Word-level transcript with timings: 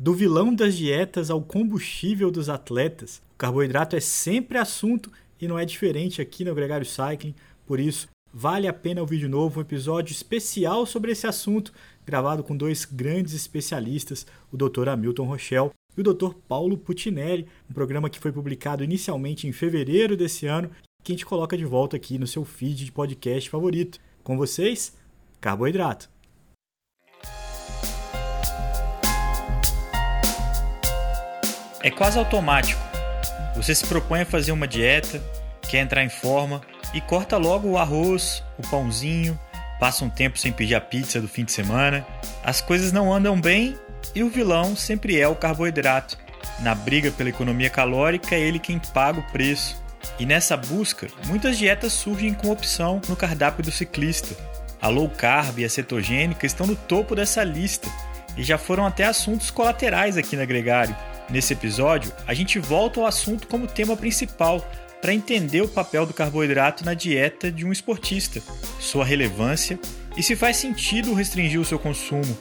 Do 0.00 0.14
vilão 0.14 0.54
das 0.54 0.76
dietas 0.76 1.28
ao 1.28 1.42
combustível 1.42 2.30
dos 2.30 2.48
atletas, 2.48 3.20
o 3.34 3.36
carboidrato 3.36 3.96
é 3.96 4.00
sempre 4.00 4.56
assunto 4.56 5.10
e 5.40 5.48
não 5.48 5.58
é 5.58 5.64
diferente 5.64 6.22
aqui 6.22 6.44
no 6.44 6.54
Gregário 6.54 6.86
Cycling, 6.86 7.34
por 7.66 7.80
isso 7.80 8.06
vale 8.32 8.68
a 8.68 8.72
pena 8.72 9.00
ouvir 9.00 9.18
de 9.18 9.26
novo 9.26 9.58
um 9.58 9.62
episódio 9.62 10.12
especial 10.12 10.86
sobre 10.86 11.10
esse 11.10 11.26
assunto, 11.26 11.72
gravado 12.06 12.44
com 12.44 12.56
dois 12.56 12.84
grandes 12.84 13.34
especialistas, 13.34 14.24
o 14.52 14.56
Dr. 14.56 14.88
Hamilton 14.88 15.24
Rochelle 15.24 15.70
e 15.96 16.00
o 16.00 16.14
Dr. 16.14 16.32
Paulo 16.46 16.78
Putinelli, 16.78 17.48
um 17.68 17.74
programa 17.74 18.08
que 18.08 18.20
foi 18.20 18.30
publicado 18.30 18.84
inicialmente 18.84 19.48
em 19.48 19.52
fevereiro 19.52 20.16
desse 20.16 20.46
ano, 20.46 20.70
que 21.02 21.10
a 21.10 21.14
gente 21.14 21.26
coloca 21.26 21.58
de 21.58 21.64
volta 21.64 21.96
aqui 21.96 22.18
no 22.18 22.26
seu 22.26 22.44
feed 22.44 22.84
de 22.84 22.92
podcast 22.92 23.50
favorito. 23.50 23.98
Com 24.22 24.36
vocês, 24.36 24.96
Carboidrato. 25.40 26.08
É 31.82 31.90
quase 31.90 32.18
automático. 32.18 32.80
Você 33.54 33.74
se 33.74 33.86
propõe 33.86 34.22
a 34.22 34.26
fazer 34.26 34.50
uma 34.50 34.66
dieta, 34.66 35.22
quer 35.62 35.78
entrar 35.78 36.02
em 36.02 36.08
forma 36.08 36.60
e 36.92 37.00
corta 37.00 37.36
logo 37.36 37.68
o 37.68 37.78
arroz, 37.78 38.42
o 38.58 38.68
pãozinho, 38.68 39.38
passa 39.78 40.04
um 40.04 40.10
tempo 40.10 40.38
sem 40.38 40.52
pedir 40.52 40.74
a 40.74 40.80
pizza 40.80 41.20
do 41.20 41.28
fim 41.28 41.44
de 41.44 41.52
semana. 41.52 42.04
As 42.42 42.60
coisas 42.60 42.90
não 42.90 43.12
andam 43.12 43.40
bem 43.40 43.76
e 44.14 44.22
o 44.22 44.28
vilão 44.28 44.74
sempre 44.74 45.20
é 45.20 45.28
o 45.28 45.36
carboidrato. 45.36 46.18
Na 46.60 46.74
briga 46.74 47.12
pela 47.12 47.28
economia 47.28 47.70
calórica, 47.70 48.34
é 48.34 48.40
ele 48.40 48.58
quem 48.58 48.78
paga 48.78 49.20
o 49.20 49.30
preço. 49.30 49.80
E 50.18 50.26
nessa 50.26 50.56
busca, 50.56 51.06
muitas 51.26 51.56
dietas 51.56 51.92
surgem 51.92 52.34
com 52.34 52.50
opção 52.50 53.00
no 53.08 53.14
cardápio 53.14 53.62
do 53.62 53.70
ciclista. 53.70 54.34
A 54.80 54.88
low 54.88 55.08
carb 55.08 55.58
e 55.58 55.64
a 55.64 55.70
cetogênica 55.70 56.46
estão 56.46 56.66
no 56.66 56.74
topo 56.74 57.14
dessa 57.14 57.44
lista 57.44 57.88
e 58.36 58.42
já 58.42 58.58
foram 58.58 58.86
até 58.86 59.04
assuntos 59.04 59.50
colaterais 59.50 60.16
aqui 60.16 60.36
na 60.36 60.44
Gregário. 60.44 60.96
Nesse 61.30 61.52
episódio, 61.52 62.12
a 62.26 62.32
gente 62.32 62.58
volta 62.58 63.00
ao 63.00 63.06
assunto 63.06 63.46
como 63.48 63.66
tema 63.66 63.96
principal 63.96 64.66
para 65.00 65.12
entender 65.12 65.60
o 65.60 65.68
papel 65.68 66.06
do 66.06 66.14
carboidrato 66.14 66.84
na 66.84 66.94
dieta 66.94 67.52
de 67.52 67.64
um 67.66 67.72
esportista, 67.72 68.40
sua 68.80 69.04
relevância 69.04 69.78
e 70.16 70.22
se 70.22 70.34
faz 70.34 70.56
sentido 70.56 71.14
restringir 71.14 71.60
o 71.60 71.64
seu 71.64 71.78
consumo. 71.78 72.36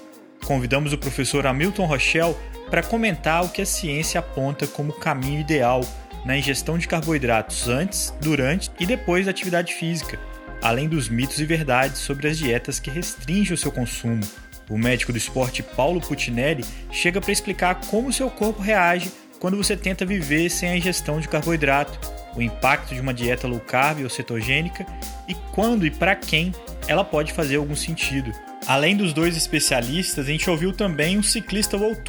Convidamos 0.45 0.94
o 0.94 0.97
professor 0.97 1.45
Hamilton 1.45 1.85
Rochelle 1.85 2.35
para 2.69 2.81
comentar 2.81 3.44
o 3.44 3.49
que 3.49 3.61
a 3.61 3.66
ciência 3.66 4.19
aponta 4.19 4.66
como 4.66 4.94
caminho 4.94 5.41
ideal 5.41 5.81
na 6.25 6.38
ingestão 6.38 6.77
de 6.77 6.88
carboidratos 6.88 7.67
antes, 7.67 8.13
durante 8.22 8.72
e 8.79 8.85
depois 8.85 9.25
da 9.25 9.31
atividade 9.31 9.73
física, 9.73 10.19
além 10.61 10.88
dos 10.88 11.09
mitos 11.09 11.39
e 11.39 11.45
verdades 11.45 11.99
sobre 11.99 12.27
as 12.27 12.38
dietas 12.38 12.79
que 12.79 12.89
restringem 12.89 13.53
o 13.53 13.57
seu 13.57 13.72
consumo. 13.72 14.22
O 14.69 14.77
médico 14.77 15.11
do 15.11 15.17
esporte 15.17 15.63
Paulo 15.63 16.01
Putinelli 16.01 16.65
chega 16.91 17.21
para 17.21 17.31
explicar 17.31 17.75
como 17.87 18.11
seu 18.11 18.29
corpo 18.29 18.61
reage 18.61 19.11
quando 19.39 19.55
você 19.55 19.77
tenta 19.77 20.05
viver 20.05 20.49
sem 20.49 20.69
a 20.69 20.77
ingestão 20.77 21.19
de 21.19 21.27
carboidrato, 21.27 21.99
o 22.35 22.41
impacto 22.41 22.93
de 22.93 22.99
uma 22.99 23.13
dieta 23.13 23.47
low 23.47 23.59
carb 23.59 24.03
ou 24.03 24.09
cetogênica 24.09 24.85
e 25.27 25.35
quando 25.53 25.85
e 25.85 25.91
para 25.91 26.15
quem 26.15 26.51
ela 26.88 27.03
pode 27.03 27.33
fazer 27.33 27.57
algum 27.57 27.75
sentido. 27.75 28.31
Além 28.65 28.97
dos 28.97 29.13
dois 29.13 29.38
especialistas, 29.38 30.25
a 30.25 30.31
gente 30.31 30.49
ouviu 30.49 30.73
também 30.73 31.17
um 31.17 31.23
ciclista 31.23 31.77
World 31.77 32.01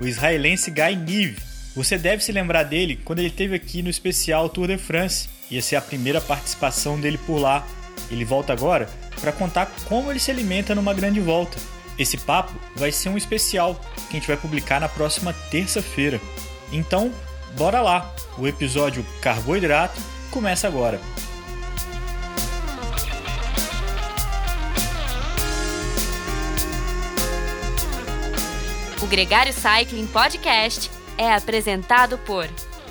o 0.00 0.06
israelense 0.06 0.70
Guy 0.70 0.96
Nive. 0.96 1.36
Você 1.76 1.96
deve 1.96 2.22
se 2.24 2.32
lembrar 2.32 2.64
dele 2.64 2.98
quando 3.04 3.20
ele 3.20 3.28
esteve 3.28 3.54
aqui 3.54 3.82
no 3.82 3.88
especial 3.88 4.48
Tour 4.48 4.66
de 4.66 4.78
France. 4.78 5.28
Ia 5.50 5.62
ser 5.62 5.76
a 5.76 5.80
primeira 5.80 6.20
participação 6.20 7.00
dele 7.00 7.18
por 7.18 7.38
lá. 7.38 7.66
Ele 8.10 8.24
volta 8.24 8.52
agora 8.52 8.88
para 9.20 9.32
contar 9.32 9.66
como 9.84 10.10
ele 10.10 10.18
se 10.18 10.30
alimenta 10.30 10.74
numa 10.74 10.92
grande 10.92 11.20
volta. 11.20 11.56
Esse 11.98 12.16
papo 12.16 12.52
vai 12.74 12.90
ser 12.90 13.10
um 13.10 13.16
especial 13.16 13.78
que 14.08 14.16
a 14.16 14.20
gente 14.20 14.26
vai 14.26 14.36
publicar 14.36 14.80
na 14.80 14.88
próxima 14.88 15.32
terça-feira. 15.50 16.20
Então, 16.72 17.12
bora 17.56 17.80
lá! 17.80 18.14
O 18.38 18.46
episódio 18.48 19.04
Carboidrato 19.20 20.00
começa 20.30 20.66
agora. 20.66 20.98
O 29.02 29.06
Gregário 29.06 29.52
Cycling 29.52 30.06
Podcast 30.06 30.90
é 31.18 31.34
apresentado 31.34 32.16
por 32.18 32.48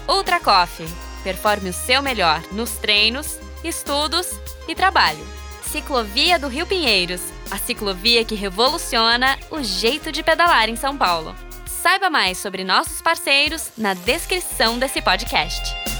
Ultra 0.07 0.39
Coffee. 0.39 0.88
Performe 1.23 1.69
o 1.69 1.73
seu 1.73 2.03
melhor 2.03 2.41
nos 2.51 2.72
treinos, 2.72 3.39
estudos 3.63 4.39
e 4.68 4.75
trabalho. 4.75 5.25
Ciclovia 5.63 6.38
do 6.38 6.47
Rio 6.47 6.68
Pinheiros 6.68 7.22
a 7.51 7.57
ciclovia 7.57 8.23
que 8.23 8.34
revoluciona 8.34 9.38
o 9.51 9.62
jeito 9.62 10.12
de 10.12 10.23
pedalar 10.23 10.69
em 10.69 10.75
São 10.75 10.97
Paulo. 10.97 11.35
Saiba 11.66 12.09
mais 12.09 12.38
sobre 12.38 12.63
nossos 12.63 13.01
parceiros 13.01 13.72
na 13.78 13.94
descrição 13.94 14.79
desse 14.79 15.01
podcast. 15.01 15.91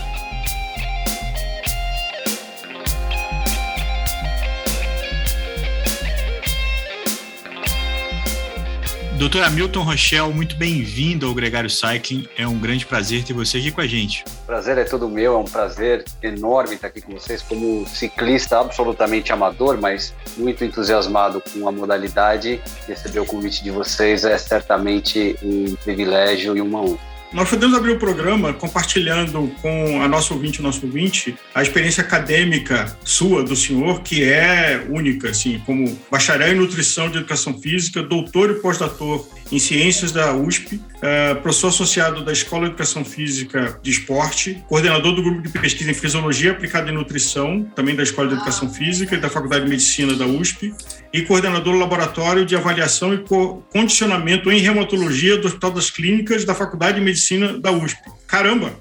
Doutor 9.22 9.44
Hamilton 9.44 9.84
Rochelle, 9.84 10.34
muito 10.34 10.56
bem-vindo 10.56 11.28
ao 11.28 11.34
Gregário 11.36 11.70
Cycling. 11.70 12.28
É 12.36 12.48
um 12.48 12.58
grande 12.58 12.88
prazer 12.88 13.24
ter 13.24 13.34
você 13.34 13.60
aqui 13.60 13.70
com 13.70 13.80
a 13.80 13.86
gente. 13.86 14.26
prazer 14.48 14.80
é 14.80 14.84
todo 14.84 15.08
meu, 15.08 15.36
é 15.36 15.38
um 15.38 15.46
prazer 15.46 16.04
enorme 16.24 16.74
estar 16.74 16.88
aqui 16.88 17.02
com 17.02 17.12
vocês 17.14 17.40
como 17.44 17.88
ciclista 17.88 18.60
absolutamente 18.60 19.32
amador, 19.32 19.80
mas 19.80 20.12
muito 20.38 20.66
entusiasmado 20.66 21.40
com 21.40 21.68
a 21.68 21.72
modalidade. 21.72 22.60
Receber 22.88 23.20
o 23.20 23.26
convite 23.28 23.64
de 23.64 23.70
vocês 23.70 24.26
é 24.26 24.36
certamente 24.40 25.38
um 25.44 25.76
privilégio 25.76 26.58
e 26.58 26.62
uma 26.62 26.82
honra. 26.82 27.11
Nós 27.34 27.50
podemos 27.50 27.78
abrir 27.78 27.92
o 27.92 28.00
programa 28.00 28.54
compartilhando 28.54 29.50
com 29.62 30.02
a 30.02 30.08
nossa 30.08 30.34
ouvinte, 30.34 30.60
o 30.60 30.64
nosso 30.64 30.86
ouvinte, 30.86 31.34
a 31.56 31.62
experiência 31.62 32.04
acadêmica 32.04 32.98
sua, 33.06 33.42
do 33.42 33.56
senhor, 33.56 34.02
que 34.02 34.22
é 34.26 34.86
única, 34.90 35.30
assim, 35.30 35.62
como 35.66 35.98
bacharel 36.12 36.52
em 36.52 36.56
nutrição 36.56 37.10
de 37.10 37.20
educação 37.20 37.58
física, 37.58 38.04
doutor 38.04 38.52
e 38.52 38.56
pós-doutor 38.56 39.26
em 39.52 39.60
ciências 39.60 40.12
da 40.12 40.34
USP, 40.34 40.82
é, 41.02 41.36
professor 41.36 41.68
associado 41.68 42.24
da 42.24 42.32
Escola 42.32 42.64
de 42.64 42.70
Educação 42.70 43.04
Física 43.04 43.78
de 43.84 43.92
Esporte, 43.92 44.64
coordenador 44.68 45.14
do 45.14 45.22
grupo 45.22 45.42
de 45.42 45.50
pesquisa 45.50 45.92
em 45.92 45.94
fisiologia 45.94 46.52
aplicada 46.52 46.90
em 46.90 46.94
nutrição, 46.94 47.64
também 47.76 47.96
da 47.96 48.04
Escola 48.04 48.30
de 48.30 48.36
Educação 48.36 48.74
Física 48.74 49.16
e 49.16 49.20
da 49.20 49.30
Faculdade 49.30 49.66
de 49.66 49.70
Medicina 49.70 50.16
da 50.16 50.26
USP, 50.26 50.74
e 51.14 51.22
coordenador 51.24 51.74
do 51.74 51.80
laboratório 51.80 52.46
de 52.46 52.56
avaliação 52.56 53.14
e 53.14 53.24
condicionamento 53.72 54.52
em 54.52 54.60
reumatologia 54.60 55.38
do 55.38 55.48
Hospital 55.48 55.72
das 55.72 55.90
Clínicas 55.90 56.46
da 56.46 56.56
Faculdade 56.56 57.00
de 57.00 57.04
Medicina 57.04 57.60
da 57.60 57.72
USP. 57.72 58.00
Caramba! 58.28 58.74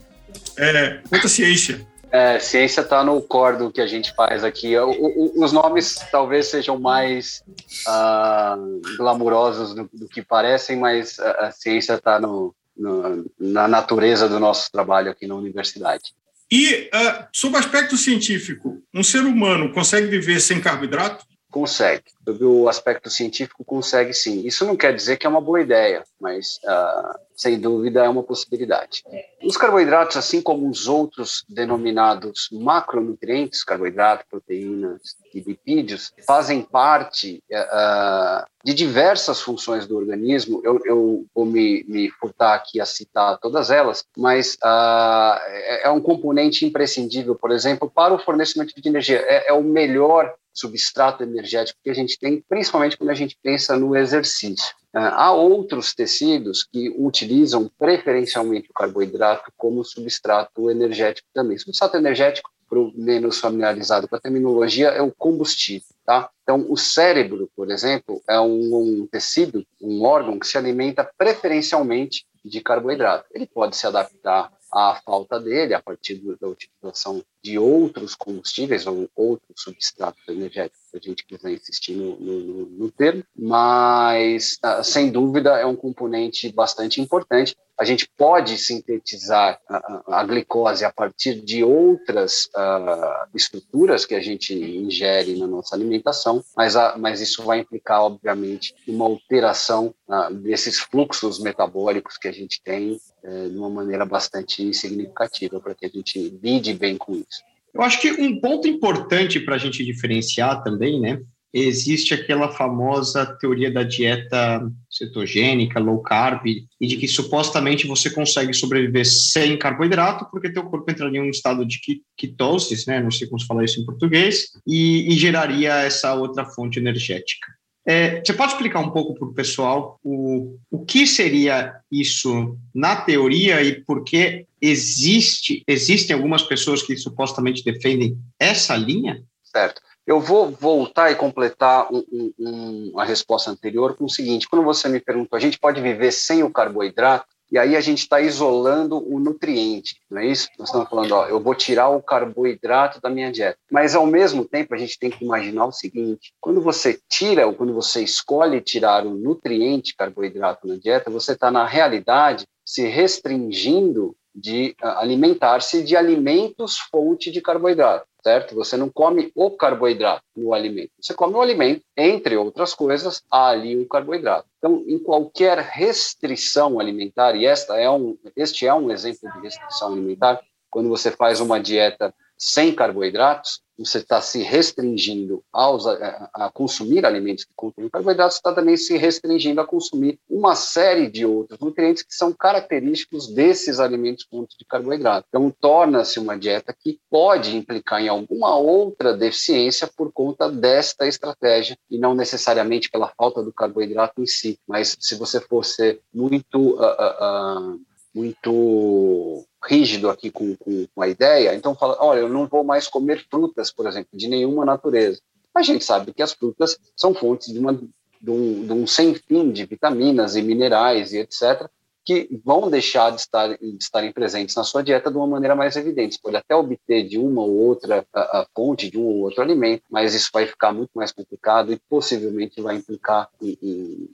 É, 0.56 1.00
ciência! 1.26 1.89
É, 2.12 2.41
ciência 2.41 2.81
está 2.81 3.04
no 3.04 3.22
core 3.22 3.59
do 3.59 3.71
que 3.71 3.81
a 3.81 3.87
gente 3.87 4.12
faz 4.15 4.43
aqui. 4.43 4.76
O, 4.76 4.91
o, 4.91 5.44
os 5.44 5.53
nomes 5.53 5.94
talvez 6.10 6.47
sejam 6.48 6.78
mais 6.78 7.43
uh, 7.87 8.97
glamurosos 8.97 9.75
do, 9.75 9.88
do, 9.93 10.09
que 10.09 10.20
parecem, 10.20 10.76
mas 10.76 11.20
a, 11.20 11.31
a 11.47 11.53
ciência 11.53 11.94
está 11.94 12.19
no, 12.19 12.54
no, 12.76 13.31
na 13.38 13.69
natureza 13.69 14.28
do 14.28 14.41
nosso 14.41 14.70
trabalho 14.72 15.10
aqui 15.10 15.26
na 15.26 15.37
universidade. 15.37 16.12
E, 16.50 16.91
uh, 16.93 17.26
sob 17.32 17.54
o 17.54 17.59
aspecto 17.59 17.97
científico, 17.97 18.82
um 18.93 19.04
ser 19.04 19.20
humano 19.20 19.72
consegue 19.72 20.09
viver 20.09 20.41
sem 20.41 20.60
carboidrato? 20.60 21.25
Consegue. 21.49 22.04
Sob 22.25 22.44
o 22.44 22.69
aspecto 22.69 23.08
científico, 23.10 23.64
consegue 23.64 24.12
sim. 24.12 24.47
Isso 24.47 24.64
não 24.66 24.76
quer 24.76 24.94
dizer 24.94 25.16
que 25.16 25.26
é 25.26 25.28
uma 25.28 25.41
boa 25.41 25.60
ideia, 25.60 26.04
mas 26.20 26.58
uh, 26.64 27.19
sem 27.34 27.58
dúvida 27.58 28.04
é 28.04 28.08
uma 28.08 28.22
possibilidade. 28.22 29.03
Os 29.42 29.56
carboidratos, 29.56 30.19
assim 30.19 30.42
como 30.42 30.69
os 30.69 30.86
outros 30.86 31.42
denominados 31.48 32.48
macronutrientes, 32.53 33.64
carboidrato, 33.64 34.26
proteínas 34.31 35.00
e 35.34 35.41
lipídios, 35.41 36.12
fazem 36.26 36.60
parte 36.60 37.42
uh, 37.50 38.47
de 38.62 38.75
diversas 38.75 39.41
funções 39.41 39.87
do 39.87 39.97
organismo. 39.97 40.60
Eu, 40.62 40.81
eu 40.84 41.25
vou 41.34 41.47
me, 41.47 41.82
me, 41.88 42.11
furtar 42.11 42.55
aqui 42.55 42.81
a 42.81 42.84
citar 42.84 43.38
todas 43.38 43.70
elas, 43.70 44.05
mas 44.17 44.56
uh, 44.62 45.38
é, 45.46 45.87
é, 45.87 45.90
um 45.90 46.00
componente 46.00 46.67
imprescindível, 46.67 47.34
por 47.34 47.50
exemplo, 47.50 47.90
para 47.90 48.12
o 48.12 48.19
fornecimento 48.19 48.75
de 48.75 48.88
energia. 48.88 49.25
É, 49.26 49.49
é 49.49 49.52
o 49.52 49.62
melhor 49.62 50.34
substrato 50.52 51.22
energético 51.22 51.78
que 51.82 51.90
a 51.90 51.94
gente 51.94 52.09
tem, 52.18 52.42
principalmente 52.48 52.96
quando 52.96 53.10
a 53.10 53.14
gente 53.14 53.36
pensa 53.42 53.76
no 53.76 53.96
exercício. 53.96 54.74
Ah, 54.92 55.26
há 55.26 55.32
outros 55.32 55.94
tecidos 55.94 56.64
que 56.64 56.90
utilizam 56.98 57.70
preferencialmente 57.78 58.70
o 58.70 58.74
carboidrato 58.74 59.52
como 59.56 59.84
substrato 59.84 60.70
energético 60.70 61.28
também. 61.32 61.58
Substrato 61.58 61.96
energético, 61.96 62.50
para 62.68 62.78
o 62.78 62.92
menos 62.96 63.38
familiarizado 63.38 64.08
com 64.08 64.16
a 64.16 64.20
terminologia, 64.20 64.88
é 64.88 65.02
o 65.02 65.12
combustível. 65.12 65.88
Tá? 66.04 66.28
Então, 66.42 66.66
o 66.68 66.76
cérebro, 66.76 67.48
por 67.54 67.70
exemplo, 67.70 68.20
é 68.28 68.40
um, 68.40 69.02
um 69.02 69.06
tecido, 69.06 69.64
um 69.80 70.02
órgão 70.04 70.38
que 70.38 70.46
se 70.46 70.58
alimenta 70.58 71.08
preferencialmente 71.16 72.26
de 72.44 72.60
carboidrato. 72.60 73.26
Ele 73.32 73.46
pode 73.46 73.76
se 73.76 73.86
adaptar 73.86 74.52
à 74.72 75.00
falta 75.05 75.40
dele 75.40 75.75
a 75.75 75.82
partir 75.82 76.20
da 76.40 76.49
utilização 76.49 77.22
de 77.43 77.58
outros 77.58 78.14
combustíveis 78.14 78.87
ou 78.87 79.08
outros 79.17 79.62
substratos 79.62 80.26
energéticos, 80.28 80.81
se 80.90 80.96
a 80.96 81.00
gente 81.00 81.26
quiser 81.26 81.52
insistir 81.52 81.94
no, 81.94 82.17
no, 82.20 82.67
no 82.67 82.90
termo, 82.90 83.25
mas, 83.37 84.58
ah, 84.62 84.82
sem 84.82 85.11
dúvida, 85.11 85.58
é 85.58 85.67
um 85.67 85.76
componente 85.76 86.52
bastante 86.52 87.00
importante. 87.00 87.56
A 87.81 87.85
gente 87.85 88.06
pode 88.15 88.59
sintetizar 88.59 89.59
a, 89.67 90.19
a 90.21 90.25
glicose 90.25 90.85
a 90.85 90.93
partir 90.93 91.41
de 91.41 91.65
outras 91.65 92.44
uh, 92.55 93.27
estruturas 93.35 94.05
que 94.05 94.15
a 94.15 94.21
gente 94.21 94.53
ingere 94.53 95.38
na 95.38 95.47
nossa 95.47 95.75
alimentação, 95.75 96.44
mas, 96.55 96.77
a, 96.77 96.99
mas 96.99 97.23
isso 97.23 97.43
vai 97.43 97.61
implicar, 97.61 98.03
obviamente, 98.03 98.75
uma 98.87 99.06
alteração 99.06 99.94
uh, 100.06 100.35
desses 100.35 100.79
fluxos 100.79 101.41
metabólicos 101.41 102.19
que 102.19 102.29
a 102.29 102.32
gente 102.32 102.61
tem 102.62 103.00
uh, 103.25 103.49
de 103.49 103.56
uma 103.56 103.71
maneira 103.71 104.05
bastante 104.05 104.75
significativa 104.75 105.59
para 105.59 105.75
que 105.75 105.87
a 105.87 105.88
gente 105.88 106.38
lide 106.43 106.75
bem 106.75 106.99
com 106.99 107.15
isso. 107.15 107.43
Eu 107.73 107.81
acho 107.81 107.99
que 107.99 108.12
um 108.12 108.38
ponto 108.43 108.69
importante 108.69 109.41
para 109.41 109.55
a 109.55 109.59
gente 109.59 109.82
diferenciar 109.87 110.62
também, 110.62 111.00
né? 111.00 111.23
Existe 111.52 112.14
aquela 112.14 112.52
famosa 112.52 113.26
teoria 113.41 113.70
da 113.70 113.82
dieta 113.82 114.70
cetogênica, 114.88 115.81
low 115.81 116.00
carb, 116.00 116.47
e 116.47 116.87
de 116.87 116.97
que 116.97 117.08
supostamente 117.08 117.87
você 117.87 118.08
consegue 118.11 118.52
sobreviver 118.55 119.05
sem 119.05 119.58
carboidrato, 119.58 120.29
porque 120.31 120.52
teu 120.52 120.64
corpo 120.64 120.91
entraria 120.91 121.20
em 121.20 121.26
um 121.26 121.31
estado 121.31 121.67
de 121.67 121.81
ketose, 122.17 122.85
né? 122.87 123.00
Não 123.00 123.11
sei 123.11 123.26
como 123.26 123.41
se 123.41 123.47
fala 123.47 123.64
isso 123.64 123.81
em 123.81 123.85
português, 123.85 124.52
e, 124.67 125.12
e 125.12 125.19
geraria 125.19 125.73
essa 125.75 126.14
outra 126.14 126.44
fonte 126.44 126.79
energética. 126.79 127.47
É, 127.87 128.23
você 128.23 128.32
pode 128.32 128.53
explicar 128.53 128.81
um 128.81 128.91
pouco 128.91 129.14
para 129.14 129.26
o 129.26 129.35
pessoal 129.35 129.99
o, 130.05 130.58
o 130.70 130.85
que 130.85 131.06
seria 131.06 131.75
isso 131.91 132.56
na 132.75 132.94
teoria 132.94 133.62
e 133.62 133.82
por 133.82 134.05
que 134.05 134.46
existe, 134.61 135.64
existem 135.67 136.14
algumas 136.14 136.43
pessoas 136.43 136.82
que 136.82 136.96
supostamente 136.96 137.64
defendem 137.64 138.19
essa 138.38 138.76
linha? 138.76 139.25
Certo. 139.43 139.81
Eu 140.10 140.18
vou 140.18 140.50
voltar 140.50 141.12
e 141.12 141.14
completar 141.14 141.86
um, 141.88 142.04
um, 142.10 142.32
um, 142.40 142.98
a 142.98 143.04
resposta 143.04 143.48
anterior 143.48 143.96
com 143.96 144.06
o 144.06 144.10
seguinte: 144.10 144.48
quando 144.48 144.64
você 144.64 144.88
me 144.88 144.98
perguntou, 144.98 145.36
a 145.36 145.40
gente 145.40 145.56
pode 145.56 145.80
viver 145.80 146.10
sem 146.10 146.42
o 146.42 146.50
carboidrato? 146.50 147.26
E 147.48 147.56
aí 147.56 147.76
a 147.76 147.80
gente 147.80 147.98
está 147.98 148.20
isolando 148.20 148.98
o 148.98 149.20
nutriente, 149.20 150.00
não 150.10 150.20
é 150.20 150.26
isso? 150.26 150.48
Nós 150.58 150.68
estamos 150.68 150.88
falando, 150.88 151.12
ó, 151.12 151.26
eu 151.26 151.40
vou 151.40 151.54
tirar 151.54 151.90
o 151.90 152.02
carboidrato 152.02 153.00
da 153.00 153.08
minha 153.08 153.30
dieta. 153.30 153.56
Mas 153.70 153.94
ao 153.94 154.04
mesmo 154.04 154.44
tempo 154.44 154.74
a 154.74 154.78
gente 154.78 154.98
tem 154.98 155.10
que 155.10 155.24
imaginar 155.24 155.66
o 155.66 155.72
seguinte: 155.72 156.32
quando 156.40 156.60
você 156.60 156.98
tira 157.08 157.46
ou 157.46 157.54
quando 157.54 157.72
você 157.72 158.02
escolhe 158.02 158.60
tirar 158.60 159.06
o 159.06 159.14
nutriente 159.14 159.94
carboidrato 159.94 160.66
na 160.66 160.74
dieta, 160.74 161.08
você 161.08 161.34
está 161.34 161.52
na 161.52 161.64
realidade 161.64 162.48
se 162.64 162.84
restringindo 162.88 164.16
de 164.34 164.74
uh, 164.82 164.98
alimentar-se 164.98 165.82
de 165.82 165.96
alimentos 165.96 166.78
fonte 166.90 167.30
de 167.30 167.40
carboidrato, 167.40 168.06
certo? 168.22 168.55
Você 168.55 168.76
não 168.76 168.88
come 168.88 169.31
o 169.34 169.50
carboidrato 169.50 170.22
no 170.37 170.52
alimento, 170.55 170.93
você 171.00 171.14
come 171.14 171.34
o 171.34 171.40
alimento, 171.40 171.82
entre 171.96 172.37
outras 172.37 172.75
coisas, 172.75 173.22
há 173.31 173.49
ali 173.49 173.76
o 173.76 173.88
carboidrato. 173.88 174.46
Então, 174.58 174.84
em 174.87 174.99
qualquer 174.99 175.58
restrição 175.58 176.78
alimentar, 176.78 177.34
e 177.34 177.46
esta 177.46 177.76
é 177.76 177.90
um, 177.90 178.17
este 178.37 178.67
é 178.67 178.75
um 178.75 178.90
exemplo 178.90 179.31
de 179.32 179.40
restrição 179.40 179.93
alimentar, 179.93 180.40
quando 180.70 180.88
você 180.88 181.11
faz 181.11 181.40
uma 181.40 181.61
dieta 181.61 182.14
sem 182.40 182.75
carboidratos, 182.75 183.60
você 183.78 183.98
está 183.98 184.20
se 184.20 184.42
restringindo 184.42 185.42
aos, 185.52 185.87
a, 185.87 186.31
a, 186.34 186.50
consumir 186.50 187.04
alimentos 187.04 187.44
que 187.44 187.52
contêm 187.54 187.88
carboidratos, 187.88 188.37
você 188.37 188.40
está 188.40 188.52
também 188.52 188.76
se 188.76 188.96
restringindo 188.96 189.60
a 189.60 189.66
consumir 189.66 190.19
uma 190.28 190.54
série 190.54 191.10
de 191.10 191.25
outros 191.25 191.58
nutrientes 191.58 192.02
que 192.02 192.14
são 192.14 192.32
característicos 192.32 193.28
desses 193.28 193.81
alimentos 193.81 194.25
fontes 194.25 194.56
de 194.58 194.64
carboidrato. 194.64 195.26
Então, 195.28 195.50
torna-se 195.50 196.19
uma 196.19 196.38
dieta 196.38 196.75
que 196.78 196.98
pode 197.10 197.56
implicar 197.56 198.02
em 198.02 198.08
alguma 198.08 198.56
outra 198.56 199.16
deficiência 199.16 199.86
por 199.86 200.12
conta 200.12 200.50
desta 200.50 201.06
estratégia 201.06 201.76
e 201.90 201.98
não 201.98 202.14
necessariamente 202.14 202.90
pela 202.90 203.08
falta 203.08 203.43
do 203.43 203.52
carboidrato 203.52 204.22
em 204.22 204.26
si. 204.26 204.58
Mas 204.66 204.96
se 205.00 205.14
você 205.14 205.40
fosse 205.40 206.00
muito 206.12 206.58
uh, 206.58 206.82
uh, 206.82 207.75
uh, 207.75 207.81
muito 208.14 209.44
rígido 209.64 210.08
aqui 210.08 210.30
com, 210.30 210.56
com, 210.56 211.02
a 211.02 211.08
ideia, 211.08 211.54
então 211.54 211.74
fala, 211.74 211.96
olha, 212.00 212.20
eu 212.20 212.28
não 212.28 212.46
vou 212.46 212.64
mais 212.64 212.88
comer 212.88 213.24
frutas, 213.30 213.70
por 213.70 213.86
exemplo, 213.86 214.08
de 214.12 214.28
nenhuma 214.28 214.64
natureza. 214.64 215.20
A 215.54 215.62
gente 215.62 215.84
sabe 215.84 216.12
que 216.12 216.22
as 216.22 216.32
frutas 216.32 216.78
são 216.96 217.14
fontes 217.14 217.52
de, 217.52 217.58
uma, 217.58 217.74
de, 217.74 218.30
um, 218.30 218.66
de 218.66 218.72
um 218.72 218.86
sem 218.86 219.14
fim 219.14 219.50
de 219.50 219.64
vitaminas 219.66 220.36
e 220.36 220.42
minerais 220.42 221.12
e 221.12 221.18
etc., 221.18 221.68
que 222.04 222.40
vão 222.44 222.70
deixar 222.70 223.10
de, 223.10 223.20
estar, 223.20 223.56
de 223.58 223.76
estarem 223.78 224.12
presentes 224.12 224.54
na 224.56 224.64
sua 224.64 224.82
dieta 224.82 225.10
de 225.10 225.16
uma 225.16 225.26
maneira 225.26 225.54
mais 225.54 225.76
evidente. 225.76 226.14
Você 226.14 226.20
pode 226.22 226.36
até 226.36 226.56
obter 226.56 227.06
de 227.06 227.18
uma 227.18 227.42
ou 227.42 227.52
outra 227.52 228.06
a, 228.12 228.40
a 228.40 228.46
fonte, 228.54 228.90
de 228.90 228.98
um 228.98 229.04
ou 229.04 229.18
outro 229.18 229.42
alimento, 229.42 229.84
mas 229.90 230.14
isso 230.14 230.30
vai 230.32 230.46
ficar 230.46 230.72
muito 230.72 230.90
mais 230.94 231.12
complicado 231.12 231.72
e 231.72 231.80
possivelmente 231.88 232.60
vai 232.60 232.76
implicar, 232.76 233.28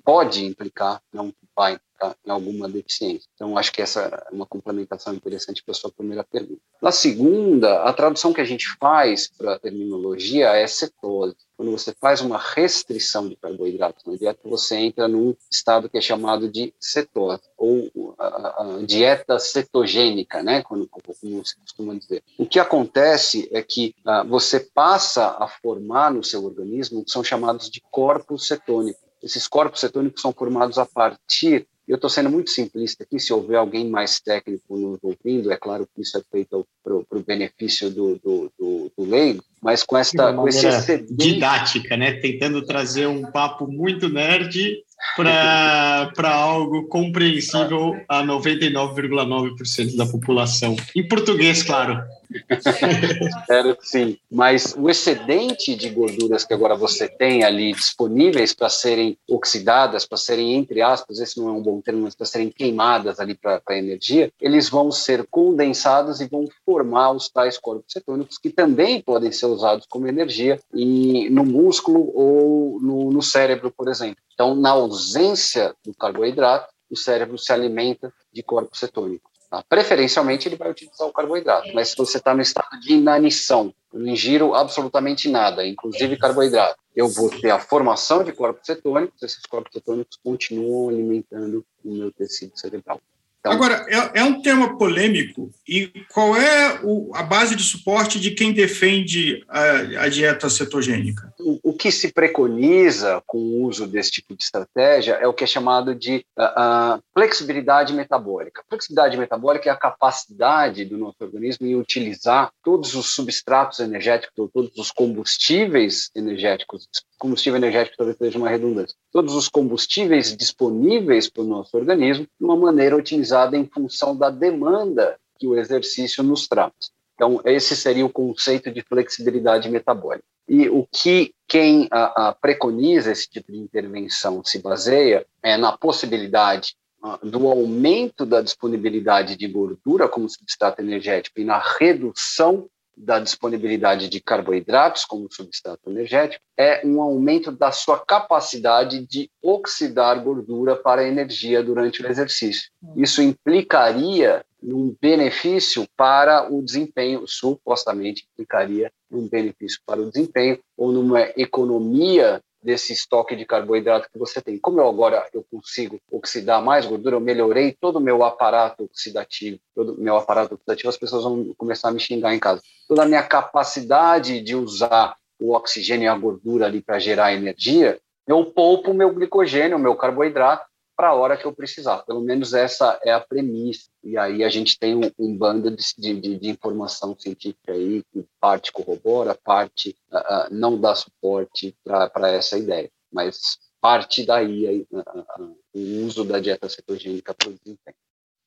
pode 0.05 0.45
implicar, 0.45 1.01
não 1.13 1.33
vai, 1.55 1.79
tá, 1.99 2.15
em 2.25 2.31
alguma 2.31 2.69
deficiência. 2.69 3.29
Então, 3.35 3.57
acho 3.57 3.73
que 3.73 3.83
essa 3.83 4.01
é 4.31 4.35
uma 4.35 4.47
complementação 4.47 5.15
interessante 5.15 5.63
para 5.63 5.73
a 5.73 5.75
sua 5.75 5.91
primeira 5.91 6.25
pergunta. 6.25 6.61
Na 6.81 6.93
segunda, 6.93 7.83
a 7.83 7.93
tradução 7.93 8.33
que 8.33 8.41
a 8.41 8.45
gente 8.45 8.67
faz 8.79 9.29
para 9.29 9.55
a 9.55 9.59
terminologia 9.59 10.51
é 10.51 10.67
cetose. 10.67 11.37
Quando 11.57 11.73
você 11.73 11.95
faz 11.99 12.21
uma 12.21 12.39
restrição 12.39 13.29
de 13.29 13.37
carboidratos 13.37 14.05
na 14.05 14.15
dieta, 14.15 14.41
você 14.45 14.77
entra 14.77 15.09
num 15.09 15.35
estado 15.51 15.89
que 15.89 15.97
é 15.97 16.01
chamado 16.03 16.51
de 16.51 16.75
cetose, 16.79 17.43
ou 17.57 18.15
a, 18.19 18.63
a 18.63 18.83
dieta 18.83 19.39
cetogênica, 19.39 20.43
né, 20.43 20.63
como, 20.63 20.87
como 20.87 21.45
se 21.47 21.57
costuma 21.59 21.95
dizer. 21.95 22.23
O 22.37 22.45
que 22.45 22.61
acontece 22.61 23.49
é 23.51 23.63
que 23.63 23.95
uh, 24.05 24.29
você 24.29 24.61
passa 24.61 25.37
a 25.39 25.49
formar 25.49 26.13
no 26.13 26.23
seu 26.23 26.45
organismo 26.45 27.01
o 27.01 27.05
que 27.05 27.11
são 27.11 27.25
chamados 27.25 27.71
de 27.71 27.81
corpos 27.91 28.47
cetônicos. 28.47 29.03
Esses 29.23 29.49
corpos 29.49 29.81
cetônicos 29.81 30.21
são 30.21 30.33
formados 30.33 30.79
a 30.79 30.85
partir 30.85 31.67
eu 31.87 31.95
estou 31.97 32.11
sendo 32.11 32.29
muito 32.29 32.51
simplista 32.51 33.05
aqui, 33.05 33.19
se 33.21 33.33
houver 33.33 33.57
alguém 33.57 33.89
mais 33.89 34.19
técnico 34.21 34.77
nos 34.77 34.99
ouvindo, 35.03 35.53
é 35.53 35.57
claro 35.57 35.89
que 35.95 36.03
isso 36.03 36.19
é 36.19 36.23
feito 36.31 36.67
para 36.83 36.95
o 36.95 37.25
benefício 37.25 37.89
do, 37.91 38.17
do, 38.17 38.53
do, 38.59 38.93
do 38.97 39.05
leigo, 39.05 39.43
mas 39.63 39.83
com 39.83 39.97
esta 39.97 40.33
com 40.33 40.49
esse 40.49 40.67
excedente... 40.67 41.15
didática, 41.15 41.97
né? 41.97 42.13
Tentando 42.15 42.65
trazer 42.65 43.07
um 43.07 43.23
papo 43.31 43.67
muito 43.67 44.09
nerd 44.09 44.83
para 45.17 46.35
algo 46.35 46.89
compreensível 46.89 47.95
a 48.09 48.23
99,9% 48.25 49.97
da 49.97 50.07
população. 50.07 50.77
Em 50.95 51.07
português, 51.07 51.63
claro. 51.63 52.03
Que 53.77 53.87
sim. 53.87 54.19
Mas 54.31 54.75
o 54.77 54.89
excedente 54.89 55.75
de 55.75 55.89
gorduras 55.91 56.45
que 56.45 56.55
agora 56.55 56.75
você 56.75 57.09
tem 57.09 57.45
ali 57.45 57.73
disponíveis 57.73 58.55
para 58.55 58.69
serem 58.69 59.19
oxidadas, 59.29 60.07
para 60.07 60.19
serem, 60.19 60.55
entre 60.55 60.83
aspas, 60.83 61.19
esse 61.19 61.39
não 61.39 61.49
é 61.49 61.53
um 61.53 61.63
bom 61.63 61.81
termo, 61.81 62.03
mas 62.03 62.15
para 62.15 62.27
serem 62.27 62.51
queimadas 62.51 63.21
ali 63.21 63.35
para 63.35 63.63
energia, 63.71 64.31
eles 64.41 64.69
vão 64.69 64.91
ser 64.91 65.27
condensados 65.31 66.21
e 66.21 66.27
vão 66.27 66.49
formar 66.65 67.13
os 67.13 67.29
tais 67.29 67.59
corpos 67.59 67.93
cetônicos 67.93 68.39
que 68.39 68.51
também 68.51 69.01
podem 69.01 69.33
ser 69.33 69.47
usados 69.47 69.87
como 69.89 70.07
energia 70.07 70.61
em, 70.75 71.31
no 71.31 71.45
músculo 71.45 72.13
ou 72.15 72.81
no, 72.81 73.11
no 73.11 73.23
cérebro, 73.23 73.71
por 73.71 73.89
exemplo. 73.89 74.23
Então, 74.35 74.55
na 74.55 74.71
ausência 74.71 75.75
do 75.85 75.95
carboidrato, 75.95 76.73
o 76.91 76.97
cérebro 76.97 77.39
se 77.39 77.53
alimenta 77.53 78.13
de 78.33 78.43
corpos 78.43 78.79
cetônicos. 78.79 79.36
Tá? 79.51 79.65
Preferencialmente, 79.69 80.49
ele 80.49 80.57
vai 80.57 80.71
utilizar 80.71 81.07
o 81.07 81.13
carboidrato, 81.13 81.73
mas 81.73 81.89
se 81.89 81.97
você 81.97 82.19
está 82.19 82.35
no 82.35 82.43
estado 82.43 82.81
de 82.81 82.95
inanição, 82.95 83.73
eu 83.93 84.01
não 84.01 84.09
ingiro 84.09 84.55
absolutamente 84.55 85.29
nada, 85.29 85.67
inclusive 85.67 86.17
carboidrato, 86.17 86.77
eu 86.95 87.09
vou 87.09 87.31
ter 87.31 87.51
a 87.51 87.59
formação 87.59 88.25
de 88.25 88.33
corpos 88.33 88.67
cetônicos, 88.67 89.23
esses 89.23 89.45
corpos 89.47 89.73
cetônicos 89.73 90.19
continuam 90.23 90.89
alimentando 90.89 91.65
o 91.85 91.93
meu 91.93 92.13
tecido 92.13 92.59
cerebral. 92.59 93.01
Então, 93.47 93.53
Agora, 93.53 93.87
é, 93.89 94.21
é, 94.21 94.25
um 94.25 94.43
tema 94.43 94.77
polêmico, 94.77 95.51
e 95.69 95.87
qual 96.13 96.37
é 96.37 96.81
o, 96.83 97.15
a 97.15 97.23
base 97.23 97.55
de 97.55 97.63
suporte 97.63 98.19
de 98.19 98.33
quem 98.33 98.53
defende 98.53 99.45
a, 99.49 100.05
a 100.05 100.09
dieta 100.09 100.51
cetogênica? 100.51 101.33
O, 101.39 101.71
o, 101.71 101.73
que 101.73 101.93
se 101.93 102.13
preconiza 102.13 103.23
com 103.25 103.39
o 103.39 103.63
uso 103.63 103.87
desse 103.87 104.11
tipo 104.11 104.37
de 104.37 104.43
estratégia 104.43 105.13
é 105.15 105.29
o 105.29 105.33
que 105.33 105.45
é 105.45 105.47
chamado 105.47 105.95
de 105.95 106.25
uh, 106.37 106.97
uh, 106.97 107.03
flexibilidade 107.15 107.95
metabólica. 107.95 108.65
Flexibilidade 108.69 109.17
metabólica 109.17 109.69
é 109.69 109.73
a 109.73 109.77
capacidade 109.77 110.85
do 110.85 110.99
nosso 110.99 111.17
organismo 111.21 111.67
em 111.67 111.77
utilizar 111.77 112.51
todos 112.65 112.95
os 112.95 113.15
substratos 113.15 113.79
energéticos, 113.79 114.51
todos 114.53 114.77
os 114.77 114.91
combustíveis 114.91 116.11
energéticos 116.17 116.89
combustível 117.19 117.57
energético 117.57 117.97
talvez 117.97 118.19
seja 118.19 118.39
uma 118.39 118.49
redundância, 118.49 118.97
todos 119.13 119.35
os 119.35 119.49
combustíveis 119.49 120.37
disponíveis 120.37 121.29
para 121.29 121.43
o 121.43 121.47
nosso 121.47 121.77
organismo 121.77 122.27
de 122.39 122.45
uma 122.45 122.57
maneira 122.57 122.97
otimizada 122.97 123.57
em 123.57 123.67
função 123.67 124.17
da 124.17 124.31
demanda 124.31 125.19
que 125.39 125.47
o 125.47 125.57
exercício 125.57 126.23
nos 126.23 126.47
traz. 126.47 126.73
Então, 127.15 127.41
esse 127.45 127.75
seria 127.75 128.05
o 128.05 128.13
conceito 128.13 128.71
de 128.71 128.83
flexibilidade 128.83 129.71
metabólica. 129.71 130.25
E 130.49 130.69
o 130.69 130.87
que 130.93 131.35
quem 131.49 131.89
a, 131.91 132.29
a, 132.29 132.33
preconiza 132.35 133.11
esse 133.11 133.29
tipo 133.29 133.51
de 133.51 133.59
intervenção 133.59 134.45
se 134.45 134.61
baseia 134.61 135.27
é 135.43 135.57
na 135.57 135.77
possibilidade 135.77 136.77
do 137.23 137.47
aumento 137.47 138.27
da 138.27 138.41
disponibilidade 138.41 139.37
de 139.37 139.47
gordura 139.47 140.09
como 140.09 140.29
substrato 140.29 140.81
energético 140.81 141.41
e 141.41 141.45
na 141.45 141.59
redução 141.79 142.69
da 142.97 143.19
disponibilidade 143.19 144.09
de 144.09 144.21
carboidratos 144.21 145.05
como 145.05 145.31
substrato 145.31 145.91
energético 145.91 146.43
é 146.57 146.81
um 146.85 147.01
aumento 147.03 147.53
da 147.53 147.71
sua 147.71 147.99
capacidade 147.99 149.07
de 149.07 149.31
oxidar 149.43 150.23
gordura 150.23 150.75
para 150.75 151.07
energia 151.07 151.63
durante 151.63 152.03
o 152.03 152.09
exercício. 152.09 152.71
Isso 152.97 153.21
implicaria 153.21 154.45
um 154.63 154.97
benefício 155.01 155.87
para 155.97 156.51
o 156.51 156.63
desempenho, 156.63 157.27
supostamente 157.27 158.27
implicaria 158.33 158.91
um 159.11 159.29
benefício 159.29 159.81
para 159.87 160.01
o 160.01 160.11
desempenho 160.11 160.59
ou 160.77 160.91
numa 160.91 161.21
economia 161.37 162.43
desse 162.67 162.93
estoque 162.93 163.37
de 163.37 163.47
carboidrato 163.47 164.11
que 164.13 164.19
você 164.19 164.43
tem. 164.43 164.59
Como 164.59 164.81
eu 164.81 164.89
agora 164.89 165.25
eu 165.33 165.47
consigo 165.49 166.01
oxidar 166.11 166.61
mais 166.61 166.85
gordura, 166.85 167.15
eu 167.15 167.21
melhorei 167.21 167.73
todo 167.81 167.97
o 167.97 168.01
meu 168.01 168.25
aparato 168.25 168.83
oxidativo, 168.85 169.61
todo 169.73 169.95
o 169.95 170.01
meu 170.01 170.17
aparato 170.17 170.55
oxidativo, 170.55 170.89
as 170.89 170.97
pessoas 170.97 171.23
vão 171.23 171.55
começar 171.57 171.89
a 171.89 171.93
me 171.93 172.01
xingar 172.01 172.35
em 172.35 172.41
casa. 172.41 172.61
Toda 172.89 173.05
a 173.05 173.07
minha 173.07 173.23
capacidade 173.23 174.41
de 174.41 174.57
usar 174.57 175.17
o 175.39 175.55
oxigênio 175.55 176.07
e 176.07 176.09
a 176.09 176.19
gordura 176.19 176.67
ali 176.67 176.83
para 176.83 176.99
gerar 176.99 177.33
energia, 177.33 178.01
eu 178.27 178.45
poupo 178.47 178.91
o 178.91 178.95
meu 178.95 179.15
glicogênio, 179.15 179.77
o 179.77 179.81
meu 179.81 179.95
carboidrato, 179.95 180.67
para 180.97 181.09
a 181.09 181.15
hora 181.15 181.37
que 181.37 181.45
eu 181.45 181.53
precisar. 181.53 181.99
Pelo 181.99 182.23
menos 182.23 182.55
essa 182.55 182.99
é 183.05 183.13
a 183.13 183.21
premissa. 183.21 183.91
E 184.03 184.17
aí 184.17 184.43
a 184.43 184.49
gente 184.49 184.79
tem 184.79 184.95
um, 184.95 185.11
um 185.19 185.37
bando 185.37 185.71
de, 185.71 186.15
de, 186.15 186.39
de, 186.39 186.49
informação 186.49 187.15
científica 187.19 187.73
aí 187.73 188.03
que 188.13 188.25
parte 188.41 188.73
corrobora, 188.73 189.39
parte 189.45 189.95
uh, 190.11 190.49
não 190.51 190.81
dá 190.81 190.95
suporte 190.95 191.77
para 191.85 192.31
essa 192.31 192.57
ideia. 192.57 192.91
Mas 193.13 193.59
parte 193.81 194.25
daí 194.25 194.87
uh, 194.91 194.99
uh, 194.99 195.57
o 195.75 196.07
uso 196.07 196.25
da 196.25 196.41
dieta 196.41 196.69
cetogênica 196.69 197.35
para 197.35 197.51
o 197.51 197.53
desempenho. 197.53 197.97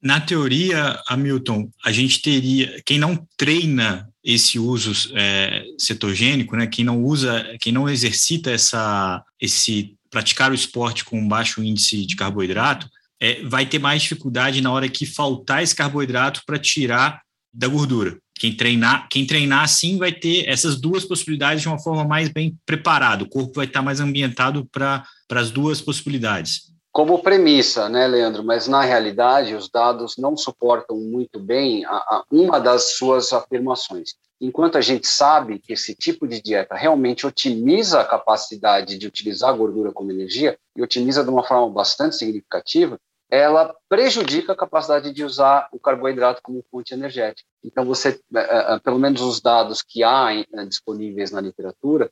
Na 0.01 0.21
teoria, 0.21 0.97
Hamilton, 1.09 1.69
a 1.83 1.91
gente 1.91 2.21
teria 2.21 2.81
quem 2.85 2.97
não 2.97 3.27
treina 3.35 4.09
esse 4.23 4.57
uso 4.57 4.93
é, 5.13 5.65
cetogênico, 5.77 6.55
né? 6.55 6.67
Quem 6.67 6.85
não 6.85 7.03
usa, 7.03 7.57
quem 7.59 7.73
não 7.73 7.89
exercita 7.89 8.49
essa, 8.49 9.21
esse 9.41 9.98
praticar 10.09 10.51
o 10.51 10.55
esporte 10.55 11.05
com 11.05 11.27
baixo 11.27 11.63
índice 11.63 12.05
de 12.05 12.15
carboidrato, 12.15 12.89
é, 13.19 13.43
vai 13.43 13.65
ter 13.65 13.79
mais 13.79 14.01
dificuldade 14.01 14.61
na 14.61 14.71
hora 14.71 14.87
que 14.87 15.05
faltar 15.05 15.61
esse 15.61 15.75
carboidrato 15.75 16.41
para 16.45 16.57
tirar 16.57 17.21
da 17.53 17.67
gordura. 17.67 18.17
Quem 18.35 18.53
treinar, 18.55 19.07
quem 19.09 19.25
treinar 19.25 19.63
assim 19.63 19.97
vai 19.97 20.13
ter 20.13 20.47
essas 20.47 20.79
duas 20.79 21.03
possibilidades 21.03 21.61
de 21.61 21.67
uma 21.67 21.79
forma 21.79 22.05
mais 22.05 22.29
bem 22.29 22.57
preparada. 22.65 23.23
O 23.23 23.29
corpo 23.29 23.53
vai 23.53 23.65
estar 23.65 23.81
mais 23.81 23.99
ambientado 23.99 24.65
para 24.71 25.05
as 25.31 25.51
duas 25.51 25.81
possibilidades. 25.81 26.71
Como 26.99 27.23
premissa, 27.23 27.87
né, 27.87 28.05
Leandro? 28.07 28.43
Mas 28.43 28.67
na 28.67 28.81
realidade 28.81 29.55
os 29.55 29.69
dados 29.69 30.17
não 30.17 30.35
suportam 30.35 30.97
muito 30.97 31.39
bem 31.39 31.85
a, 31.85 31.91
a 31.91 32.23
uma 32.29 32.59
das 32.59 32.97
suas 32.97 33.31
afirmações 33.31 34.15
enquanto 34.41 34.77
a 34.77 34.81
gente 34.81 35.07
sabe 35.07 35.59
que 35.59 35.73
esse 35.73 35.93
tipo 35.93 36.27
de 36.27 36.41
dieta 36.41 36.75
realmente 36.75 37.27
otimiza 37.27 37.99
a 37.99 38.05
capacidade 38.05 38.97
de 38.97 39.05
utilizar 39.05 39.49
a 39.49 39.57
gordura 39.57 39.91
como 39.91 40.11
energia, 40.11 40.57
e 40.75 40.81
otimiza 40.81 41.23
de 41.23 41.29
uma 41.29 41.43
forma 41.43 41.69
bastante 41.69 42.15
significativa, 42.15 42.97
ela 43.29 43.75
prejudica 43.87 44.53
a 44.53 44.55
capacidade 44.55 45.11
de 45.11 45.23
usar 45.23 45.69
o 45.71 45.79
carboidrato 45.79 46.41
como 46.41 46.65
fonte 46.71 46.93
energética. 46.93 47.47
Então, 47.63 47.85
você, 47.85 48.19
é, 48.33 48.39
é, 48.39 48.73
é, 48.73 48.79
pelo 48.79 48.97
menos 48.97 49.21
os 49.21 49.39
dados 49.39 49.83
que 49.83 50.03
há 50.03 50.29
disponíveis 50.67 51.29
na 51.29 51.39
literatura, 51.39 52.09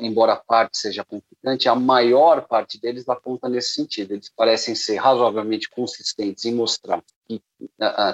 embora 0.00 0.34
a 0.34 0.36
parte 0.36 0.78
seja 0.78 1.04
conflitante, 1.04 1.68
a 1.68 1.74
maior 1.74 2.46
parte 2.46 2.80
deles 2.80 3.08
aponta 3.08 3.48
nesse 3.48 3.72
sentido. 3.72 4.12
Eles 4.12 4.30
parecem 4.36 4.74
ser 4.74 4.96
razoavelmente 4.96 5.68
consistentes 5.68 6.44
em 6.44 6.54
mostrar 6.54 7.02
que 7.26 7.42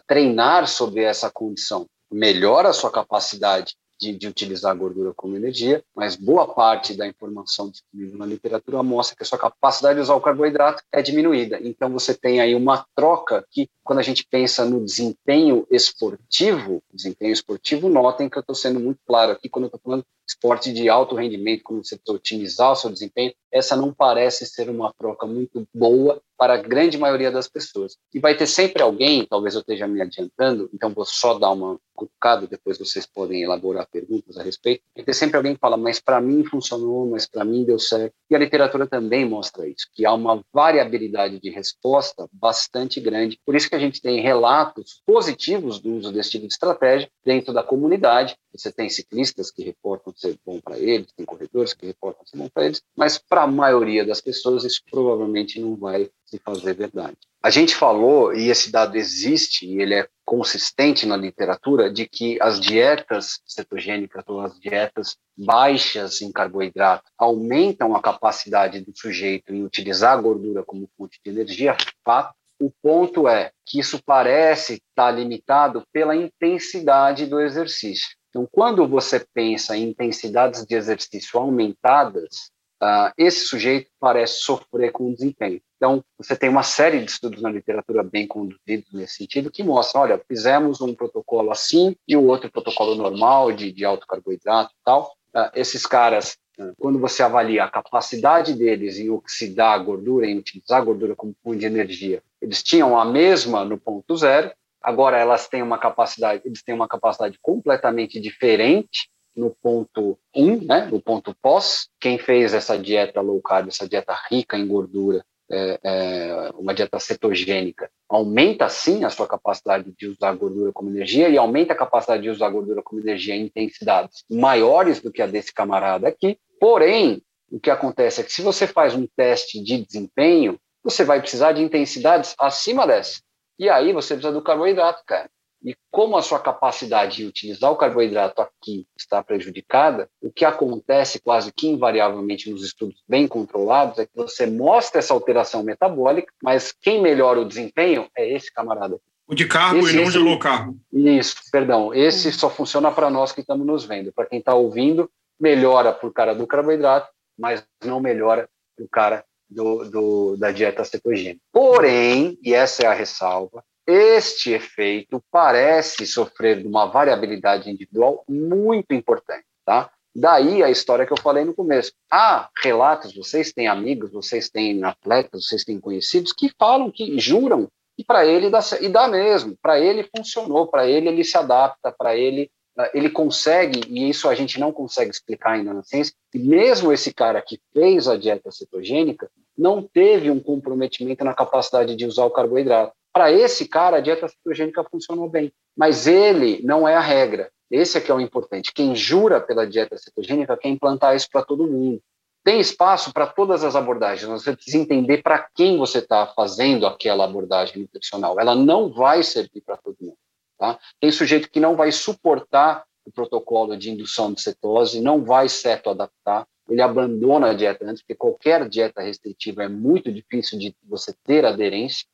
treinar 0.07 0.67
sobre 0.67 1.03
essa 1.03 1.31
condição 1.31 1.87
melhora 2.11 2.69
a 2.69 2.75
sua 2.75 2.91
capacidade 2.91 3.75
de, 4.03 4.19
de, 4.19 4.27
utilizar 4.27 4.73
a 4.73 4.75
gordura 4.75 5.13
como 5.15 5.37
energia, 5.37 5.85
mas 5.95 6.17
boa 6.17 6.53
parte 6.53 6.95
da 6.95 7.07
informação 7.07 7.71
disponível 7.71 8.19
na 8.19 8.27
literatura 8.27 8.83
mostra 8.83 9.17
que 9.17 9.23
a 9.23 9.27
sua 9.27 9.39
capacidade 9.39 9.95
de 9.95 10.01
usar 10.01 10.17
o 10.17 10.21
carboidrato 10.21 10.83
é 10.91 11.01
diminuída. 11.01 11.61
Então 11.63 11.89
você 11.89 12.13
tem 12.13 12.41
aí 12.41 12.55
uma 12.55 12.85
troca 12.97 13.47
que, 13.49 13.69
quando 13.85 14.01
a 14.01 14.03
gente 14.03 14.27
pensa 14.29 14.65
no 14.65 14.85
desempenho 14.85 15.65
esportivo, 15.71 16.83
desempenho 16.93 17.33
esportivo, 17.33 17.89
notem 17.89 18.29
que 18.29 18.37
eu 18.37 18.41
estou 18.41 18.57
sendo 18.57 18.81
muito 18.81 18.99
claro 19.07 19.33
aqui 19.33 19.49
quando 19.49 19.65
eu 19.65 19.69
estou 19.69 19.81
falando 19.81 20.05
esporte 20.27 20.73
de 20.73 20.89
alto 20.89 21.15
rendimento, 21.15 21.63
como 21.63 21.85
você 21.85 21.99
otimizar 22.09 22.73
o 22.73 22.77
seu 22.77 22.91
desempenho, 22.91 23.33
essa 23.53 23.77
não 23.77 23.93
parece 23.93 24.47
ser 24.47 24.71
uma 24.71 24.93
troca 24.99 25.27
muito 25.27 25.67
boa 25.75 26.21
para 26.43 26.55
a 26.55 26.57
grande 26.57 26.99
maioria 26.99 27.31
das 27.31 27.47
pessoas. 27.47 27.97
E 28.13 28.19
vai 28.19 28.37
ter 28.37 28.49
sempre 28.49 28.83
alguém, 28.83 29.25
talvez 29.25 29.55
eu 29.55 29.61
esteja 29.61 29.87
me 29.87 30.03
adiantando, 30.03 30.69
então 30.75 30.91
vou 30.91 31.05
só 31.05 31.39
dar 31.39 31.51
uma 31.51 31.79
cutucada, 31.95 32.49
depois 32.49 32.79
vocês 32.79 33.07
podem 33.07 33.43
elaborar 33.43 33.87
perguntas 33.89 34.37
a 34.37 34.43
respeito. 34.43 34.83
Vai 34.97 35.05
ter 35.05 35.15
sempre 35.15 35.37
alguém 35.37 35.55
que 35.55 35.61
fala, 35.61 35.77
mas 35.77 36.01
para 36.01 36.21
mim 36.21 36.45
funcionou, 36.45 37.09
mas 37.09 37.29
para 37.29 37.45
mim 37.45 37.65
deu 37.65 37.79
certo. 37.79 38.13
E 38.29 38.35
a 38.35 38.39
literatura 38.39 38.89
também 38.89 39.25
mostra 39.25 39.69
isso, 39.69 39.87
que 39.93 40.05
há 40.05 40.13
uma 40.13 40.43
variabilidade 40.53 41.39
de 41.39 41.51
resposta 41.51 42.27
bastante 42.33 42.99
grande. 43.01 43.39
Por 43.45 43.55
isso 43.55 43.69
que 43.69 43.77
a 43.77 43.79
gente 43.79 44.01
tem 44.01 44.21
relatos 44.21 45.01
positivos 45.07 45.79
do 45.79 45.95
uso 45.95 46.13
desse 46.13 46.31
tipo 46.31 46.47
de 46.47 46.53
estratégia 46.53 47.09
dentro 47.25 47.53
da 47.53 47.63
comunidade. 47.63 48.35
Você 48.53 48.73
tem 48.73 48.89
ciclistas 48.89 49.51
que 49.51 49.63
reportam 49.63 50.13
ser 50.17 50.37
bom 50.45 50.61
para 50.61 50.79
eles, 50.79 51.13
tem 51.17 51.25
corredores 51.25 51.73
que 51.73 51.87
reportam 51.87 52.27
ser 52.27 52.37
bom 52.37 52.49
para 52.53 52.65
eles, 52.67 52.83
mas 52.97 53.17
para 53.17 53.42
a 53.43 53.47
maioria 53.47 54.05
das 54.05 54.21
pessoas 54.21 54.65
isso 54.65 54.81
provavelmente 54.91 55.61
não 55.61 55.77
vai 55.77 56.11
se 56.25 56.39
fazer 56.39 56.75
verdade. 56.75 57.17
A 57.43 57.51
gente 57.51 57.75
falou, 57.75 58.33
e 58.33 58.49
esse 58.49 58.71
dado 58.71 58.97
existe, 58.97 59.67
e 59.67 59.83
ele 59.83 59.95
é 59.95 60.09
consistente 60.25 61.05
na 61.05 61.17
literatura, 61.17 61.93
de 61.93 62.07
que 62.07 62.39
as 62.41 62.61
dietas 62.61 63.41
cetogênicas 63.45 64.23
ou 64.29 64.41
as 64.41 64.59
dietas 64.61 65.17
baixas 65.37 66.23
em 66.23 66.31
carboidrato 66.31 67.05
aumentam 67.19 67.97
a 67.97 68.01
capacidade 68.01 68.81
do 68.81 68.97
sujeito 68.97 69.53
em 69.53 69.65
utilizar 69.65 70.17
a 70.17 70.23
gordura 70.23 70.63
como 70.63 70.89
fonte 70.97 71.21
de 71.25 71.31
energia, 71.31 71.77
fato. 72.05 72.33
O 72.61 72.71
ponto 72.81 73.27
é 73.27 73.51
que 73.67 73.81
isso 73.81 74.01
parece 74.07 74.75
estar 74.75 75.11
limitado 75.11 75.83
pela 75.93 76.15
intensidade 76.15 77.27
do 77.27 77.41
exercício. 77.41 78.11
Então, 78.29 78.49
quando 78.51 78.87
você 78.87 79.27
pensa 79.35 79.77
em 79.77 79.91
intensidades 79.91 80.65
de 80.65 80.77
exercício 80.77 81.41
aumentadas, 81.41 82.53
uh, 82.83 83.13
esse 83.17 83.47
sujeito 83.47 83.89
parece 84.01 84.41
sofrer 84.41 84.91
com 84.91 85.09
o 85.09 85.15
desempenho. 85.15 85.61
Então, 85.77 86.05
você 86.19 86.37
tem 86.37 86.51
uma 86.51 86.63
série 86.63 86.99
de 87.01 87.11
estudos 87.11 87.41
na 87.41 87.51
literatura 87.51 88.03
bem 88.03 88.27
conduzidos 88.27 88.93
nesse 88.93 89.17
sentido 89.17 89.51
que 89.51 89.63
mostram, 89.63 90.03
olha, 90.03 90.21
fizemos 90.27 90.81
um 90.81 90.95
protocolo 90.95 91.51
assim 91.51 91.97
e 92.07 92.17
o 92.17 92.25
outro 92.25 92.51
protocolo 92.51 92.95
normal 92.95 93.53
de, 93.53 93.73
de 93.73 93.85
alto 93.85 94.07
carboidrato 94.07 94.73
e 94.73 94.85
tal. 94.85 95.13
Uh, 95.35 95.51
esses 95.55 95.87
caras, 95.87 96.37
uh, 96.59 96.73
quando 96.79 96.99
você 96.99 97.23
avalia 97.23 97.65
a 97.65 97.71
capacidade 97.71 98.55
deles 98.55 98.99
em 98.99 99.09
oxidar 99.11 99.75
a 99.75 99.79
gordura, 99.79 100.27
em 100.27 100.39
utilizar 100.39 100.81
a 100.81 100.85
gordura 100.85 101.15
como 101.15 101.35
fonte 101.43 101.61
de 101.61 101.67
energia, 101.67 102.23
eles 102.41 102.63
tinham 102.63 102.99
a 102.99 103.05
mesma 103.05 103.65
no 103.65 103.79
ponto 103.79 104.17
zero, 104.17 104.51
Agora 104.85 105.17
elas 105.17 105.47
têm 105.47 105.63
uma 105.63 105.79
capacidade, 105.79 106.43
eles 106.45 106.61
têm 106.61 106.75
uma 106.75 106.89
capacidade 106.89 107.39
completamente 107.41 108.21
diferente 108.21 109.09
no 109.35 109.51
ponto 109.63 110.19
1, 110.35 110.45
um, 110.45 110.65
né, 110.65 110.89
no 110.91 111.01
ponto 111.01 111.35
pós. 111.41 111.89
Quem 112.01 112.19
fez 112.19 112.55
essa 112.55 112.79
dieta 112.79 113.21
low 113.21 113.41
carb, 113.41 113.69
essa 113.69 113.89
dieta 113.89 114.17
rica 114.31 114.57
em 114.57 114.67
gordura, 114.67 115.25
é, 115.51 115.81
é, 115.85 116.51
uma 116.55 116.73
dieta 116.73 116.99
cetogênica, 116.99 117.91
aumenta 118.09 118.69
sim 118.69 119.05
a 119.05 119.11
sua 119.11 119.27
capacidade 119.27 119.93
de 119.99 120.07
usar 120.07 120.35
gordura 120.35 120.73
como 120.73 120.91
energia 120.91 121.29
e 121.29 121.37
aumenta 121.37 121.75
a 121.75 121.77
capacidade 121.77 122.23
de 122.23 122.31
usar 122.31 122.49
gordura 122.49 122.83
como 122.83 123.01
energia 123.01 123.35
em 123.35 123.43
intensidades 123.43 124.25
maiores 124.31 125.01
do 125.01 125.13
que 125.13 125.21
a 125.21 125.27
desse 125.27 125.53
camarada 125.53 126.09
aqui. 126.09 126.39
Porém, 126.59 127.23
o 127.51 127.61
que 127.61 127.71
acontece 127.71 128.21
é 128.21 128.25
que 128.25 128.33
se 128.33 128.41
você 128.41 128.67
faz 128.67 128.95
um 128.95 129.07
teste 129.15 129.63
de 129.63 129.85
desempenho, 129.85 130.59
você 130.83 131.05
vai 131.05 131.21
precisar 131.21 131.53
de 131.53 131.63
intensidades 131.63 132.35
acima 132.39 132.87
dessa. 132.87 133.21
E 133.59 133.69
aí 133.69 133.93
você 133.93 134.15
precisa 134.15 134.33
do 134.33 134.43
carboidrato, 134.43 135.03
cara. 135.07 135.29
E 135.65 135.77
como 135.91 136.17
a 136.17 136.23
sua 136.23 136.41
capacidade 136.41 137.17
de 137.17 137.27
utilizar 137.27 137.71
o 137.71 137.77
carboidrato 137.77 138.43
aqui 138.43 138.87
está 138.97 139.23
prejudicada, 139.23 140.09
o 140.21 140.33
que 140.33 140.45
acontece 140.45 141.21
quase 141.21 141.53
que 141.53 141.69
invariavelmente 141.69 142.51
nos 142.51 142.65
estudos 142.65 143.03
bem 143.09 143.29
controlados 143.29 143.99
é 143.99 144.07
que 144.07 144.17
você 144.17 144.47
mostra 144.47 144.99
essa 144.99 145.15
alteração 145.15 145.63
metabólica, 145.63 146.33
mas 146.43 146.73
quem 146.73 147.01
melhora 147.01 147.41
o 147.41 147.45
desempenho 147.45 148.09
é 148.17 148.29
esse 148.29 148.53
camarada. 148.53 148.99
O 149.27 149.35
de 149.35 149.47
carbo 149.47 149.79
esse, 149.79 149.93
e 149.93 149.97
não 149.97 150.03
esse, 150.03 150.13
de 150.13 150.19
low 150.19 150.39
carbo. 150.39 150.77
Isso, 150.93 151.37
perdão. 151.51 151.95
Esse 151.95 152.29
hum. 152.29 152.33
só 152.33 152.51
funciona 152.51 152.91
para 152.91 153.09
nós 153.09 153.33
que 153.33 153.41
estamos 153.41 153.67
nos 153.67 153.85
vendo. 153.85 154.13
Para 154.13 154.27
quem 154.27 154.41
está 154.41 154.55
ouvindo, 154.55 155.09
melhora 155.41 155.93
para 155.93 156.09
o 156.09 156.13
cara 156.13 156.35
do 156.35 156.47
carboidrato, 156.47 157.09
mas 157.39 157.65
não 157.85 158.01
melhora 158.01 158.49
para 158.77 158.85
o 158.85 158.89
cara 158.89 159.25
do, 159.49 159.89
do, 159.89 160.37
da 160.37 160.51
dieta 160.51 160.85
cetogênica. 160.85 161.41
Porém, 161.53 162.39
e 162.43 162.53
essa 162.53 162.83
é 162.83 162.87
a 162.87 162.93
ressalva, 162.93 163.63
este 163.87 164.53
efeito 164.53 165.23
parece 165.31 166.07
sofrer 166.07 166.61
de 166.61 166.69
uma 166.69 166.87
variabilidade 166.87 167.71
individual 167.71 168.25
muito 168.29 168.93
importante, 168.93 169.45
tá? 169.65 169.91
Daí 170.15 170.63
a 170.63 170.71
história 170.71 171.07
que 171.07 171.13
eu 171.13 171.21
falei 171.21 171.45
no 171.45 171.55
começo. 171.55 171.93
Há 172.11 172.51
relatos, 172.63 173.15
vocês 173.15 173.53
têm 173.53 173.67
amigos, 173.67 174.13
vocês 174.13 174.51
têm 174.51 174.85
atletas, 174.85 175.47
vocês 175.47 175.65
têm 175.65 175.81
conhecidos 175.81 176.33
que 176.33 176.53
falam, 176.59 176.91
que 176.91 177.19
juram 177.19 177.69
que 177.97 178.05
para 178.05 178.25
ele 178.25 178.51
dá, 178.51 178.61
e 178.81 178.89
dá 178.89 179.09
mesmo, 179.09 179.57
para 179.61 179.79
ele 179.81 180.09
funcionou, 180.15 180.67
para 180.67 180.87
ele 180.87 181.09
ele 181.09 181.25
se 181.25 181.37
adapta, 181.37 181.93
para 181.93 182.17
ele 182.17 182.51
ah, 182.77 182.91
ele 182.95 183.11
consegue, 183.11 183.83
e 183.89 184.09
isso 184.09 184.29
a 184.29 184.35
gente 184.35 184.59
não 184.59 184.73
consegue 184.73 185.11
explicar 185.11 185.53
ainda 185.53 185.75
na 185.75 185.83
ciência, 185.83 186.15
e 186.35 186.39
mesmo 186.39 186.91
esse 186.91 187.13
cara 187.13 187.41
que 187.43 187.61
fez 187.73 188.09
a 188.09 188.17
dieta 188.17 188.51
cetogênica 188.51 189.31
não 189.57 189.83
teve 189.83 190.31
um 190.31 190.41
comprometimento 190.41 191.23
na 191.23 191.35
capacidade 191.35 191.95
de 191.95 192.07
usar 192.07 192.25
o 192.25 192.31
carboidrato. 192.31 192.95
Para 193.13 193.31
esse 193.31 193.69
cara, 193.69 193.99
a 193.99 194.01
dieta 194.01 194.29
cetogênica 194.29 194.85
funcionou 194.85 195.29
bem, 195.29 195.53
mas 195.77 196.07
ele 196.07 196.63
não 196.65 196.89
é 196.89 196.95
a 196.95 197.01
regra. 197.01 197.51
Esse 197.71 197.99
é 197.99 198.01
que 198.01 198.11
é 198.11 198.15
o 198.15 198.21
importante. 198.21 198.73
Quem 198.75 198.95
jura 198.95 199.41
pela 199.41 199.67
dieta 199.67 199.97
cetogênica 199.97 200.57
quer 200.57 200.69
implantar 200.69 201.17
isso 201.17 201.29
para 201.31 201.43
todo 201.43 201.67
mundo. 201.67 202.01
Tem 202.45 202.61
espaço 202.61 203.13
para 203.13 203.27
todas 203.27 203.63
as 203.63 203.77
abordagens. 203.77 204.29
Você 204.29 204.55
precisa 204.55 204.79
entender 204.79 205.23
para 205.23 205.47
quem 205.55 205.79
você 205.79 205.99
está 205.99 206.27
fazendo 206.27 206.87
aquela 206.87 207.25
abordagem 207.25 207.83
nutricional. 207.83 208.39
Ela 208.39 208.55
não 208.55 208.93
vai 208.93 209.23
servir 209.23 209.63
para 209.65 209.77
todo 209.77 209.97
mundo. 210.01 210.17
Tá? 210.59 210.79
Tem 211.01 211.11
sujeito 211.11 211.51
que 211.51 211.61
não 211.61 211.77
vai 211.77 211.93
suportar 211.93 212.85
o 213.05 213.13
protocolo 213.13 213.77
de 213.77 213.91
indução 213.91 214.33
de 214.33 214.41
cetose, 214.41 215.01
não 215.01 215.25
vai 215.25 215.49
certo 215.49 215.91
adaptar, 215.91 216.47
ele 216.69 216.81
abandona 216.81 217.51
a 217.51 217.55
dieta 217.55 217.85
antes, 217.85 218.03
porque 218.03 218.15
qualquer 218.15 218.69
dieta 218.69 219.03
restritiva 219.03 219.65
é 219.65 219.69
muito 219.69 220.13
difícil 220.13 220.59
de 220.59 220.75
você 220.85 221.13
ter 221.25 221.45
aderência. 221.45 222.07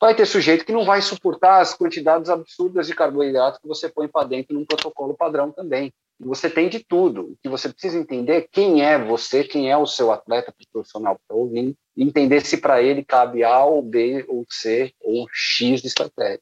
Vai 0.00 0.14
ter 0.14 0.26
sujeito 0.26 0.64
que 0.64 0.72
não 0.72 0.84
vai 0.84 1.02
suportar 1.02 1.60
as 1.60 1.74
quantidades 1.74 2.30
absurdas 2.30 2.86
de 2.86 2.94
carboidratos 2.94 3.60
que 3.60 3.68
você 3.68 3.88
põe 3.88 4.08
para 4.08 4.26
dentro 4.26 4.54
num 4.54 4.64
protocolo 4.64 5.14
padrão 5.14 5.52
também. 5.52 5.92
Você 6.18 6.50
tem 6.50 6.68
de 6.68 6.80
tudo. 6.80 7.32
O 7.32 7.36
que 7.42 7.48
você 7.48 7.68
precisa 7.68 7.98
entender 7.98 8.32
é 8.32 8.48
quem 8.50 8.84
é 8.84 8.98
você, 8.98 9.44
quem 9.44 9.70
é 9.70 9.76
o 9.76 9.86
seu 9.86 10.10
atleta 10.10 10.54
profissional 10.72 11.16
que 11.16 11.22
está 11.22 11.34
ouvindo, 11.34 11.74
e 11.96 12.02
entender 12.02 12.40
se 12.44 12.58
para 12.58 12.82
ele 12.82 13.04
cabe 13.04 13.42
A 13.42 13.64
ou 13.64 13.82
B 13.82 14.24
ou 14.28 14.44
C 14.48 14.92
ou 15.00 15.26
X 15.32 15.80
de 15.80 15.88
estratégia 15.88 16.40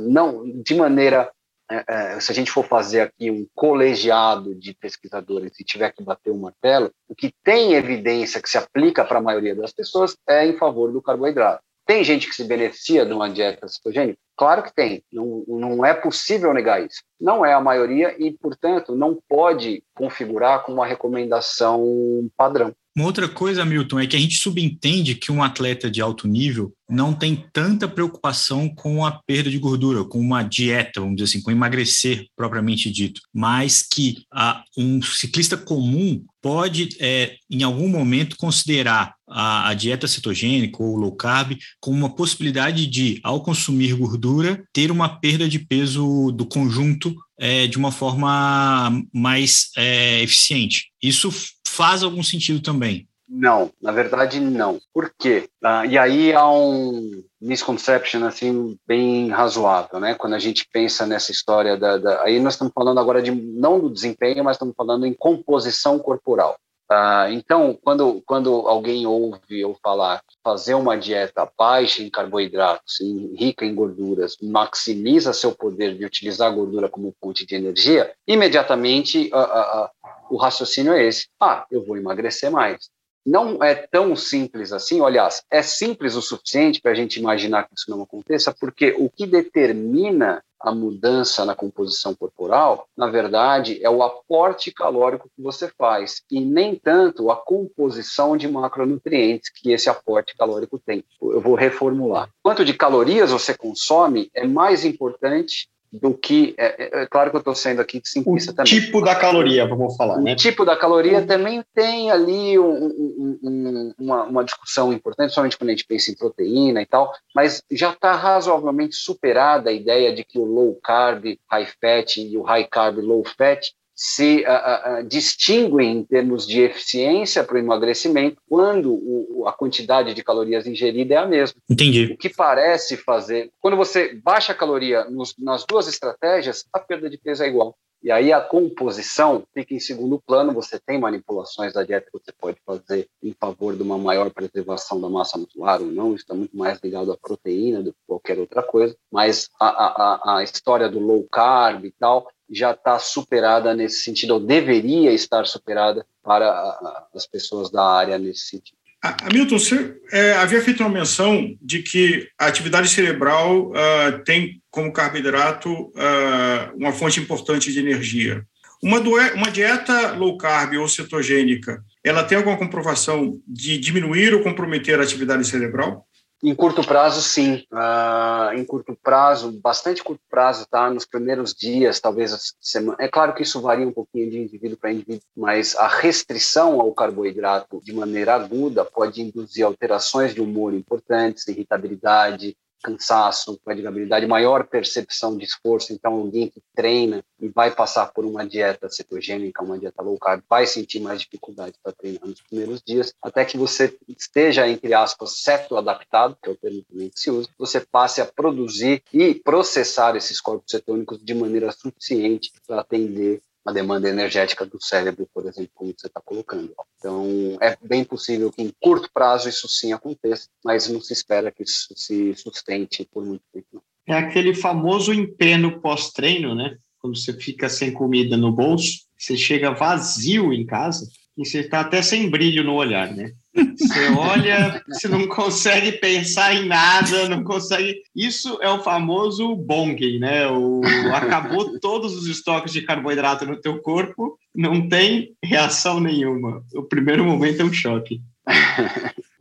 não 0.00 0.44
de 0.62 0.74
maneira 0.74 1.30
é, 1.70 1.84
é, 1.88 2.20
se 2.20 2.30
a 2.30 2.34
gente 2.34 2.50
for 2.50 2.64
fazer 2.64 3.00
aqui 3.00 3.30
um 3.30 3.46
colegiado 3.54 4.54
de 4.54 4.74
pesquisadores 4.74 5.58
e 5.58 5.64
tiver 5.64 5.90
que 5.92 6.02
bater 6.02 6.30
o 6.30 6.36
martelo, 6.36 6.90
o 7.08 7.14
que 7.14 7.32
tem 7.42 7.72
evidência 7.72 8.40
que 8.40 8.50
se 8.50 8.58
aplica 8.58 9.02
para 9.02 9.18
a 9.18 9.22
maioria 9.22 9.54
das 9.54 9.72
pessoas 9.72 10.14
é 10.28 10.46
em 10.46 10.58
favor 10.58 10.92
do 10.92 11.00
carboidrato. 11.00 11.64
Tem 11.86 12.02
gente 12.02 12.28
que 12.28 12.34
se 12.34 12.44
beneficia 12.44 13.04
de 13.04 13.12
uma 13.12 13.28
dieta 13.28 13.68
cetogênica? 13.68 14.18
Claro 14.36 14.62
que 14.62 14.74
tem. 14.74 15.04
Não, 15.12 15.44
não 15.46 15.84
é 15.84 15.92
possível 15.94 16.52
negar 16.54 16.84
isso. 16.84 17.02
Não 17.20 17.44
é 17.44 17.52
a 17.52 17.60
maioria 17.60 18.14
e, 18.18 18.32
portanto, 18.32 18.94
não 18.94 19.18
pode 19.28 19.82
configurar 19.94 20.64
como 20.64 20.78
uma 20.78 20.86
recomendação 20.86 22.28
padrão. 22.36 22.74
Uma 22.96 23.06
outra 23.06 23.28
coisa, 23.28 23.64
Milton, 23.64 23.98
é 23.98 24.06
que 24.06 24.14
a 24.14 24.18
gente 24.20 24.36
subentende 24.36 25.16
que 25.16 25.32
um 25.32 25.42
atleta 25.42 25.90
de 25.90 26.00
alto 26.00 26.28
nível 26.28 26.72
não 26.88 27.12
tem 27.12 27.44
tanta 27.52 27.88
preocupação 27.88 28.68
com 28.68 29.04
a 29.04 29.10
perda 29.26 29.50
de 29.50 29.58
gordura, 29.58 30.04
com 30.04 30.20
uma 30.20 30.44
dieta, 30.44 31.00
vamos 31.00 31.16
dizer 31.16 31.24
assim, 31.24 31.42
com 31.42 31.50
emagrecer 31.50 32.26
propriamente 32.36 32.88
dito, 32.92 33.20
mas 33.34 33.82
que 33.82 34.24
a, 34.32 34.62
um 34.78 35.02
ciclista 35.02 35.56
comum 35.56 36.24
pode, 36.40 36.90
é, 37.00 37.36
em 37.50 37.64
algum 37.64 37.88
momento, 37.88 38.36
considerar 38.36 39.14
a, 39.26 39.70
a, 39.70 39.74
dieta 39.74 40.06
cetogênica 40.06 40.80
ou 40.80 40.94
low 40.94 41.16
carb 41.16 41.58
como 41.80 41.96
uma 41.96 42.14
possibilidade 42.14 42.86
de, 42.86 43.18
ao 43.24 43.42
consumir 43.42 43.96
gordura, 43.96 44.62
ter 44.72 44.90
uma 44.90 45.08
perda 45.08 45.48
de 45.48 45.58
peso 45.58 46.30
do 46.30 46.46
conjunto 46.46 47.16
é, 47.38 47.66
de 47.66 47.76
uma 47.76 47.92
forma 47.92 48.90
mais 49.12 49.70
é, 49.76 50.22
eficiente. 50.22 50.90
Isso 51.02 51.30
faz 51.66 52.02
algum 52.02 52.22
sentido 52.22 52.60
também? 52.60 53.08
Não, 53.28 53.70
na 53.82 53.90
verdade 53.90 54.38
não. 54.38 54.78
Por 54.92 55.12
quê? 55.18 55.48
Ah, 55.62 55.84
e 55.86 55.98
aí 55.98 56.32
há 56.32 56.48
um 56.48 57.22
misconception 57.40 58.24
assim 58.24 58.76
bem 58.86 59.30
razoável, 59.30 59.98
né? 59.98 60.14
Quando 60.14 60.34
a 60.34 60.38
gente 60.38 60.68
pensa 60.72 61.06
nessa 61.06 61.32
história 61.32 61.76
da, 61.76 61.96
da, 61.98 62.22
aí 62.22 62.38
nós 62.38 62.54
estamos 62.54 62.72
falando 62.72 63.00
agora 63.00 63.22
de 63.22 63.30
não 63.30 63.80
do 63.80 63.90
desempenho, 63.90 64.44
mas 64.44 64.56
estamos 64.56 64.74
falando 64.76 65.06
em 65.06 65.12
composição 65.12 65.98
corporal. 65.98 66.56
Ah, 66.96 67.26
então, 67.28 67.76
quando, 67.82 68.22
quando 68.24 68.68
alguém 68.68 69.04
ouve 69.04 69.58
eu 69.58 69.76
falar 69.82 70.22
fazer 70.44 70.74
uma 70.74 70.96
dieta 70.96 71.50
baixa 71.58 72.00
em 72.04 72.08
carboidratos, 72.08 72.98
rica 73.36 73.66
em 73.66 73.74
gorduras, 73.74 74.36
maximiza 74.40 75.32
seu 75.32 75.50
poder 75.50 75.98
de 75.98 76.04
utilizar 76.04 76.46
a 76.46 76.54
gordura 76.54 76.88
como 76.88 77.12
fonte 77.20 77.44
de 77.44 77.56
energia, 77.56 78.14
imediatamente 78.28 79.28
ah, 79.32 79.40
ah, 79.42 79.90
o 80.30 80.36
raciocínio 80.36 80.92
é 80.92 81.04
esse: 81.04 81.26
ah, 81.42 81.66
eu 81.68 81.84
vou 81.84 81.96
emagrecer 81.96 82.48
mais. 82.48 82.88
Não 83.26 83.60
é 83.60 83.74
tão 83.74 84.14
simples 84.14 84.72
assim, 84.72 85.04
aliás, 85.04 85.42
é 85.50 85.62
simples 85.62 86.14
o 86.14 86.22
suficiente 86.22 86.80
para 86.80 86.92
a 86.92 86.94
gente 86.94 87.18
imaginar 87.18 87.64
que 87.64 87.74
isso 87.76 87.90
não 87.90 88.02
aconteça, 88.02 88.54
porque 88.54 88.94
o 88.96 89.10
que 89.10 89.26
determina 89.26 90.44
a 90.64 90.74
mudança 90.74 91.44
na 91.44 91.54
composição 91.54 92.14
corporal, 92.14 92.88
na 92.96 93.08
verdade, 93.08 93.78
é 93.84 93.90
o 93.90 94.02
aporte 94.02 94.72
calórico 94.72 95.28
que 95.36 95.42
você 95.42 95.70
faz, 95.76 96.22
e 96.30 96.40
nem 96.40 96.74
tanto 96.74 97.30
a 97.30 97.36
composição 97.36 98.36
de 98.36 98.48
macronutrientes 98.48 99.50
que 99.50 99.72
esse 99.72 99.90
aporte 99.90 100.34
calórico 100.36 100.78
tem. 100.78 101.04
Eu 101.20 101.40
vou 101.40 101.54
reformular. 101.54 102.30
Quanto 102.42 102.64
de 102.64 102.72
calorias 102.72 103.30
você 103.30 103.54
consome 103.54 104.30
é 104.34 104.46
mais 104.46 104.84
importante 104.84 105.68
do 106.00 106.12
que. 106.12 106.54
É, 106.58 106.66
é, 106.66 107.02
é, 107.02 107.06
claro 107.06 107.30
que 107.30 107.36
eu 107.36 107.40
estou 107.40 107.54
sendo 107.54 107.80
aqui 107.80 108.00
simplista 108.04 108.50
o 108.50 108.54
também. 108.54 108.72
Tipo 108.72 109.00
da 109.00 109.14
caloria, 109.14 109.66
vamos 109.66 109.96
falar, 109.96 110.18
o 110.18 110.22
né? 110.22 110.34
tipo 110.34 110.64
da 110.64 110.76
caloria 110.76 111.22
também 111.22 111.64
tem 111.72 112.10
ali 112.10 112.58
um, 112.58 112.86
um, 112.86 113.38
um, 113.42 113.94
uma, 113.98 114.24
uma 114.24 114.44
discussão 114.44 114.92
importante, 114.92 115.32
somente 115.32 115.56
quando 115.56 115.70
a 115.70 115.72
gente 115.72 115.86
pensa 115.86 116.10
em 116.10 116.16
proteína 116.16 116.82
e 116.82 116.86
tal, 116.86 117.12
mas 117.34 117.62
já 117.70 117.90
está 117.92 118.14
razoavelmente 118.14 118.96
superada 118.96 119.70
a 119.70 119.72
ideia 119.72 120.14
de 120.14 120.24
que 120.24 120.38
o 120.38 120.44
low 120.44 120.78
carb, 120.82 121.38
high 121.50 121.66
fat 121.80 122.16
e 122.16 122.36
o 122.36 122.42
high 122.42 122.66
carb, 122.66 122.98
low 122.98 123.24
fat 123.24 123.72
se 123.94 124.44
uh, 124.44 125.00
uh, 125.00 125.04
distinguem 125.04 125.98
em 125.98 126.04
termos 126.04 126.46
de 126.46 126.62
eficiência 126.62 127.44
para 127.44 127.56
o 127.56 127.58
emagrecimento 127.58 128.42
quando 128.48 128.92
o, 128.92 129.44
a 129.46 129.52
quantidade 129.52 130.14
de 130.14 130.24
calorias 130.24 130.66
ingerida 130.66 131.14
é 131.14 131.18
a 131.18 131.26
mesma. 131.26 131.60
Entendi. 131.70 132.12
O 132.12 132.16
que 132.16 132.28
parece 132.28 132.96
fazer, 132.96 133.50
quando 133.60 133.76
você 133.76 134.14
baixa 134.22 134.52
a 134.52 134.56
caloria 134.56 135.04
nos, 135.04 135.34
nas 135.38 135.64
duas 135.64 135.86
estratégias, 135.86 136.66
a 136.72 136.80
perda 136.80 137.08
de 137.08 137.18
peso 137.18 137.44
é 137.44 137.48
igual. 137.48 137.76
E 138.04 138.12
aí 138.12 138.34
a 138.34 138.40
composição 138.42 139.46
fica 139.54 139.72
em 139.72 139.80
segundo 139.80 140.20
plano, 140.20 140.52
você 140.52 140.78
tem 140.78 141.00
manipulações 141.00 141.72
da 141.72 141.82
dieta 141.82 142.10
que 142.12 142.18
você 142.22 142.32
pode 142.32 142.58
fazer 142.62 143.08
em 143.22 143.32
favor 143.32 143.74
de 143.74 143.82
uma 143.82 143.96
maior 143.96 144.30
preservação 144.30 145.00
da 145.00 145.08
massa 145.08 145.38
muscular 145.38 145.80
ou 145.80 145.86
não, 145.86 146.08
isso 146.08 146.24
está 146.24 146.34
muito 146.34 146.54
mais 146.54 146.78
ligado 146.80 147.10
à 147.10 147.16
proteína 147.16 147.82
do 147.82 147.94
que 147.94 147.98
qualquer 148.06 148.38
outra 148.38 148.62
coisa, 148.62 148.94
mas 149.10 149.48
a, 149.58 149.68
a, 149.68 150.36
a 150.36 150.42
história 150.42 150.86
do 150.86 150.98
low 150.98 151.26
carb 151.32 151.86
e 151.86 151.92
tal, 151.92 152.28
já 152.50 152.72
está 152.72 152.98
superada 152.98 153.72
nesse 153.72 154.02
sentido, 154.02 154.34
ou 154.34 154.40
deveria 154.40 155.10
estar 155.10 155.46
superada 155.46 156.06
para 156.22 157.08
as 157.14 157.26
pessoas 157.26 157.70
da 157.70 157.82
área 157.82 158.18
nesse 158.18 158.48
sentido. 158.48 158.83
Hamilton, 159.22 159.58
você 159.58 159.96
é, 160.10 160.32
havia 160.32 160.62
feito 160.62 160.80
uma 160.80 160.88
menção 160.88 161.54
de 161.60 161.82
que 161.82 162.26
a 162.38 162.46
atividade 162.46 162.88
cerebral 162.88 163.70
uh, 163.70 164.24
tem 164.24 164.62
como 164.70 164.92
carboidrato 164.92 165.70
uh, 165.70 166.74
uma 166.74 166.92
fonte 166.92 167.20
importante 167.20 167.70
de 167.70 167.78
energia. 167.78 168.42
Uma, 168.82 168.98
uma 169.34 169.50
dieta 169.50 170.12
low 170.12 170.38
carb 170.38 170.74
ou 170.78 170.88
cetogênica, 170.88 171.82
ela 172.02 172.24
tem 172.24 172.36
alguma 172.38 172.56
comprovação 172.56 173.38
de 173.46 173.76
diminuir 173.78 174.34
ou 174.34 174.42
comprometer 174.42 174.98
a 174.98 175.02
atividade 175.02 175.46
cerebral? 175.46 176.06
Em 176.46 176.54
curto 176.54 176.86
prazo, 176.86 177.22
sim. 177.22 177.64
Uh, 177.72 178.52
em 178.54 178.66
curto 178.66 178.94
prazo, 179.02 179.50
bastante 179.62 180.04
curto 180.04 180.20
prazo, 180.28 180.66
tá? 180.70 180.90
Nos 180.90 181.06
primeiros 181.06 181.54
dias, 181.54 181.98
talvez 181.98 182.54
semana. 182.60 182.98
É 183.00 183.08
claro 183.08 183.32
que 183.32 183.42
isso 183.42 183.62
varia 183.62 183.88
um 183.88 183.92
pouquinho 183.92 184.30
de 184.30 184.42
indivíduo 184.42 184.76
para 184.76 184.92
indivíduo, 184.92 185.22
mas 185.34 185.74
a 185.74 185.88
restrição 185.88 186.82
ao 186.82 186.92
carboidrato 186.92 187.80
de 187.82 187.94
maneira 187.94 188.34
aguda 188.34 188.84
pode 188.84 189.22
induzir 189.22 189.64
alterações 189.64 190.34
de 190.34 190.42
humor 190.42 190.74
importantes, 190.74 191.48
irritabilidade, 191.48 192.54
cansaço, 192.84 193.58
fadigabilidade, 193.64 194.26
maior 194.26 194.66
percepção 194.66 195.38
de 195.38 195.44
esforço. 195.44 195.94
Então, 195.94 196.12
alguém 196.12 196.50
que 196.50 196.62
treina 196.76 197.24
e 197.40 197.48
vai 197.48 197.74
passar 197.74 198.12
por 198.12 198.26
uma 198.26 198.46
dieta 198.46 198.90
cetogênica, 198.90 199.64
uma 199.64 199.78
dieta 199.78 200.02
low 200.02 200.18
carb, 200.18 200.42
vai 200.48 200.66
sentir 200.66 201.00
mais 201.00 201.22
dificuldade 201.22 201.74
para 201.82 201.92
treinar 201.92 202.26
nos 202.26 202.42
primeiros 202.42 202.82
dias, 202.82 203.14
até 203.22 203.42
que 203.44 203.56
você 203.56 203.96
esteja, 204.06 204.68
entre 204.68 204.92
aspas, 204.92 205.38
ceto-adaptado, 205.38 206.36
que 206.42 206.50
é 206.50 206.52
o 206.52 206.56
termo 206.56 206.84
que 206.90 207.10
se 207.14 207.30
usa, 207.30 207.48
você 207.58 207.80
passe 207.80 208.20
a 208.20 208.26
produzir 208.26 209.02
e 209.12 209.34
processar 209.34 210.14
esses 210.14 210.38
corpos 210.40 210.70
cetônicos 210.70 211.24
de 211.24 211.34
maneira 211.34 211.72
suficiente 211.72 212.52
para 212.66 212.80
atender 212.80 213.40
a 213.64 213.72
demanda 213.72 214.08
energética 214.08 214.66
do 214.66 214.82
cérebro, 214.82 215.28
por 215.32 215.46
exemplo, 215.46 215.70
como 215.74 215.94
você 215.96 216.06
está 216.06 216.20
colocando. 216.20 216.74
Então, 216.98 217.58
é 217.60 217.76
bem 217.82 218.04
possível 218.04 218.52
que 218.52 218.62
em 218.62 218.72
curto 218.80 219.08
prazo 219.12 219.48
isso 219.48 219.68
sim 219.68 219.92
aconteça, 219.92 220.48
mas 220.64 220.88
não 220.88 221.00
se 221.00 221.12
espera 221.12 221.50
que 221.50 221.62
isso 221.62 221.88
se 221.96 222.34
sustente 222.34 223.08
por 223.10 223.24
muito 223.24 223.42
tempo. 223.52 223.82
É 224.06 224.14
aquele 224.14 224.54
famoso 224.54 225.12
emprego 225.12 225.80
pós-treino, 225.80 226.54
né? 226.54 226.76
Quando 226.98 227.16
você 227.18 227.32
fica 227.32 227.68
sem 227.68 227.92
comida 227.92 228.36
no 228.36 228.52
bolso, 228.52 229.04
você 229.18 229.36
chega 229.36 229.70
vazio 229.70 230.52
em 230.52 230.66
casa 230.66 231.08
e 231.36 231.44
você 231.44 231.60
está 231.60 231.80
até 231.80 232.00
sem 232.00 232.30
brilho 232.30 232.62
no 232.62 232.74
olhar, 232.74 233.12
né? 233.12 233.32
Você 233.76 234.08
olha, 234.16 234.82
você 234.88 235.08
não 235.08 235.26
consegue 235.26 235.92
pensar 235.92 236.54
em 236.54 236.66
nada, 236.66 237.28
não 237.28 237.42
consegue. 237.42 237.96
Isso 238.14 238.58
é 238.60 238.68
o 238.68 238.82
famoso 238.82 239.54
bonking, 239.54 240.18
né? 240.18 240.46
O... 240.48 240.80
Acabou 241.12 241.78
todos 241.80 242.16
os 242.16 242.26
estoques 242.26 242.72
de 242.72 242.82
carboidrato 242.82 243.46
no 243.46 243.60
teu 243.60 243.80
corpo, 243.80 244.38
não 244.54 244.88
tem 244.88 245.34
reação 245.42 246.00
nenhuma. 246.00 246.62
O 246.74 246.82
primeiro 246.82 247.24
momento 247.24 247.62
é 247.62 247.64
um 247.64 247.72
choque. 247.72 248.20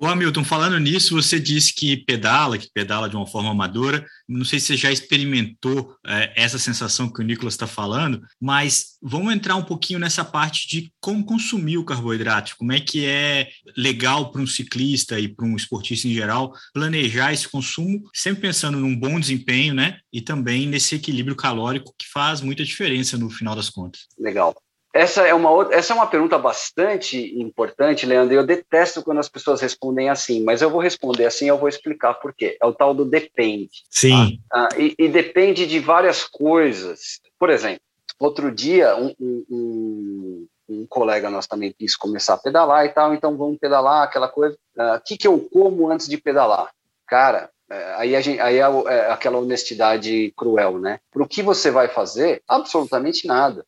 Ô 0.04 0.06
Hamilton, 0.06 0.44
falando 0.44 0.78
nisso, 0.80 1.16
você 1.16 1.40
disse 1.40 1.74
que 1.74 1.96
pedala, 1.96 2.58
que 2.58 2.70
pedala 2.74 3.08
de 3.08 3.16
uma 3.16 3.26
forma 3.26 3.52
amadora. 3.52 4.06
Não 4.28 4.44
sei 4.44 4.60
se 4.60 4.68
você 4.68 4.76
já 4.76 4.92
experimentou 4.92 5.96
é, 6.06 6.34
essa 6.36 6.60
sensação 6.60 7.08
que 7.08 7.22
o 7.22 7.24
Nicolas 7.24 7.54
está 7.54 7.68
falando, 7.68 8.22
mas 8.38 8.98
vamos 9.02 9.34
entrar 9.34 9.56
um 9.56 9.64
pouquinho 9.64 10.00
nessa 10.00 10.26
parte 10.26 10.68
de 10.68 10.92
como 11.00 11.24
consumir 11.24 11.78
o 11.78 11.86
carboidrato, 11.86 12.58
como 12.58 12.74
é 12.74 12.82
que 12.82 13.06
é 13.06 13.50
legal 13.78 14.30
para 14.30 14.42
um 14.42 14.48
ciclista 14.48 15.18
e 15.18 15.30
para 15.30 15.46
um 15.46 15.56
esportista 15.56 16.06
em 16.06 16.14
geral 16.14 16.54
planejar 16.74 17.32
esse 17.32 17.48
consumo, 17.48 18.04
sempre 18.14 18.42
pensando 18.42 18.78
num 18.78 19.00
bom 19.00 19.18
desempenho, 19.18 19.74
né? 19.74 20.00
E 20.12 20.22
também 20.22 20.68
nesse 20.68 20.96
equilíbrio 20.96 21.36
calórico 21.36 21.96
que 21.98 22.10
faz 22.12 22.42
muita 22.42 22.66
diferença 22.66 23.18
no 23.18 23.30
final 23.30 23.56
das 23.56 23.70
contas. 23.70 24.02
Legal. 24.20 24.54
Essa 24.94 25.22
é 25.28 25.34
uma 25.34 25.50
outra, 25.50 25.76
essa 25.76 25.92
é 25.92 25.96
uma 25.96 26.06
pergunta 26.06 26.38
bastante 26.38 27.18
importante, 27.40 28.06
Leandro. 28.06 28.36
Eu 28.36 28.46
detesto 28.46 29.02
quando 29.02 29.18
as 29.18 29.28
pessoas 29.28 29.60
respondem 29.60 30.08
assim, 30.08 30.44
mas 30.44 30.62
eu 30.62 30.70
vou 30.70 30.80
responder 30.80 31.26
assim, 31.26 31.48
eu 31.48 31.58
vou 31.58 31.68
explicar 31.68 32.14
por 32.14 32.32
quê. 32.32 32.56
É 32.62 32.66
o 32.66 32.74
tal 32.74 32.94
do 32.94 33.04
depende. 33.04 33.84
Sim. 33.90 34.40
Tá? 34.48 34.68
Ah, 34.68 34.70
e, 34.78 34.94
e, 35.00 35.08
depende 35.08 35.66
de 35.66 35.80
várias 35.80 36.24
coisas. 36.24 37.20
Por 37.40 37.50
exemplo, 37.50 37.82
outro 38.20 38.52
dia 38.52 38.96
um, 38.96 39.16
um, 39.20 40.48
um, 40.70 40.86
colega 40.88 41.28
nosso 41.28 41.50
também 41.50 41.74
quis 41.74 41.96
começar 41.96 42.36
a 42.36 42.38
pedalar 42.38 42.86
e 42.86 42.90
tal, 42.90 43.16
então 43.16 43.36
vamos 43.36 43.58
pedalar 43.58 44.04
aquela 44.04 44.28
coisa. 44.28 44.56
O 44.78 44.82
ah, 44.82 45.02
que 45.04 45.18
que 45.18 45.28
eu 45.28 45.40
como 45.52 45.90
antes 45.90 46.08
de 46.08 46.18
pedalar? 46.18 46.70
Cara, 47.08 47.50
é, 47.68 47.96
aí, 47.96 48.22
gente, 48.22 48.40
aí 48.40 48.60
é, 48.60 48.62
é 48.62 49.12
aquela 49.12 49.40
honestidade 49.40 50.32
cruel, 50.38 50.78
né? 50.78 51.00
Para 51.12 51.24
o 51.24 51.28
que 51.28 51.42
você 51.42 51.72
vai 51.72 51.88
fazer? 51.88 52.44
Absolutamente 52.48 53.26
nada 53.26 53.66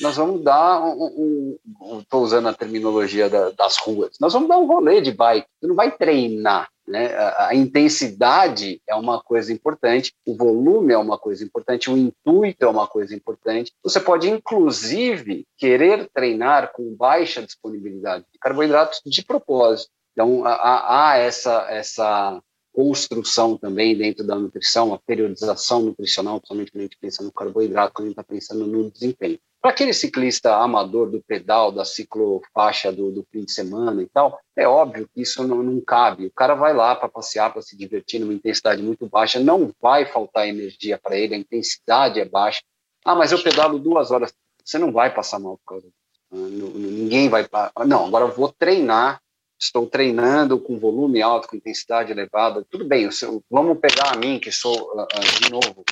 nós 0.00 0.16
vamos 0.16 0.42
dar 0.42 0.82
um, 0.84 1.56
estou 2.00 2.20
um, 2.20 2.24
usando 2.24 2.48
a 2.48 2.54
terminologia 2.54 3.28
da, 3.28 3.50
das 3.50 3.76
ruas, 3.76 4.16
nós 4.20 4.32
vamos 4.32 4.48
dar 4.48 4.58
um 4.58 4.66
rolê 4.66 5.00
de 5.00 5.12
bike, 5.12 5.46
você 5.60 5.66
não 5.66 5.74
vai 5.74 5.90
treinar, 5.90 6.68
né? 6.86 7.14
A, 7.14 7.48
a, 7.48 7.54
intensidade 7.54 8.80
é 8.86 8.94
uma 8.94 9.20
coisa 9.20 9.52
importante, 9.52 10.12
o 10.26 10.36
volume 10.36 10.92
é 10.92 10.98
uma 10.98 11.18
coisa 11.18 11.42
importante, 11.42 11.90
o 11.90 11.96
intuito 11.96 12.64
é 12.64 12.68
uma 12.68 12.86
coisa 12.86 13.14
importante. 13.14 13.72
Você 13.82 13.98
pode, 13.98 14.28
inclusive, 14.28 15.46
querer 15.56 16.08
treinar 16.12 16.72
com 16.72 16.94
baixa 16.94 17.42
disponibilidade 17.42 18.24
de 18.30 18.38
carboidratos 18.38 19.00
de 19.04 19.24
propósito. 19.24 19.90
Então, 20.12 20.44
há, 20.44 21.12
há 21.12 21.16
essa, 21.16 21.66
essa 21.70 22.40
construção 22.72 23.56
também 23.56 23.96
dentro 23.96 24.26
da 24.26 24.34
nutrição, 24.34 24.92
a 24.92 24.98
periodização 24.98 25.80
nutricional, 25.80 26.38
principalmente 26.40 26.72
quando 26.72 26.80
a 26.80 26.84
gente 26.84 26.98
pensa 26.98 27.22
no 27.22 27.32
carboidrato, 27.32 27.94
quando 27.94 28.06
a 28.06 28.08
gente 28.10 28.18
está 28.18 28.24
pensando 28.24 28.66
no 28.66 28.90
desempenho. 28.90 29.38
Para 29.64 29.70
aquele 29.70 29.94
ciclista 29.94 30.56
amador 30.56 31.10
do 31.10 31.22
pedal, 31.22 31.72
da 31.72 31.86
ciclofaixa 31.86 32.92
do, 32.92 33.10
do 33.10 33.26
fim 33.32 33.46
de 33.46 33.50
semana 33.50 34.02
e 34.02 34.06
tal, 34.06 34.38
é 34.54 34.68
óbvio 34.68 35.08
que 35.08 35.22
isso 35.22 35.42
não, 35.42 35.62
não 35.62 35.80
cabe. 35.80 36.26
O 36.26 36.30
cara 36.30 36.54
vai 36.54 36.74
lá 36.74 36.94
para 36.94 37.08
passear, 37.08 37.50
para 37.50 37.62
se 37.62 37.74
divertir 37.74 38.20
numa 38.20 38.34
intensidade 38.34 38.82
muito 38.82 39.08
baixa, 39.08 39.40
não 39.40 39.72
vai 39.80 40.04
faltar 40.04 40.46
energia 40.46 41.00
para 41.02 41.16
ele, 41.16 41.34
a 41.34 41.38
intensidade 41.38 42.20
é 42.20 42.26
baixa. 42.26 42.60
Ah, 43.06 43.14
mas 43.14 43.32
eu 43.32 43.42
pedalo 43.42 43.78
duas 43.78 44.10
horas. 44.10 44.34
Você 44.62 44.76
não 44.76 44.92
vai 44.92 45.14
passar 45.14 45.38
mal 45.38 45.56
por 45.56 45.64
causa 45.66 45.86
disso. 45.86 45.96
Ah, 46.30 46.76
ninguém 46.76 47.30
vai. 47.30 47.48
Não, 47.86 48.04
agora 48.04 48.26
eu 48.26 48.32
vou 48.32 48.52
treinar 48.52 49.18
estou 49.58 49.86
treinando 49.86 50.58
com 50.58 50.78
volume 50.78 51.22
alto, 51.22 51.48
com 51.48 51.56
intensidade 51.56 52.12
elevada, 52.12 52.66
tudo 52.68 52.84
bem, 52.84 53.08
vamos 53.50 53.78
pegar 53.78 54.12
a 54.12 54.16
mim, 54.16 54.38
que 54.38 54.52
sou, 54.52 54.92
ah, 55.00 55.08
ah, 55.10 55.42
de 55.42 55.50
novo, 55.50 55.82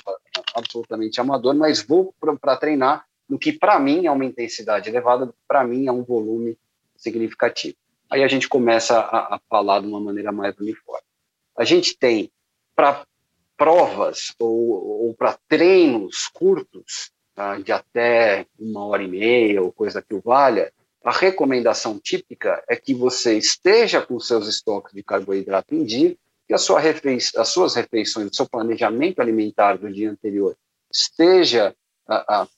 absolutamente 0.54 1.18
amador, 1.22 1.54
mas 1.54 1.80
vou 1.80 2.12
para 2.38 2.56
treinar 2.56 3.06
no 3.32 3.38
que 3.38 3.50
para 3.50 3.78
mim 3.78 4.04
é 4.04 4.10
uma 4.10 4.26
intensidade 4.26 4.90
elevada, 4.90 5.32
para 5.48 5.64
mim 5.64 5.86
é 5.86 5.90
um 5.90 6.04
volume 6.04 6.58
significativo. 6.94 7.74
Aí 8.10 8.22
a 8.22 8.28
gente 8.28 8.46
começa 8.46 8.98
a, 8.98 9.36
a 9.36 9.40
falar 9.48 9.80
de 9.80 9.86
uma 9.86 9.98
maneira 9.98 10.30
mais 10.30 10.54
uniforme. 10.58 11.06
A 11.56 11.64
gente 11.64 11.96
tem 11.96 12.30
para 12.76 13.06
provas 13.56 14.34
ou, 14.38 15.06
ou 15.06 15.14
para 15.14 15.38
treinos 15.48 16.28
curtos, 16.34 17.10
tá, 17.34 17.58
de 17.58 17.72
até 17.72 18.44
uma 18.58 18.84
hora 18.84 19.02
e 19.02 19.08
meia 19.08 19.62
ou 19.62 19.72
coisa 19.72 20.02
que 20.02 20.12
o 20.12 20.20
valha, 20.20 20.70
a 21.02 21.10
recomendação 21.10 21.98
típica 21.98 22.62
é 22.68 22.76
que 22.76 22.92
você 22.92 23.38
esteja 23.38 24.02
com 24.02 24.20
seus 24.20 24.46
estoques 24.46 24.92
de 24.92 25.02
carboidrato 25.02 25.74
em 25.74 25.84
dia, 25.84 26.14
que 26.46 26.58
sua 26.58 26.82
as 26.82 27.48
suas 27.48 27.74
refeições, 27.76 28.30
o 28.30 28.34
seu 28.34 28.46
planejamento 28.46 29.20
alimentar 29.20 29.78
do 29.78 29.90
dia 29.90 30.10
anterior 30.10 30.54
esteja 30.92 31.74
a, 32.12 32.42
a, 32.42 32.48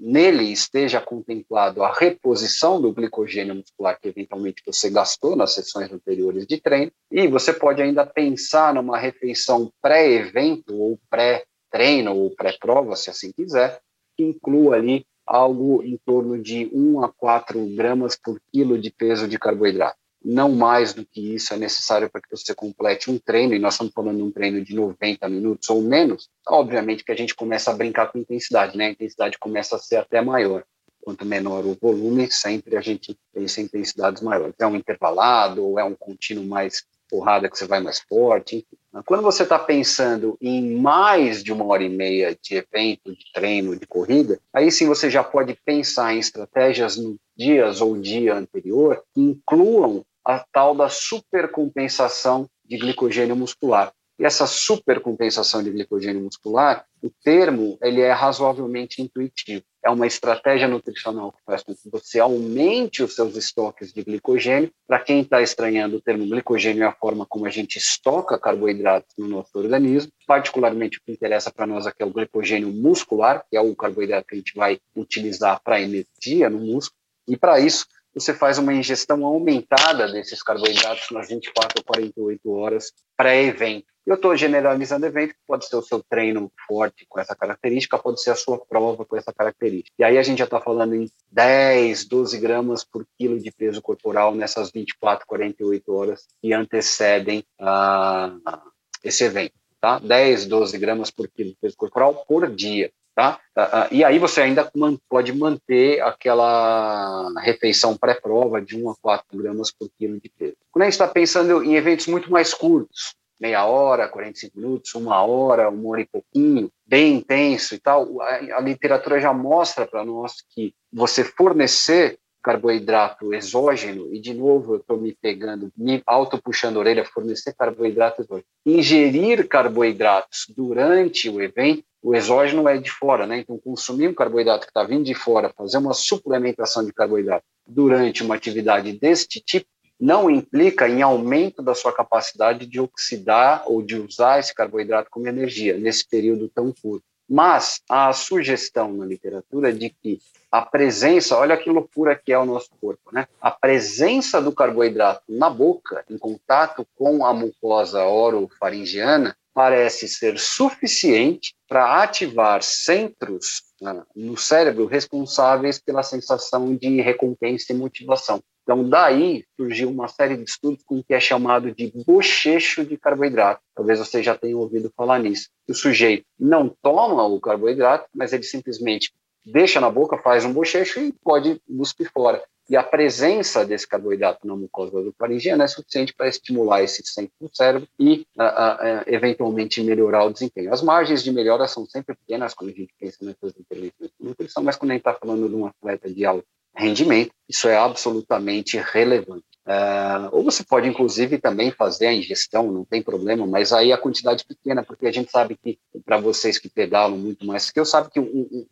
nele 0.00 0.44
esteja 0.44 1.00
contemplado 1.00 1.82
a 1.82 1.92
reposição 1.92 2.80
do 2.80 2.92
glicogênio 2.92 3.54
muscular 3.54 3.98
que 4.00 4.08
eventualmente 4.08 4.62
você 4.66 4.90
gastou 4.90 5.36
nas 5.36 5.54
sessões 5.54 5.92
anteriores 5.92 6.46
de 6.46 6.60
treino, 6.60 6.90
e 7.10 7.28
você 7.28 7.52
pode 7.52 7.80
ainda 7.80 8.04
pensar 8.04 8.74
numa 8.74 8.98
refeição 8.98 9.70
pré-evento 9.80 10.74
ou 10.74 10.98
pré-treino 11.08 12.16
ou 12.16 12.34
pré-prova, 12.34 12.96
se 12.96 13.10
assim 13.10 13.32
quiser, 13.32 13.80
que 14.16 14.24
inclua 14.24 14.76
ali 14.76 15.06
algo 15.26 15.82
em 15.84 15.96
torno 16.04 16.42
de 16.42 16.68
1 16.72 17.04
a 17.04 17.12
4 17.12 17.64
gramas 17.76 18.16
por 18.16 18.40
quilo 18.52 18.76
de 18.76 18.90
peso 18.90 19.28
de 19.28 19.38
carboidrato 19.38 19.99
não 20.24 20.52
mais 20.52 20.92
do 20.92 21.04
que 21.04 21.34
isso 21.34 21.54
é 21.54 21.56
necessário 21.56 22.10
para 22.10 22.20
que 22.20 22.28
você 22.30 22.54
complete 22.54 23.10
um 23.10 23.18
treino, 23.18 23.54
e 23.54 23.58
nós 23.58 23.74
estamos 23.74 23.92
falando 23.92 24.18
de 24.18 24.22
um 24.22 24.30
treino 24.30 24.62
de 24.62 24.74
90 24.74 25.28
minutos 25.28 25.68
ou 25.70 25.80
menos, 25.82 26.28
obviamente 26.46 27.04
que 27.04 27.12
a 27.12 27.16
gente 27.16 27.34
começa 27.34 27.70
a 27.70 27.74
brincar 27.74 28.12
com 28.12 28.18
intensidade, 28.18 28.76
né? 28.76 28.88
A 28.88 28.90
intensidade 28.90 29.38
começa 29.38 29.76
a 29.76 29.78
ser 29.78 29.96
até 29.96 30.20
maior. 30.20 30.64
Quanto 31.02 31.24
menor 31.24 31.64
o 31.64 31.76
volume, 31.80 32.30
sempre 32.30 32.76
a 32.76 32.80
gente 32.82 33.16
pensa 33.32 33.60
em 33.60 33.64
intensidades 33.64 34.22
maiores. 34.22 34.54
É 34.58 34.66
um 34.66 34.76
intervalado 34.76 35.64
ou 35.64 35.78
é 35.78 35.84
um 35.84 35.94
contínuo 35.94 36.44
mais 36.44 36.84
porrada 37.08 37.48
que 37.50 37.58
você 37.58 37.66
vai 37.66 37.80
mais 37.80 38.00
forte. 38.00 38.56
Enfim. 38.56 39.02
Quando 39.04 39.22
você 39.22 39.42
está 39.42 39.58
pensando 39.58 40.36
em 40.40 40.76
mais 40.76 41.42
de 41.42 41.52
uma 41.52 41.64
hora 41.64 41.82
e 41.82 41.88
meia 41.88 42.36
de 42.40 42.56
evento, 42.56 43.14
de 43.14 43.24
treino, 43.32 43.76
de 43.76 43.86
corrida, 43.86 44.38
aí 44.52 44.70
sim 44.70 44.86
você 44.86 45.08
já 45.08 45.24
pode 45.24 45.56
pensar 45.64 46.14
em 46.14 46.18
estratégias 46.18 46.96
no 46.96 47.16
dias 47.36 47.80
ou 47.80 47.98
dia 47.98 48.34
anterior 48.34 49.02
que 49.14 49.20
incluam 49.20 50.04
a 50.30 50.44
tal 50.52 50.74
da 50.74 50.88
supercompensação 50.88 52.48
de 52.64 52.78
glicogênio 52.78 53.34
muscular. 53.34 53.92
E 54.20 54.24
essa 54.24 54.46
supercompensação 54.46 55.62
de 55.62 55.70
glicogênio 55.70 56.22
muscular, 56.22 56.84
o 57.02 57.10
termo 57.24 57.78
ele 57.82 58.02
é 58.02 58.12
razoavelmente 58.12 59.00
intuitivo. 59.00 59.64
É 59.82 59.88
uma 59.88 60.06
estratégia 60.06 60.68
nutricional 60.68 61.32
que 61.32 61.38
faz 61.42 61.62
com 61.62 61.74
que 61.74 61.88
você 61.90 62.20
aumente 62.20 63.02
os 63.02 63.14
seus 63.14 63.34
estoques 63.34 63.94
de 63.94 64.04
glicogênio. 64.04 64.70
Para 64.86 65.00
quem 65.00 65.22
está 65.22 65.40
estranhando 65.40 65.96
o 65.96 66.00
termo 66.02 66.26
glicogênio, 66.26 66.82
é 66.82 66.86
a 66.86 66.92
forma 66.92 67.24
como 67.24 67.46
a 67.46 67.50
gente 67.50 67.78
estoca 67.78 68.38
carboidratos 68.38 69.14
no 69.16 69.26
nosso 69.26 69.58
organismo. 69.58 70.12
Particularmente 70.26 70.98
o 70.98 71.00
que 71.00 71.12
interessa 71.12 71.50
para 71.50 71.66
nós 71.66 71.86
aqui 71.86 72.02
é 72.02 72.06
o 72.06 72.12
glicogênio 72.12 72.68
muscular, 72.68 73.42
que 73.50 73.56
é 73.56 73.60
o 73.60 73.74
carboidrato 73.74 74.26
que 74.28 74.34
a 74.34 74.38
gente 74.38 74.54
vai 74.54 74.78
utilizar 74.94 75.62
para 75.64 75.80
energia 75.80 76.50
no 76.50 76.58
músculo. 76.58 77.00
E 77.26 77.38
para 77.38 77.58
isso, 77.58 77.86
você 78.14 78.34
faz 78.34 78.58
uma 78.58 78.72
ingestão 78.72 79.24
aumentada 79.24 80.10
desses 80.10 80.42
carboidratos 80.42 81.10
nas 81.10 81.28
24 81.28 81.78
ou 81.78 81.84
48 81.84 82.52
horas 82.52 82.92
pré-evento. 83.16 83.86
Eu 84.06 84.14
estou 84.14 84.34
generalizando 84.34 85.06
evento, 85.06 85.34
pode 85.46 85.66
ser 85.66 85.76
o 85.76 85.82
seu 85.82 86.02
treino 86.02 86.50
forte 86.66 87.06
com 87.08 87.20
essa 87.20 87.36
característica, 87.36 87.98
pode 87.98 88.20
ser 88.20 88.30
a 88.30 88.34
sua 88.34 88.58
prova 88.58 89.04
com 89.04 89.16
essa 89.16 89.32
característica. 89.32 89.94
E 89.98 90.02
aí 90.02 90.18
a 90.18 90.22
gente 90.22 90.38
já 90.38 90.46
está 90.46 90.60
falando 90.60 90.94
em 90.94 91.08
10, 91.30 92.08
12 92.08 92.38
gramas 92.38 92.82
por 92.82 93.06
quilo 93.16 93.38
de 93.38 93.52
peso 93.52 93.80
corporal 93.80 94.34
nessas 94.34 94.70
24, 94.72 95.26
48 95.26 95.92
horas 95.92 96.26
que 96.40 96.52
antecedem 96.52 97.44
uh, 97.60 98.60
esse 99.04 99.24
evento. 99.24 99.54
Tá? 99.80 99.98
10, 99.98 100.46
12 100.46 100.78
gramas 100.78 101.10
por 101.10 101.28
quilo 101.28 101.50
de 101.50 101.56
peso 101.60 101.76
corporal 101.76 102.24
por 102.26 102.50
dia. 102.50 102.90
Tá? 103.20 103.38
Ah, 103.54 103.82
ah, 103.82 103.88
e 103.92 104.02
aí 104.02 104.18
você 104.18 104.40
ainda 104.40 104.72
pode 105.06 105.30
manter 105.34 106.00
aquela 106.00 107.30
refeição 107.42 107.94
pré-prova 107.94 108.62
de 108.62 108.82
1 108.82 108.88
a 108.88 108.94
4 108.96 109.36
gramas 109.36 109.70
por 109.70 109.90
quilo 109.98 110.18
de 110.18 110.30
peso. 110.30 110.56
Quando 110.72 110.84
a 110.84 110.86
gente 110.86 110.94
está 110.94 111.06
pensando 111.06 111.62
em 111.62 111.74
eventos 111.74 112.06
muito 112.06 112.32
mais 112.32 112.54
curtos, 112.54 113.14
meia 113.38 113.66
hora, 113.66 114.08
45 114.08 114.58
minutos, 114.58 114.94
uma 114.94 115.22
hora, 115.22 115.68
uma 115.68 115.90
hora 115.90 116.00
e 116.00 116.06
pouquinho, 116.06 116.72
bem 116.86 117.16
intenso 117.16 117.74
e 117.74 117.78
tal, 117.78 118.22
a, 118.22 118.36
a 118.56 118.60
literatura 118.60 119.20
já 119.20 119.34
mostra 119.34 119.86
para 119.86 120.02
nós 120.02 120.36
que 120.54 120.72
você 120.90 121.22
fornecer 121.22 122.18
carboidrato 122.42 123.34
exógeno, 123.34 124.12
e 124.12 124.20
de 124.20 124.34
novo 124.34 124.74
eu 124.74 124.78
estou 124.78 124.96
me 124.96 125.12
pegando, 125.12 125.70
me 125.76 126.02
auto-puxando 126.06 126.76
a 126.76 126.80
orelha, 126.80 127.04
fornecer 127.04 127.54
carboidrato 127.54 128.22
exógeno. 128.22 128.46
Ingerir 128.64 129.46
carboidratos 129.46 130.46
durante 130.48 131.28
o 131.28 131.40
evento, 131.40 131.84
o 132.02 132.14
exógeno 132.14 132.66
é 132.66 132.78
de 132.78 132.90
fora, 132.90 133.26
né? 133.26 133.40
Então, 133.40 133.58
consumir 133.58 134.08
um 134.08 134.14
carboidrato 134.14 134.66
que 134.66 134.70
está 134.70 134.82
vindo 134.84 135.04
de 135.04 135.14
fora, 135.14 135.52
fazer 135.54 135.76
uma 135.78 135.92
suplementação 135.92 136.84
de 136.84 136.92
carboidrato 136.92 137.44
durante 137.66 138.22
uma 138.22 138.34
atividade 138.34 138.92
deste 138.92 139.40
tipo, 139.40 139.66
não 140.00 140.30
implica 140.30 140.88
em 140.88 141.02
aumento 141.02 141.62
da 141.62 141.74
sua 141.74 141.92
capacidade 141.92 142.64
de 142.64 142.80
oxidar 142.80 143.64
ou 143.66 143.82
de 143.82 143.96
usar 143.96 144.40
esse 144.40 144.54
carboidrato 144.54 145.10
como 145.10 145.28
energia 145.28 145.76
nesse 145.76 146.08
período 146.08 146.48
tão 146.48 146.72
curto. 146.72 147.04
Mas 147.28 147.82
a 147.88 148.12
sugestão 148.14 148.92
na 148.94 149.04
literatura 149.04 149.72
de 149.72 149.90
que 149.90 150.18
a 150.50 150.62
presença, 150.62 151.36
olha 151.36 151.56
que 151.56 151.70
loucura 151.70 152.16
que 152.16 152.32
é 152.32 152.38
o 152.38 152.44
nosso 152.44 152.70
corpo, 152.80 153.10
né? 153.12 153.26
A 153.40 153.50
presença 153.50 154.40
do 154.42 154.52
carboidrato 154.52 155.22
na 155.28 155.48
boca, 155.48 156.04
em 156.10 156.18
contato 156.18 156.86
com 156.96 157.24
a 157.24 157.32
mucosa 157.32 158.04
orofaringiana, 158.04 159.36
parece 159.54 160.08
ser 160.08 160.38
suficiente 160.38 161.54
para 161.68 162.02
ativar 162.02 162.62
centros 162.62 163.62
né, 163.80 164.02
no 164.14 164.36
cérebro 164.36 164.86
responsáveis 164.86 165.78
pela 165.78 166.02
sensação 166.02 166.74
de 166.74 167.00
recompensa 167.00 167.72
e 167.72 167.76
motivação. 167.76 168.40
Então, 168.62 168.88
daí 168.88 169.44
surgiu 169.56 169.90
uma 169.90 170.06
série 170.06 170.36
de 170.36 170.44
estudos 170.44 170.82
com 170.84 170.98
o 170.98 171.04
que 171.04 171.14
é 171.14 171.18
chamado 171.18 171.74
de 171.74 171.92
bochecho 172.06 172.84
de 172.84 172.96
carboidrato. 172.96 173.60
Talvez 173.74 173.98
você 173.98 174.22
já 174.22 174.36
tenha 174.36 174.56
ouvido 174.56 174.92
falar 174.96 175.18
nisso. 175.18 175.48
O 175.68 175.74
sujeito 175.74 176.24
não 176.38 176.74
toma 176.80 177.26
o 177.26 177.40
carboidrato, 177.40 178.06
mas 178.14 178.32
ele 178.32 178.44
simplesmente 178.44 179.12
deixa 179.44 179.80
na 179.80 179.90
boca, 179.90 180.18
faz 180.18 180.44
um 180.44 180.52
bochecho 180.52 181.00
e 181.00 181.12
pode 181.12 181.60
cuspir 181.66 182.10
fora. 182.12 182.42
E 182.68 182.76
a 182.76 182.84
presença 182.84 183.66
desse 183.66 183.84
carboidrato 183.84 184.46
na 184.46 184.54
mucosa 184.54 185.02
do 185.02 185.12
faringiana 185.18 185.64
é 185.64 185.66
suficiente 185.66 186.14
para 186.14 186.28
estimular 186.28 186.82
esse 186.82 187.02
centro 187.04 187.32
do 187.40 187.50
cérebro 187.52 187.88
e, 187.98 188.24
uh, 188.38 188.42
uh, 188.42 189.02
eventualmente, 189.08 189.82
melhorar 189.82 190.24
o 190.24 190.32
desempenho. 190.32 190.72
As 190.72 190.80
margens 190.80 191.24
de 191.24 191.32
melhora 191.32 191.66
são 191.66 191.84
sempre 191.84 192.14
pequenas 192.14 192.54
quando 192.54 192.70
a 192.70 192.74
gente 192.74 192.94
pensa 192.96 193.16
nessas 193.22 193.58
intervenções 193.58 194.10
de 194.10 194.24
nutrição, 194.24 194.62
mas 194.62 194.76
quando 194.76 194.92
a 194.92 194.94
gente 194.94 195.00
está 195.00 195.14
falando 195.14 195.48
de 195.48 195.54
um 195.56 195.66
atleta 195.66 196.08
de 196.08 196.24
alto 196.24 196.46
rendimento, 196.76 197.32
isso 197.48 197.68
é 197.68 197.76
absolutamente 197.76 198.76
relevante. 198.78 199.49
Uh, 199.70 200.26
ou 200.32 200.42
você 200.42 200.64
pode, 200.64 200.88
inclusive, 200.88 201.38
também 201.38 201.70
fazer 201.70 202.08
a 202.08 202.12
ingestão, 202.12 202.72
não 202.72 202.84
tem 202.84 203.00
problema, 203.00 203.46
mas 203.46 203.72
aí 203.72 203.92
a 203.92 203.98
quantidade 203.98 204.44
pequena, 204.44 204.82
porque 204.82 205.06
a 205.06 205.12
gente 205.12 205.30
sabe 205.30 205.56
que, 205.56 205.78
para 206.04 206.18
vocês 206.18 206.58
que 206.58 206.68
pedalam 206.68 207.16
muito 207.16 207.46
mais 207.46 207.70
que 207.70 207.78
eu, 207.78 207.84
sabe 207.84 208.10
que 208.10 208.18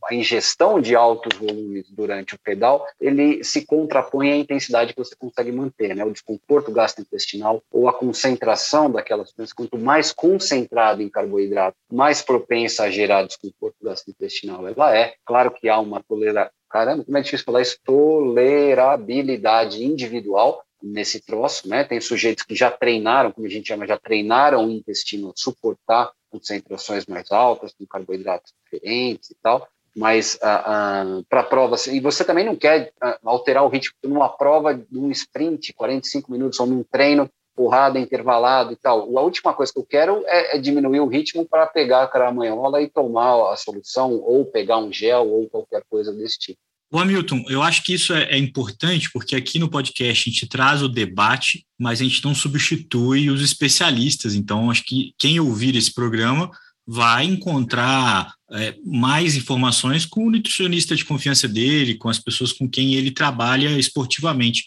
a 0.07 0.15
ingestão 0.15 0.81
de 0.81 0.97
altos 0.97 1.39
volumes 1.39 1.89
durante 1.89 2.35
o 2.35 2.39
pedal, 2.41 2.85
ele 3.01 3.45
se 3.45 3.65
contrapõe 3.65 4.33
à 4.33 4.37
intensidade 4.37 4.93
que 4.93 4.99
você 4.99 5.15
consegue 5.15 5.53
manter, 5.53 5.95
né? 5.95 6.05
O 6.05 6.11
desconforto 6.11 6.73
gastrointestinal 6.73 7.63
ou 7.71 7.89
a 7.89 7.93
concentração 7.93 8.91
daquelas 8.91 9.29
substâncias, 9.29 9.53
quanto 9.53 9.79
mais 9.79 10.11
concentrado 10.11 11.01
em 11.01 11.09
carboidrato, 11.09 11.77
mais 11.93 12.23
propensa 12.23 12.83
a 12.83 12.91
gerar 12.91 13.23
desconforto 13.23 13.77
gastrointestinal 13.81 14.67
ela 14.67 14.97
é. 14.97 15.15
Claro 15.25 15.53
que 15.53 15.69
há 15.69 15.79
uma 15.79 16.03
tolerância 16.03 16.51
caramba, 16.69 17.05
como 17.05 17.17
é 17.17 17.23
difícil 17.23 17.47
falar 17.47 17.63
isso, 17.63 17.79
tolerabilidade 17.83 19.83
individual 19.83 20.63
nesse 20.83 21.21
troço, 21.21 21.69
né? 21.69 21.85
Tem 21.85 22.01
sujeitos 22.01 22.45
que 22.45 22.55
já 22.55 22.71
treinaram, 22.71 23.33
como 23.33 23.47
a 23.47 23.51
gente 23.51 23.69
chama, 23.69 23.87
já 23.87 23.99
treinaram 23.99 24.67
o 24.67 24.71
intestino 24.71 25.31
a 25.31 25.33
suportar 25.35 26.13
concentrações 26.31 27.07
mais 27.07 27.31
altas, 27.33 27.73
com 27.73 27.87
carboidratos 27.87 28.53
diferentes 28.63 29.31
e 29.31 29.37
tal, 29.43 29.67
mas 29.97 30.39
ah, 30.43 30.63
ah, 30.67 31.23
para 31.29 31.43
provas, 31.43 31.87
e 31.87 32.01
você 32.01 32.25
também 32.25 32.45
não 32.45 32.55
quer 32.55 32.93
ah, 33.01 33.19
alterar 33.25 33.65
o 33.65 33.69
ritmo 33.69 33.95
numa 34.05 34.29
prova, 34.29 34.81
num 34.91 35.11
sprint, 35.11 35.73
45 35.73 36.31
minutos, 36.31 36.61
ou 36.61 36.67
num 36.67 36.85
treino, 36.85 37.29
porrada, 37.57 37.99
intervalado 37.99 38.73
e 38.73 38.77
tal. 38.77 39.19
A 39.19 39.23
última 39.23 39.53
coisa 39.53 39.73
que 39.73 39.79
eu 39.81 39.85
quero 39.85 40.23
é, 40.27 40.57
é 40.57 40.61
diminuir 40.61 41.01
o 41.01 41.09
ritmo 41.09 41.45
para 41.45 41.67
pegar 41.67 42.05
a 42.05 42.07
caramanhola 42.07 42.81
e 42.81 42.89
tomar 42.89 43.53
a 43.53 43.57
solução, 43.57 44.15
ou 44.21 44.45
pegar 44.45 44.79
um 44.79 44.93
gel, 44.93 45.29
ou 45.29 45.49
qualquer 45.49 45.83
coisa 45.91 46.13
desse 46.13 46.39
tipo. 46.39 46.61
O 46.91 46.99
Hamilton, 46.99 47.45
eu 47.49 47.63
acho 47.63 47.83
que 47.83 47.93
isso 47.93 48.15
é, 48.15 48.25
é, 48.31 48.39
importante 48.39 49.11
porque 49.13 49.37
aqui 49.37 49.59
no 49.59 49.69
podcast 49.69 50.29
a 50.29 50.33
gente 50.33 50.47
traz 50.47 50.83
o 50.83 50.89
debate, 50.89 51.67
mas 51.79 52.01
a 52.01 52.05
gente 52.05 52.25
não 52.25 52.35
substitui 52.35 53.29
os 53.29 53.43
especialistas. 53.43 54.35
Então, 54.35 54.71
acho 54.71 54.85
que 54.85 55.13
quem 55.19 55.39
ouvir 55.39 55.77
esse 55.77 55.93
programa 55.93 56.51
vai 56.87 57.27
encontrar 57.27 58.33
é, 58.51 58.75
mais 58.83 59.37
informações 59.37 60.07
com 60.07 60.27
o 60.27 60.31
nutricionista 60.31 60.97
de 60.97 61.05
confiança 61.05 61.47
dele, 61.47 61.97
com 61.97 62.09
as 62.09 62.19
pessoas 62.19 62.53
com 62.55 62.67
quem 62.67 62.95
ele 62.95 63.11
trabalha 63.11 63.79
esportivamente. 63.79 64.65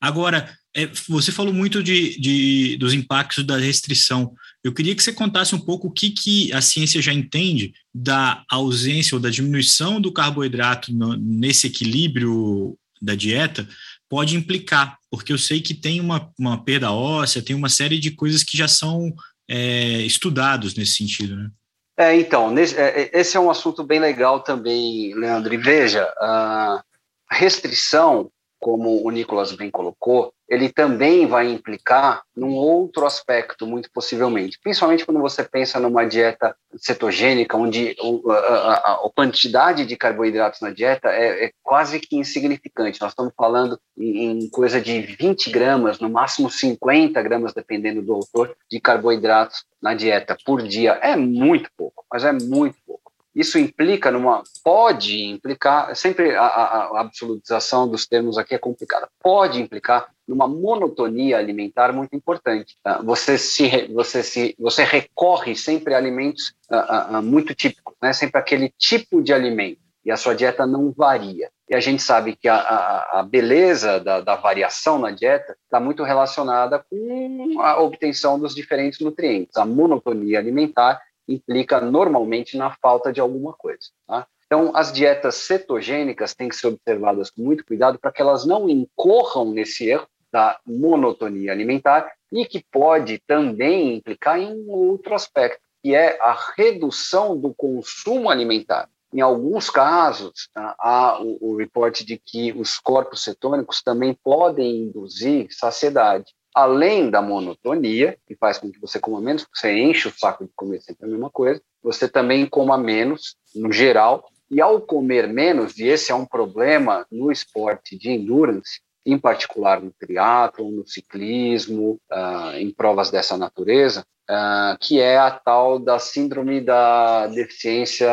Agora, 0.00 0.56
é, 0.76 0.86
você 1.08 1.32
falou 1.32 1.52
muito 1.52 1.82
de, 1.82 2.20
de, 2.20 2.76
dos 2.76 2.94
impactos 2.94 3.42
da 3.42 3.56
restrição. 3.56 4.32
Eu 4.66 4.74
queria 4.74 4.96
que 4.96 5.02
você 5.02 5.12
contasse 5.12 5.54
um 5.54 5.60
pouco 5.60 5.86
o 5.86 5.90
que, 5.92 6.10
que 6.10 6.52
a 6.52 6.60
ciência 6.60 7.00
já 7.00 7.12
entende 7.12 7.72
da 7.94 8.42
ausência 8.50 9.14
ou 9.14 9.20
da 9.20 9.30
diminuição 9.30 10.00
do 10.00 10.12
carboidrato 10.12 10.92
no, 10.92 11.16
nesse 11.16 11.68
equilíbrio 11.68 12.76
da 13.00 13.14
dieta 13.14 13.68
pode 14.08 14.34
implicar, 14.34 14.98
porque 15.08 15.32
eu 15.32 15.38
sei 15.38 15.60
que 15.60 15.72
tem 15.72 16.00
uma, 16.00 16.32
uma 16.36 16.64
perda 16.64 16.90
óssea, 16.90 17.42
tem 17.42 17.54
uma 17.54 17.68
série 17.68 18.00
de 18.00 18.10
coisas 18.10 18.42
que 18.42 18.56
já 18.56 18.66
são 18.66 19.14
é, 19.48 20.00
estudados 20.02 20.74
nesse 20.74 20.96
sentido, 20.96 21.36
né? 21.36 21.48
É, 21.96 22.16
então, 22.16 22.52
é, 22.58 22.62
é, 22.62 23.10
esse 23.20 23.36
é 23.36 23.40
um 23.40 23.48
assunto 23.48 23.84
bem 23.84 24.00
legal 24.00 24.40
também, 24.40 25.14
Leandro. 25.14 25.54
E 25.54 25.56
veja, 25.56 26.12
a 26.20 26.82
restrição 27.30 28.32
como 28.58 29.06
o 29.06 29.10
Nicolas 29.10 29.52
bem 29.52 29.70
colocou, 29.70 30.32
ele 30.48 30.68
também 30.68 31.26
vai 31.26 31.50
implicar 31.50 32.22
num 32.36 32.54
outro 32.54 33.04
aspecto, 33.04 33.66
muito 33.66 33.90
possivelmente, 33.92 34.58
principalmente 34.62 35.04
quando 35.04 35.20
você 35.20 35.42
pensa 35.42 35.80
numa 35.80 36.04
dieta 36.04 36.54
cetogênica, 36.76 37.56
onde 37.56 37.96
a, 38.28 39.10
quantidade 39.14 39.84
de 39.84 39.96
carboidratos 39.96 40.60
na 40.60 40.70
dieta 40.70 41.08
é, 41.08 41.46
é, 41.46 41.50
quase 41.62 41.98
que 41.98 42.16
insignificante. 42.16 43.00
Nós 43.00 43.10
estamos 43.10 43.32
falando 43.36 43.78
em, 43.98 44.44
em, 44.44 44.50
coisa 44.50 44.80
de 44.80 45.00
20 45.00 45.50
gramas, 45.50 45.98
no 45.98 46.08
máximo 46.08 46.50
50 46.50 47.20
gramas, 47.22 47.52
dependendo 47.52 48.02
do 48.02 48.12
autor, 48.12 48.56
de 48.70 48.78
carboidratos 48.80 49.64
na 49.82 49.94
dieta 49.94 50.36
por 50.44 50.62
dia. 50.62 50.92
É 51.02 51.16
muito 51.16 51.70
pouco, 51.76 52.04
mas 52.12 52.24
é 52.24 52.32
muito 52.32 52.76
pouco. 52.86 53.05
Isso 53.36 53.58
implica 53.58 54.10
numa. 54.10 54.42
Pode 54.64 55.22
implicar, 55.26 55.94
sempre 55.94 56.34
a, 56.34 56.40
a, 56.40 56.64
a, 56.64 57.00
absolutização 57.02 57.86
dos 57.86 58.06
termos 58.06 58.38
aqui 58.38 58.54
é 58.54 58.58
complicada, 58.58 59.10
pode 59.22 59.60
implicar 59.60 60.10
numa 60.26 60.48
monotonia 60.48 61.36
alimentar 61.36 61.92
muito 61.92 62.16
importante. 62.16 62.78
Tá? 62.82 63.02
Você, 63.02 63.36
se, 63.36 63.88
você, 63.92 64.22
se, 64.22 64.56
você 64.58 64.84
recorre 64.84 65.54
sempre 65.54 65.92
a 65.92 65.98
alimentos 65.98 66.54
uh, 66.70 67.18
uh, 67.18 67.22
muito 67.22 67.54
típicos, 67.54 67.94
né? 68.02 68.14
sempre 68.14 68.40
aquele 68.40 68.72
tipo 68.78 69.22
de 69.22 69.34
alimento, 69.34 69.80
e 70.02 70.10
a 70.10 70.16
sua 70.16 70.34
dieta 70.34 70.64
não 70.64 70.92
varia. 70.96 71.50
E 71.68 71.74
a 71.74 71.80
gente 71.80 72.00
sabe 72.00 72.36
que 72.36 72.46
a, 72.46 72.54
a, 72.54 73.20
a 73.20 73.22
beleza 73.24 73.98
da, 73.98 74.20
da, 74.20 74.36
variação 74.36 75.00
na 75.00 75.10
dieta 75.10 75.56
está 75.64 75.80
muito 75.80 76.04
relacionada 76.04 76.78
com 76.88 77.60
a 77.60 77.80
obtenção 77.80 78.38
dos 78.38 78.54
diferentes 78.54 79.00
nutrientes. 79.00 79.56
A 79.56 79.66
monotonia 79.66 80.38
alimentar 80.38 81.02
implica 81.28 81.80
normalmente 81.80 82.56
na 82.56 82.70
falta 82.70 83.12
de 83.12 83.20
alguma 83.20 83.52
coisa. 83.52 83.88
Tá? 84.06 84.26
Então, 84.46 84.70
as 84.74 84.92
dietas 84.92 85.34
cetogênicas 85.36 86.34
têm 86.34 86.48
que 86.48 86.56
ser 86.56 86.68
observadas 86.68 87.30
com 87.30 87.42
muito 87.42 87.64
cuidado 87.64 87.98
para 87.98 88.12
que 88.12 88.22
elas 88.22 88.46
não 88.46 88.68
incorram 88.68 89.50
nesse 89.50 89.88
erro 89.88 90.06
da 90.32 90.58
monotonia 90.64 91.52
alimentar 91.52 92.12
e 92.32 92.44
que 92.44 92.64
pode 92.70 93.18
também 93.26 93.96
implicar 93.96 94.38
em 94.38 94.64
outro 94.68 95.14
aspecto, 95.14 95.60
que 95.82 95.94
é 95.94 96.18
a 96.20 96.36
redução 96.56 97.36
do 97.36 97.54
consumo 97.54 98.30
alimentar. 98.30 98.88
Em 99.12 99.20
alguns 99.20 99.70
casos, 99.70 100.48
tá, 100.52 100.74
há 100.78 101.22
o, 101.22 101.38
o 101.40 101.56
reporte 101.56 102.04
de 102.04 102.18
que 102.18 102.52
os 102.52 102.78
corpos 102.78 103.24
cetônicos 103.24 103.82
também 103.82 104.14
podem 104.14 104.82
induzir 104.82 105.48
saciedade 105.50 106.34
além 106.56 107.10
da 107.10 107.20
monotonia, 107.20 108.16
que 108.26 108.34
faz 108.34 108.56
com 108.56 108.72
que 108.72 108.80
você 108.80 108.98
coma 108.98 109.20
menos, 109.20 109.44
porque 109.44 109.58
você 109.58 109.78
enche 109.78 110.08
o 110.08 110.18
saco 110.18 110.46
de 110.46 110.50
comer 110.56 110.80
sempre 110.80 111.04
a 111.04 111.08
mesma 111.08 111.28
coisa, 111.28 111.60
você 111.82 112.08
também 112.08 112.46
coma 112.46 112.78
menos, 112.78 113.36
no 113.54 113.70
geral, 113.70 114.26
e 114.50 114.58
ao 114.58 114.80
comer 114.80 115.28
menos, 115.28 115.78
e 115.78 115.84
esse 115.84 116.10
é 116.10 116.14
um 116.14 116.24
problema 116.24 117.06
no 117.12 117.30
esporte 117.30 117.98
de 117.98 118.10
endurance, 118.10 118.80
em 119.04 119.18
particular 119.18 119.82
no 119.82 119.92
triatlo, 119.92 120.70
no 120.70 120.86
ciclismo, 120.86 122.00
uh, 122.10 122.56
em 122.56 122.72
provas 122.72 123.10
dessa 123.10 123.36
natureza, 123.36 124.06
uh, 124.30 124.78
que 124.80 124.98
é 124.98 125.18
a 125.18 125.30
tal 125.30 125.78
da 125.78 125.98
síndrome 125.98 126.62
da 126.62 127.26
deficiência 127.26 128.08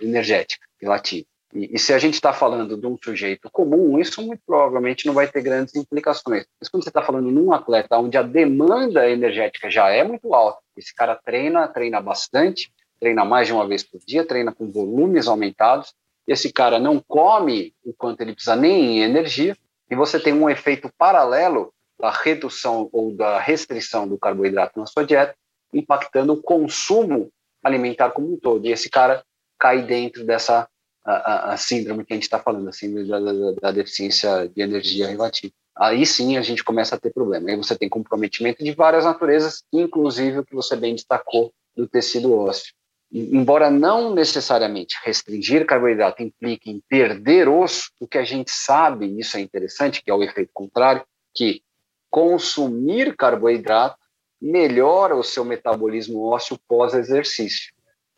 energética 0.00 0.64
relativa. 0.80 1.26
E, 1.52 1.74
e, 1.74 1.78
se 1.78 1.92
a 1.92 1.98
gente 1.98 2.14
está 2.14 2.32
falando 2.32 2.76
de 2.76 2.86
um 2.86 2.96
sujeito 3.02 3.50
comum, 3.50 3.98
isso 3.98 4.22
muito 4.22 4.40
provavelmente 4.46 5.06
não 5.06 5.14
vai 5.14 5.26
ter 5.26 5.42
grandes 5.42 5.74
implicações. 5.74 6.46
Mas 6.60 6.68
quando 6.68 6.84
você 6.84 6.90
está 6.90 7.02
falando 7.02 7.30
num 7.30 7.52
atleta 7.52 7.98
onde 7.98 8.16
a 8.16 8.22
demanda 8.22 9.08
energética 9.08 9.68
já 9.68 9.90
é 9.90 10.04
muito 10.04 10.32
alta, 10.32 10.60
esse 10.76 10.94
cara 10.94 11.16
treina, 11.16 11.66
treina 11.66 12.00
bastante, 12.00 12.72
treina 13.00 13.24
mais 13.24 13.48
de 13.48 13.52
uma 13.52 13.66
vez 13.66 13.82
por 13.82 13.98
dia, 14.06 14.24
treina 14.24 14.52
com 14.52 14.70
volumes 14.70 15.26
aumentados, 15.26 15.92
esse 16.26 16.52
cara 16.52 16.78
não 16.78 17.00
come 17.00 17.74
o 17.84 17.92
quanto 17.92 18.20
ele 18.20 18.34
precisa 18.34 18.54
nem 18.54 18.98
em 18.98 19.02
energia, 19.02 19.56
e 19.90 19.96
você 19.96 20.20
tem 20.20 20.32
um 20.32 20.48
efeito 20.48 20.88
paralelo 20.96 21.72
da 21.98 22.10
redução 22.10 22.88
ou 22.92 23.12
da 23.12 23.40
restrição 23.40 24.06
do 24.06 24.16
carboidrato 24.16 24.78
na 24.78 24.86
sua 24.86 25.04
dieta, 25.04 25.34
impactando 25.74 26.32
o 26.32 26.42
consumo 26.42 27.30
alimentar 27.62 28.10
como 28.10 28.32
um 28.32 28.38
todo. 28.38 28.66
E 28.66 28.70
esse 28.70 28.88
cara 28.88 29.24
cai 29.58 29.82
dentro 29.82 30.24
dessa 30.24 30.68
a, 31.04 31.52
a, 31.52 31.56
síndrome 31.56 32.04
que 32.04 32.12
a 32.12 32.16
gente 32.16 32.24
está 32.24 32.38
falando, 32.38 32.68
a 32.68 32.72
síndrome 32.72 33.08
da, 33.08 33.18
da, 33.18 33.52
da, 33.60 33.72
deficiência 33.72 34.48
de 34.48 34.62
energia 34.62 35.08
relativa. 35.08 35.52
Aí 35.76 36.04
sim 36.04 36.36
a 36.36 36.42
gente 36.42 36.62
começa 36.62 36.94
a 36.94 36.98
ter 36.98 37.12
problema. 37.12 37.50
Aí 37.50 37.56
você 37.56 37.76
tem 37.76 37.88
comprometimento 37.88 38.62
de 38.62 38.72
várias 38.72 39.04
naturezas, 39.04 39.64
inclusive 39.72 40.40
o 40.40 40.44
que 40.44 40.54
você 40.54 40.76
bem 40.76 40.94
destacou 40.94 41.52
do 41.74 41.88
tecido 41.88 42.34
ósseo 42.34 42.74
embora 43.12 43.70
não 43.70 44.14
necessariamente 44.14 44.96
restringir 45.02 45.66
carboidrato 45.66 46.22
implique 46.22 46.70
em 46.70 46.80
perder 46.88 47.48
osso, 47.48 47.90
o 47.98 48.06
que 48.06 48.18
a 48.18 48.24
gente 48.24 48.50
sabe, 48.50 49.18
isso 49.18 49.36
é 49.36 49.40
interessante, 49.40 50.02
que 50.02 50.10
é 50.10 50.14
o 50.14 50.22
efeito 50.22 50.50
contrário, 50.52 51.04
que 51.34 51.62
consumir 52.08 53.16
carboidrato 53.16 53.98
melhora 54.40 55.16
o 55.16 55.24
seu 55.24 55.44
metabolismo 55.44 56.22
ósseo 56.22 56.58
pós-exercício. 56.68 57.72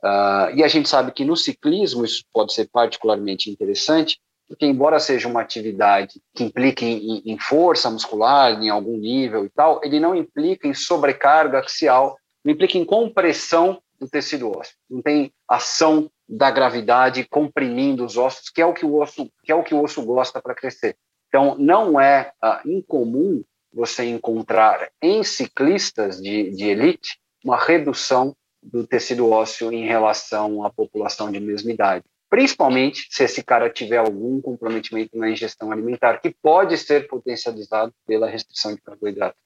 Uh, 0.05 0.55
e 0.55 0.65
a 0.65 0.69
gente 0.69 0.89
sabe 0.89 1.13
que 1.13 1.25
no 1.25 1.37
ciclismo 1.37 2.05
isso 2.05 2.25
pode 2.33 2.53
ser 2.53 2.69
particularmente 2.73 3.51
interessante, 3.51 4.19
porque 4.49 4.67
embora 4.67 4.99
seja 4.99 5.29
uma 5.29 5.41
atividade 5.41 6.21
que 6.35 6.45
implique 6.45 6.85
em, 6.85 7.23
em 7.25 7.39
força 7.39 7.89
muscular 7.89 8.53
em 8.61 8.69
algum 8.69 8.97
nível 8.97 9.45
e 9.47 9.49
tal, 9.49 9.81
ele 9.85 10.01
não 10.01 10.15
implica 10.15 10.67
em 10.67 10.75
sobrecarga 10.75 11.59
axial, 11.59 12.17
não 12.45 12.53
implica 12.53 12.77
em 12.77 12.85
compressão 12.85 13.81
do 13.99 14.09
tecido 14.09 14.51
ósseo. 14.51 14.75
Não 14.91 15.01
tem 15.01 15.33
ação 15.49 16.11
da 16.29 16.51
gravidade 16.51 17.25
comprimindo 17.31 18.05
os 18.05 18.17
ossos, 18.17 18.51
que 18.51 18.61
é 18.61 18.67
o 18.67 18.75
que 18.75 18.85
o 18.85 19.01
osso, 19.01 19.31
que 19.45 19.53
é 19.53 19.55
o 19.55 19.63
que 19.63 19.75
o 19.75 19.83
osso 19.83 20.05
gosta 20.05 20.43
para 20.43 20.55
crescer. 20.55 20.97
Então, 21.29 21.57
não 21.57 22.01
é 22.01 22.33
ah, 22.43 22.61
incomum 22.65 23.43
você 23.73 24.05
encontrar 24.05 24.91
em 25.01 25.23
ciclistas 25.23 26.21
de, 26.21 26.51
de 26.51 26.65
elite 26.69 27.19
uma 27.45 27.57
redução 27.57 28.37
do 28.63 28.87
tecido 28.87 29.29
ósseo 29.29 29.73
em 29.73 29.87
relação 29.87 30.65
à 30.65 30.71
população 30.71 31.31
de 31.31 31.41
mesma 31.41 31.73
idade. 31.73 32.05
Principalmente 32.31 33.07
se 33.11 33.25
esse 33.25 33.43
cara 33.43 33.69
tiver 33.69 33.99
algum 33.99 34.41
comprometimento 34.41 35.19
na 35.19 35.29
ingestão 35.29 35.71
alimentar, 35.71 36.19
que 36.19 36.35
pode 36.43 36.79
ser 36.79 37.07
potencializado 37.07 37.93
pela 38.07 38.29
restrição 38.29 38.75
de 38.75 38.81
dieta. 39.13 39.37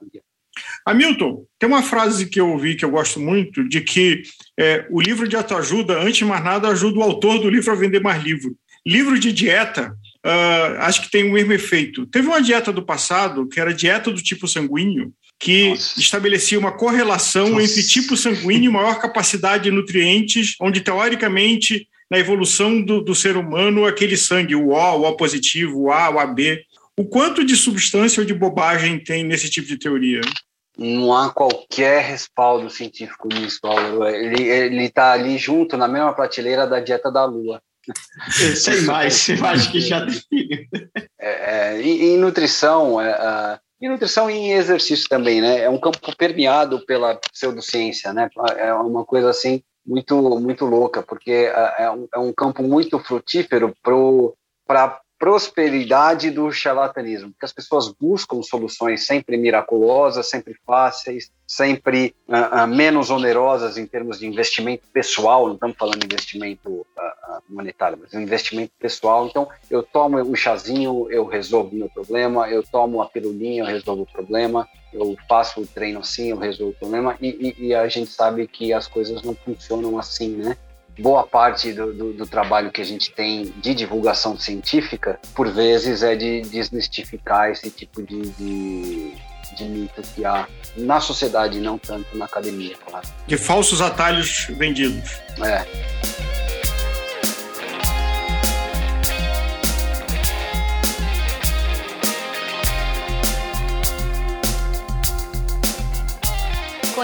Hamilton, 0.84 1.44
tem 1.58 1.68
uma 1.68 1.82
frase 1.82 2.26
que 2.26 2.40
eu 2.40 2.50
ouvi 2.50 2.76
que 2.76 2.84
eu 2.84 2.90
gosto 2.90 3.18
muito, 3.18 3.68
de 3.68 3.80
que 3.80 4.22
é, 4.58 4.86
o 4.90 5.00
livro 5.00 5.26
de 5.26 5.36
autoajuda, 5.36 5.98
antes 5.98 6.18
de 6.18 6.24
mais 6.24 6.44
nada, 6.44 6.68
ajuda 6.68 6.98
o 6.98 7.02
autor 7.02 7.40
do 7.40 7.50
livro 7.50 7.72
a 7.72 7.74
vender 7.74 8.00
mais 8.00 8.22
livro. 8.22 8.56
Livro 8.86 9.18
de 9.18 9.32
dieta, 9.32 9.96
uh, 10.24 10.80
acho 10.80 11.02
que 11.02 11.10
tem 11.10 11.28
o 11.28 11.32
mesmo 11.32 11.52
efeito. 11.52 12.06
Teve 12.06 12.28
uma 12.28 12.40
dieta 12.40 12.72
do 12.72 12.84
passado, 12.84 13.48
que 13.48 13.58
era 13.58 13.74
dieta 13.74 14.12
do 14.12 14.22
tipo 14.22 14.46
sanguíneo, 14.46 15.12
que 15.38 15.70
Nossa. 15.70 16.00
estabelecia 16.00 16.58
uma 16.58 16.72
correlação 16.72 17.50
Nossa. 17.50 17.64
entre 17.64 17.82
tipo 17.82 18.16
sanguíneo 18.16 18.70
e 18.70 18.72
maior 18.72 18.98
capacidade 18.98 19.64
de 19.64 19.70
nutrientes, 19.70 20.54
onde, 20.60 20.80
teoricamente, 20.80 21.88
na 22.10 22.18
evolução 22.18 22.80
do, 22.80 23.02
do 23.02 23.14
ser 23.14 23.36
humano, 23.36 23.84
aquele 23.84 24.16
sangue, 24.16 24.54
o 24.54 24.70
O, 24.70 25.00
o 25.00 25.08
O 25.08 25.16
positivo, 25.16 25.82
o 25.82 25.92
A, 25.92 26.10
o 26.10 26.18
AB, 26.18 26.64
o 26.96 27.04
quanto 27.04 27.44
de 27.44 27.56
substância 27.56 28.20
ou 28.20 28.26
de 28.26 28.32
bobagem 28.32 28.98
tem 28.98 29.22
nesse 29.22 29.50
tipo 29.50 29.68
de 29.68 29.78
teoria? 29.78 30.20
Não 30.78 31.12
há 31.14 31.30
qualquer 31.30 32.02
respaldo 32.02 32.68
científico 32.68 33.28
nisso, 33.28 33.58
Paulo. 33.62 34.06
Ele 34.06 34.84
está 34.84 35.12
ali 35.12 35.38
junto, 35.38 35.76
na 35.76 35.88
mesma 35.88 36.12
prateleira 36.12 36.66
da 36.66 36.80
dieta 36.80 37.10
da 37.10 37.24
Lua. 37.24 37.62
Sem 38.56 38.82
mais, 38.82 39.28
eu 39.28 39.44
acho 39.46 39.70
que 39.70 39.80
já 39.80 40.04
tem. 40.04 40.68
É, 41.18 41.76
é, 41.76 41.82
em, 41.82 42.14
em, 42.14 42.18
nutrição, 42.18 43.00
é, 43.00 43.58
em 43.80 43.88
nutrição 43.88 44.30
e 44.30 44.34
em 44.34 44.52
exercício 44.52 45.08
também, 45.08 45.40
né? 45.40 45.60
É 45.60 45.70
um 45.70 45.78
campo 45.78 45.98
permeado 46.16 46.84
pela 46.86 47.14
pseudociência, 47.32 48.12
né? 48.12 48.28
É 48.56 48.72
uma 48.74 49.04
coisa 49.04 49.30
assim 49.30 49.62
muito 49.86 50.40
muito 50.40 50.64
louca, 50.64 51.02
porque 51.02 51.48
uh, 51.48 51.82
é, 51.82 51.90
um, 51.90 52.08
é 52.14 52.18
um 52.18 52.32
campo 52.32 52.62
muito 52.62 52.98
frutífero 52.98 53.74
para 54.66 55.00
prosperidade 55.26 56.30
do 56.30 56.52
charlatanismo, 56.52 57.32
porque 57.32 57.44
as 57.44 57.52
pessoas 57.52 57.88
buscam 57.88 58.40
soluções 58.44 59.04
sempre 59.04 59.36
miraculosas, 59.36 60.30
sempre 60.30 60.54
fáceis, 60.64 61.32
sempre 61.44 62.14
uh, 62.28 62.62
uh, 62.62 62.68
menos 62.68 63.10
onerosas 63.10 63.76
em 63.76 63.84
termos 63.88 64.20
de 64.20 64.26
investimento 64.28 64.84
pessoal, 64.92 65.48
não 65.48 65.54
estamos 65.54 65.76
falando 65.76 65.98
de 65.98 66.06
investimento 66.06 66.70
uh, 66.70 66.86
monetário, 67.48 67.98
mas 68.00 68.14
investimento 68.14 68.70
pessoal. 68.78 69.26
Então, 69.26 69.48
eu 69.68 69.82
tomo 69.82 70.16
um 70.18 70.36
chazinho, 70.36 71.10
eu 71.10 71.26
resolvo 71.26 71.74
o 71.74 71.74
meu 71.76 71.88
problema, 71.88 72.48
eu 72.48 72.62
tomo 72.62 72.98
uma 72.98 73.08
pirulinha, 73.08 73.64
eu 73.64 73.66
resolvo 73.66 74.02
o 74.02 74.12
problema, 74.12 74.68
eu 74.92 75.16
faço 75.28 75.60
o 75.60 75.66
treino 75.66 75.98
assim, 75.98 76.30
eu 76.30 76.38
resolvo 76.38 76.70
o 76.70 76.78
problema, 76.78 77.16
e, 77.20 77.54
e, 77.58 77.66
e 77.66 77.74
a 77.74 77.88
gente 77.88 78.12
sabe 78.12 78.46
que 78.46 78.72
as 78.72 78.86
coisas 78.86 79.22
não 79.22 79.34
funcionam 79.34 79.98
assim, 79.98 80.36
né? 80.36 80.56
Boa 80.98 81.26
parte 81.26 81.72
do, 81.72 81.92
do, 81.92 82.12
do, 82.12 82.26
trabalho 82.26 82.70
que 82.70 82.80
a 82.80 82.84
gente 82.84 83.10
tem 83.10 83.52
de 83.56 83.74
divulgação 83.74 84.38
científica, 84.38 85.18
por 85.34 85.48
vezes, 85.50 86.02
é 86.02 86.16
de 86.16 86.42
desmistificar 86.42 87.50
esse 87.50 87.70
tipo 87.70 88.02
de, 88.02 88.22
de, 88.30 89.12
de 89.56 89.64
mito 89.64 90.02
que 90.14 90.24
há 90.24 90.46
na 90.76 91.00
sociedade, 91.00 91.58
não 91.58 91.78
tanto 91.78 92.16
na 92.16 92.24
academia, 92.24 92.76
claro. 92.88 93.06
De 93.26 93.36
falsos 93.36 93.80
atalhos 93.80 94.46
vendidos. 94.50 95.18
É. 95.44 96.45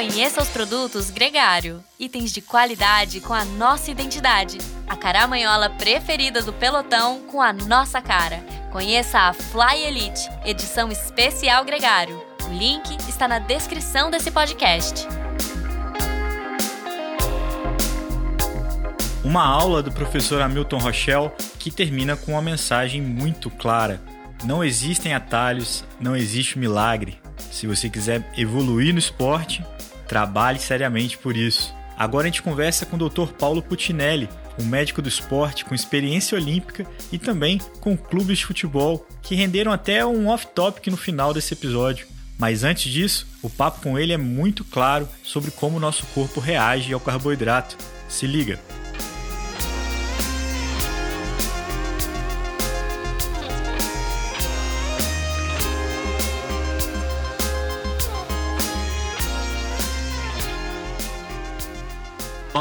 Conheça 0.02 0.42
os 0.42 0.48
produtos 0.48 1.10
Gregário, 1.10 1.80
itens 1.96 2.32
de 2.32 2.42
qualidade 2.42 3.20
com 3.20 3.32
a 3.32 3.44
nossa 3.44 3.88
identidade. 3.88 4.58
A 4.84 4.96
caramanhola 4.96 5.70
preferida 5.70 6.42
do 6.42 6.52
pelotão 6.52 7.20
com 7.30 7.40
a 7.40 7.52
nossa 7.52 8.02
cara. 8.02 8.44
Conheça 8.72 9.20
a 9.20 9.32
Fly 9.32 9.84
Elite, 9.86 10.28
edição 10.44 10.90
especial 10.90 11.64
Gregário. 11.64 12.20
O 12.48 12.52
link 12.52 12.96
está 13.08 13.28
na 13.28 13.38
descrição 13.38 14.10
desse 14.10 14.32
podcast. 14.32 15.06
Uma 19.22 19.44
aula 19.44 19.84
do 19.84 19.92
professor 19.92 20.42
Hamilton 20.42 20.78
Rochelle 20.78 21.30
que 21.60 21.70
termina 21.70 22.16
com 22.16 22.32
uma 22.32 22.42
mensagem 22.42 23.00
muito 23.00 23.48
clara. 23.50 24.02
Não 24.42 24.64
existem 24.64 25.14
atalhos, 25.14 25.84
não 26.00 26.16
existe 26.16 26.58
milagre. 26.58 27.20
Se 27.52 27.68
você 27.68 27.88
quiser 27.88 28.28
evoluir 28.36 28.92
no 28.92 28.98
esporte, 28.98 29.64
Trabalhe 30.12 30.58
seriamente 30.58 31.16
por 31.16 31.34
isso. 31.38 31.74
Agora 31.96 32.24
a 32.24 32.30
gente 32.30 32.42
conversa 32.42 32.84
com 32.84 32.96
o 32.96 33.08
Dr. 33.08 33.32
Paulo 33.32 33.62
Putinelli, 33.62 34.28
um 34.58 34.64
médico 34.66 35.00
do 35.00 35.08
esporte 35.08 35.64
com 35.64 35.74
experiência 35.74 36.36
olímpica 36.36 36.86
e 37.10 37.18
também 37.18 37.58
com 37.80 37.96
clubes 37.96 38.40
de 38.40 38.44
futebol, 38.44 39.06
que 39.22 39.34
renderam 39.34 39.72
até 39.72 40.04
um 40.04 40.28
off-topic 40.28 40.88
no 40.88 40.98
final 40.98 41.32
desse 41.32 41.54
episódio. 41.54 42.06
Mas 42.38 42.62
antes 42.62 42.92
disso, 42.92 43.26
o 43.40 43.48
papo 43.48 43.80
com 43.80 43.98
ele 43.98 44.12
é 44.12 44.18
muito 44.18 44.66
claro 44.66 45.08
sobre 45.22 45.50
como 45.50 45.78
o 45.78 45.80
nosso 45.80 46.04
corpo 46.08 46.40
reage 46.40 46.92
ao 46.92 47.00
carboidrato. 47.00 47.78
Se 48.06 48.26
liga! 48.26 48.81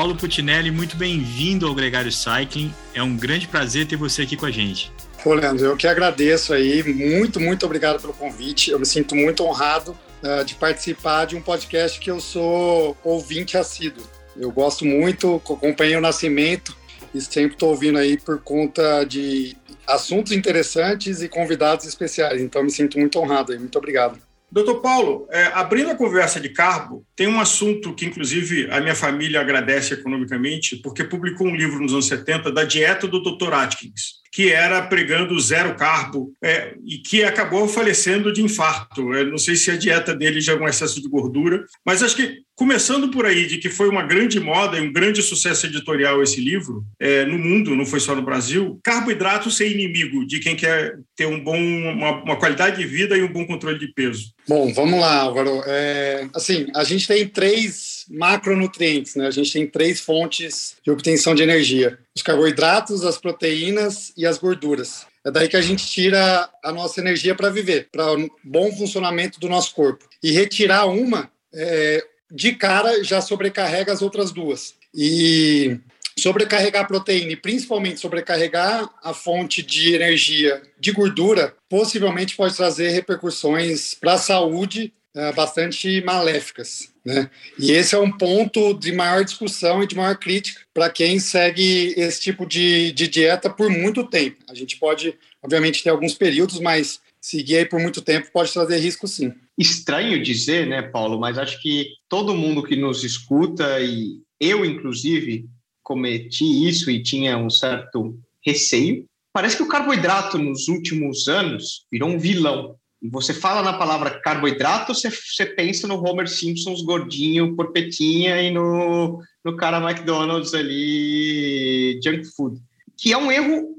Paulo 0.01 0.15
Putinelli, 0.15 0.71
muito 0.71 0.97
bem-vindo 0.97 1.67
ao 1.67 1.75
Gregário 1.75 2.11
Cycling. 2.11 2.73
É 2.91 3.03
um 3.03 3.15
grande 3.15 3.47
prazer 3.47 3.85
ter 3.85 3.97
você 3.97 4.23
aqui 4.23 4.35
com 4.35 4.47
a 4.47 4.49
gente. 4.49 4.91
Pô, 5.23 5.31
Leandro, 5.35 5.63
eu 5.63 5.77
que 5.77 5.85
agradeço 5.85 6.55
aí. 6.55 6.81
Muito, 6.81 7.39
muito 7.39 7.67
obrigado 7.67 8.01
pelo 8.01 8.11
convite. 8.11 8.71
Eu 8.71 8.79
me 8.79 8.85
sinto 8.87 9.15
muito 9.15 9.43
honrado 9.43 9.95
uh, 10.23 10.43
de 10.43 10.55
participar 10.55 11.25
de 11.25 11.35
um 11.35 11.41
podcast 11.41 11.99
que 11.99 12.09
eu 12.09 12.19
sou 12.19 12.97
ouvinte 13.03 13.55
assíduo. 13.59 14.03
Eu 14.35 14.51
gosto 14.51 14.85
muito, 14.85 15.35
acompanho 15.35 15.99
o 15.99 16.01
Nascimento 16.01 16.75
e 17.13 17.21
sempre 17.21 17.53
estou 17.53 17.69
ouvindo 17.69 17.99
aí 17.99 18.17
por 18.17 18.41
conta 18.41 19.03
de 19.03 19.55
assuntos 19.85 20.31
interessantes 20.31 21.21
e 21.21 21.29
convidados 21.29 21.85
especiais. 21.85 22.41
Então, 22.41 22.63
me 22.63 22.71
sinto 22.71 22.97
muito 22.97 23.19
honrado 23.19 23.51
aí. 23.51 23.59
Muito 23.59 23.77
obrigado. 23.77 24.17
Doutor 24.51 24.81
Paulo, 24.81 25.27
é, 25.31 25.45
abrindo 25.53 25.91
a 25.91 25.95
conversa 25.95 26.37
de 26.37 26.49
carbo, 26.49 27.05
tem 27.15 27.25
um 27.25 27.39
assunto 27.39 27.93
que, 27.93 28.05
inclusive, 28.05 28.69
a 28.69 28.81
minha 28.81 28.95
família 28.95 29.39
agradece 29.39 29.93
economicamente, 29.93 30.75
porque 30.75 31.05
publicou 31.05 31.47
um 31.47 31.55
livro 31.55 31.79
nos 31.79 31.93
anos 31.93 32.07
70 32.07 32.51
da 32.51 32.65
dieta 32.65 33.07
do 33.07 33.21
Dr. 33.21 33.53
Atkins. 33.53 34.19
Que 34.31 34.51
era 34.51 34.81
pregando 34.81 35.39
zero 35.39 35.75
carbo 35.75 36.31
é, 36.41 36.75
e 36.85 36.97
que 36.99 37.23
acabou 37.23 37.67
falecendo 37.67 38.32
de 38.32 38.41
infarto. 38.41 39.13
Eu 39.13 39.29
não 39.29 39.38
sei 39.38 39.55
se 39.55 39.69
a 39.69 39.77
dieta 39.77 40.15
dele 40.15 40.39
já 40.39 40.53
é 40.53 40.55
um 40.55 40.67
excesso 40.67 41.01
de 41.01 41.09
gordura, 41.09 41.65
mas 41.86 42.01
acho 42.01 42.15
que 42.15 42.41
Começando 42.61 43.09
por 43.09 43.25
aí, 43.25 43.47
de 43.47 43.57
que 43.57 43.71
foi 43.71 43.89
uma 43.89 44.03
grande 44.03 44.39
moda 44.39 44.77
e 44.77 44.82
um 44.82 44.93
grande 44.93 45.19
sucesso 45.23 45.65
editorial 45.65 46.21
esse 46.21 46.39
livro, 46.39 46.86
é, 46.99 47.25
no 47.25 47.36
mundo, 47.36 47.75
não 47.75 47.88
foi 47.88 47.99
só 47.99 48.13
no 48.13 48.21
Brasil, 48.21 48.79
carboidrato 48.84 49.49
ser 49.49 49.71
inimigo 49.71 50.27
de 50.27 50.39
quem 50.39 50.55
quer 50.55 50.99
ter 51.15 51.25
um 51.25 51.43
bom, 51.43 51.57
uma, 51.57 52.21
uma 52.21 52.36
qualidade 52.36 52.77
de 52.77 52.86
vida 52.86 53.17
e 53.17 53.23
um 53.23 53.34
bom 53.34 53.47
controle 53.47 53.79
de 53.79 53.91
peso. 53.91 54.32
Bom, 54.47 54.71
vamos 54.73 54.99
lá, 54.99 55.21
Álvaro. 55.21 55.63
É, 55.65 56.27
assim, 56.36 56.67
a 56.75 56.84
gente 56.84 57.07
tem 57.07 57.27
três 57.27 57.90
macronutrientes, 58.12 59.16
né? 59.16 59.28
A 59.28 59.32
gente 59.32 59.53
tem 59.53 59.66
três 59.66 59.99
fontes 60.01 60.76
de 60.84 60.91
obtenção 60.91 61.34
de 61.34 61.43
energia: 61.43 61.97
os 62.16 62.22
carboidratos, 62.22 63.05
as 63.05 63.18
proteínas 63.18 64.12
e 64.18 64.26
as 64.26 64.38
gorduras. 64.38 65.05
É 65.24 65.32
daí 65.32 65.47
que 65.47 65.57
a 65.57 65.62
gente 65.62 65.86
tira 65.86 66.49
a 66.64 66.72
nossa 66.72 66.99
energia 66.99 67.36
para 67.36 67.49
viver, 67.49 67.88
para 67.91 68.14
o 68.14 68.30
bom 68.43 68.72
funcionamento 68.76 69.39
do 69.39 69.47
nosso 69.47 69.74
corpo. 69.74 70.05
E 70.22 70.32
retirar 70.32 70.86
uma 70.86 71.32
é, 71.53 72.03
de 72.32 72.53
cara 72.53 73.03
já 73.03 73.22
sobrecarrega 73.22 73.93
as 73.93 74.01
outras 74.01 74.32
duas. 74.32 74.74
E 74.93 75.78
sobrecarregar 76.18 76.84
a 76.84 76.88
proteína 76.88 77.32
e 77.32 77.36
principalmente 77.36 77.99
sobrecarregar 77.99 78.89
a 79.03 79.14
fonte 79.14 79.64
de 79.64 79.93
energia 79.93 80.62
de 80.80 80.91
gordura 80.91 81.55
possivelmente 81.70 82.36
pode 82.36 82.55
trazer 82.55 82.89
repercussões 82.89 83.95
para 83.95 84.14
a 84.14 84.18
saúde 84.18 84.93
uh, 85.16 85.34
bastante 85.34 86.01
maléficas. 86.01 86.90
Né? 87.04 87.30
E 87.58 87.72
esse 87.72 87.95
é 87.95 87.99
um 87.99 88.12
ponto 88.12 88.74
de 88.74 88.91
maior 88.91 89.24
discussão 89.24 89.82
e 89.82 89.88
de 89.88 89.95
maior 89.95 90.18
crítica 90.18 90.62
para 90.74 90.89
quem 90.89 91.20
segue 91.20 91.93
esse 91.97 92.22
tipo 92.22 92.45
de, 92.45 92.91
de 92.91 93.08
dieta 93.08 93.49
por 93.49 93.70
muito 93.70 94.04
tempo. 94.04 94.38
A 94.47 94.54
gente 94.54 94.78
pode, 94.78 95.16
obviamente, 95.41 95.84
ter 95.84 95.89
alguns 95.89 96.14
períodos, 96.14 96.60
mas 96.60 96.99
seguir 97.20 97.58
aí 97.58 97.66
por 97.66 97.80
muito 97.80 98.02
tempo 98.02 98.32
pode 98.32 98.52
trazer 98.54 98.78
risco 98.78 99.08
sim. 99.08 99.34
Estranho 99.58 100.22
dizer, 100.22 100.68
né, 100.68 100.82
Paulo, 100.82 101.20
mas 101.20 101.38
acho 101.38 101.62
que 101.62 101.88
todo 102.10 102.36
mundo 102.36 102.64
que 102.64 102.76
nos 102.76 103.04
escuta, 103.04 103.80
e 103.80 104.20
eu, 104.39 104.66
inclusive, 104.66 105.45
cometi 105.84 106.68
isso 106.68 106.89
e 106.89 107.04
tinha 107.04 107.38
um 107.38 107.49
certo 107.49 108.18
receio. 108.45 109.06
Parece 109.34 109.58
que 109.58 109.64
o 109.64 109.68
carboidrato 109.68 110.38
nos 110.38 110.68
últimos 110.68 111.28
anos 111.28 111.86
virou 111.91 112.10
um 112.10 112.20
vilão. 112.20 112.76
Você 113.10 113.34
fala 113.34 113.64
na 113.64 113.74
palavra 113.74 114.20
carboidrato, 114.20 114.93
você, 114.93 115.10
você 115.10 115.45
pensa 115.45 115.88
no 115.88 115.95
Homer 116.06 116.28
Simpsons 116.28 116.84
gordinho, 116.84 117.56
porpetinha 117.56 118.39
e 118.41 118.52
no, 118.52 119.20
no 119.43 119.56
cara 119.56 119.78
McDonald's 119.78 120.54
ali, 120.54 121.99
junk 122.04 122.26
food. 122.36 122.62
Que 122.95 123.12
é 123.12 123.18
um 123.18 123.32
erro 123.32 123.76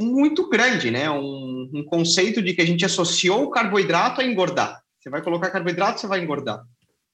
muito 0.00 0.48
grande, 0.48 0.90
né? 0.90 1.10
Um, 1.10 1.70
um 1.74 1.84
conceito 1.84 2.40
de 2.40 2.54
que 2.54 2.62
a 2.62 2.66
gente 2.66 2.84
associou 2.84 3.44
o 3.44 3.50
carboidrato 3.50 4.20
a 4.20 4.24
engordar. 4.24 4.82
Você 4.98 5.10
vai 5.10 5.20
colocar 5.20 5.50
carboidrato, 5.50 6.00
você 6.00 6.06
vai 6.06 6.20
engordar. 6.20 6.62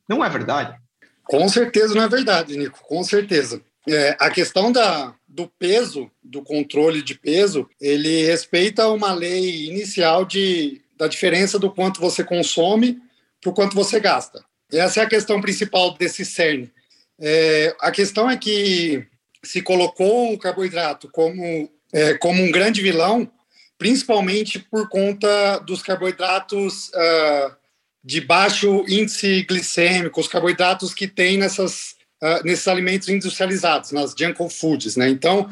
Não 0.08 0.24
é 0.24 0.28
verdade? 0.28 0.78
Com 1.24 1.48
certeza 1.48 1.94
não 1.94 2.02
é 2.02 2.08
verdade, 2.08 2.56
Nico, 2.56 2.78
com 2.82 3.02
certeza. 3.02 3.60
É, 3.86 4.16
a 4.20 4.30
questão 4.30 4.70
da, 4.70 5.14
do 5.26 5.48
peso, 5.58 6.10
do 6.22 6.42
controle 6.42 7.02
de 7.02 7.14
peso, 7.14 7.68
ele 7.80 8.24
respeita 8.24 8.88
uma 8.88 9.12
lei 9.12 9.66
inicial 9.66 10.24
de, 10.24 10.82
da 10.98 11.06
diferença 11.06 11.58
do 11.58 11.70
quanto 11.70 12.00
você 12.00 12.24
consome 12.24 12.98
para 13.40 13.50
o 13.50 13.54
quanto 13.54 13.74
você 13.74 14.00
gasta. 14.00 14.44
Essa 14.70 15.00
é 15.00 15.02
a 15.04 15.08
questão 15.08 15.40
principal 15.40 15.96
desse 15.96 16.24
CERN. 16.24 16.68
É, 17.20 17.74
a 17.80 17.90
questão 17.90 18.28
é 18.28 18.36
que 18.36 19.06
se 19.42 19.62
colocou 19.62 20.32
o 20.32 20.38
carboidrato 20.38 21.08
como 21.10 21.70
é, 21.92 22.14
como 22.14 22.42
um 22.42 22.50
grande 22.50 22.82
vilão, 22.82 23.30
principalmente 23.78 24.58
por 24.58 24.88
conta 24.88 25.58
dos 25.58 25.82
carboidratos 25.82 26.88
uh, 26.88 27.56
de 28.04 28.20
baixo 28.20 28.84
índice 28.88 29.42
glicêmico, 29.42 30.20
os 30.20 30.28
carboidratos 30.28 30.92
que 30.92 31.06
tem 31.06 31.38
nessas, 31.38 31.94
uh, 32.22 32.44
nesses 32.44 32.66
alimentos 32.68 33.08
industrializados, 33.08 33.92
nas 33.92 34.14
junk 34.18 34.36
foods. 34.50 34.96
Né? 34.96 35.08
Então, 35.08 35.48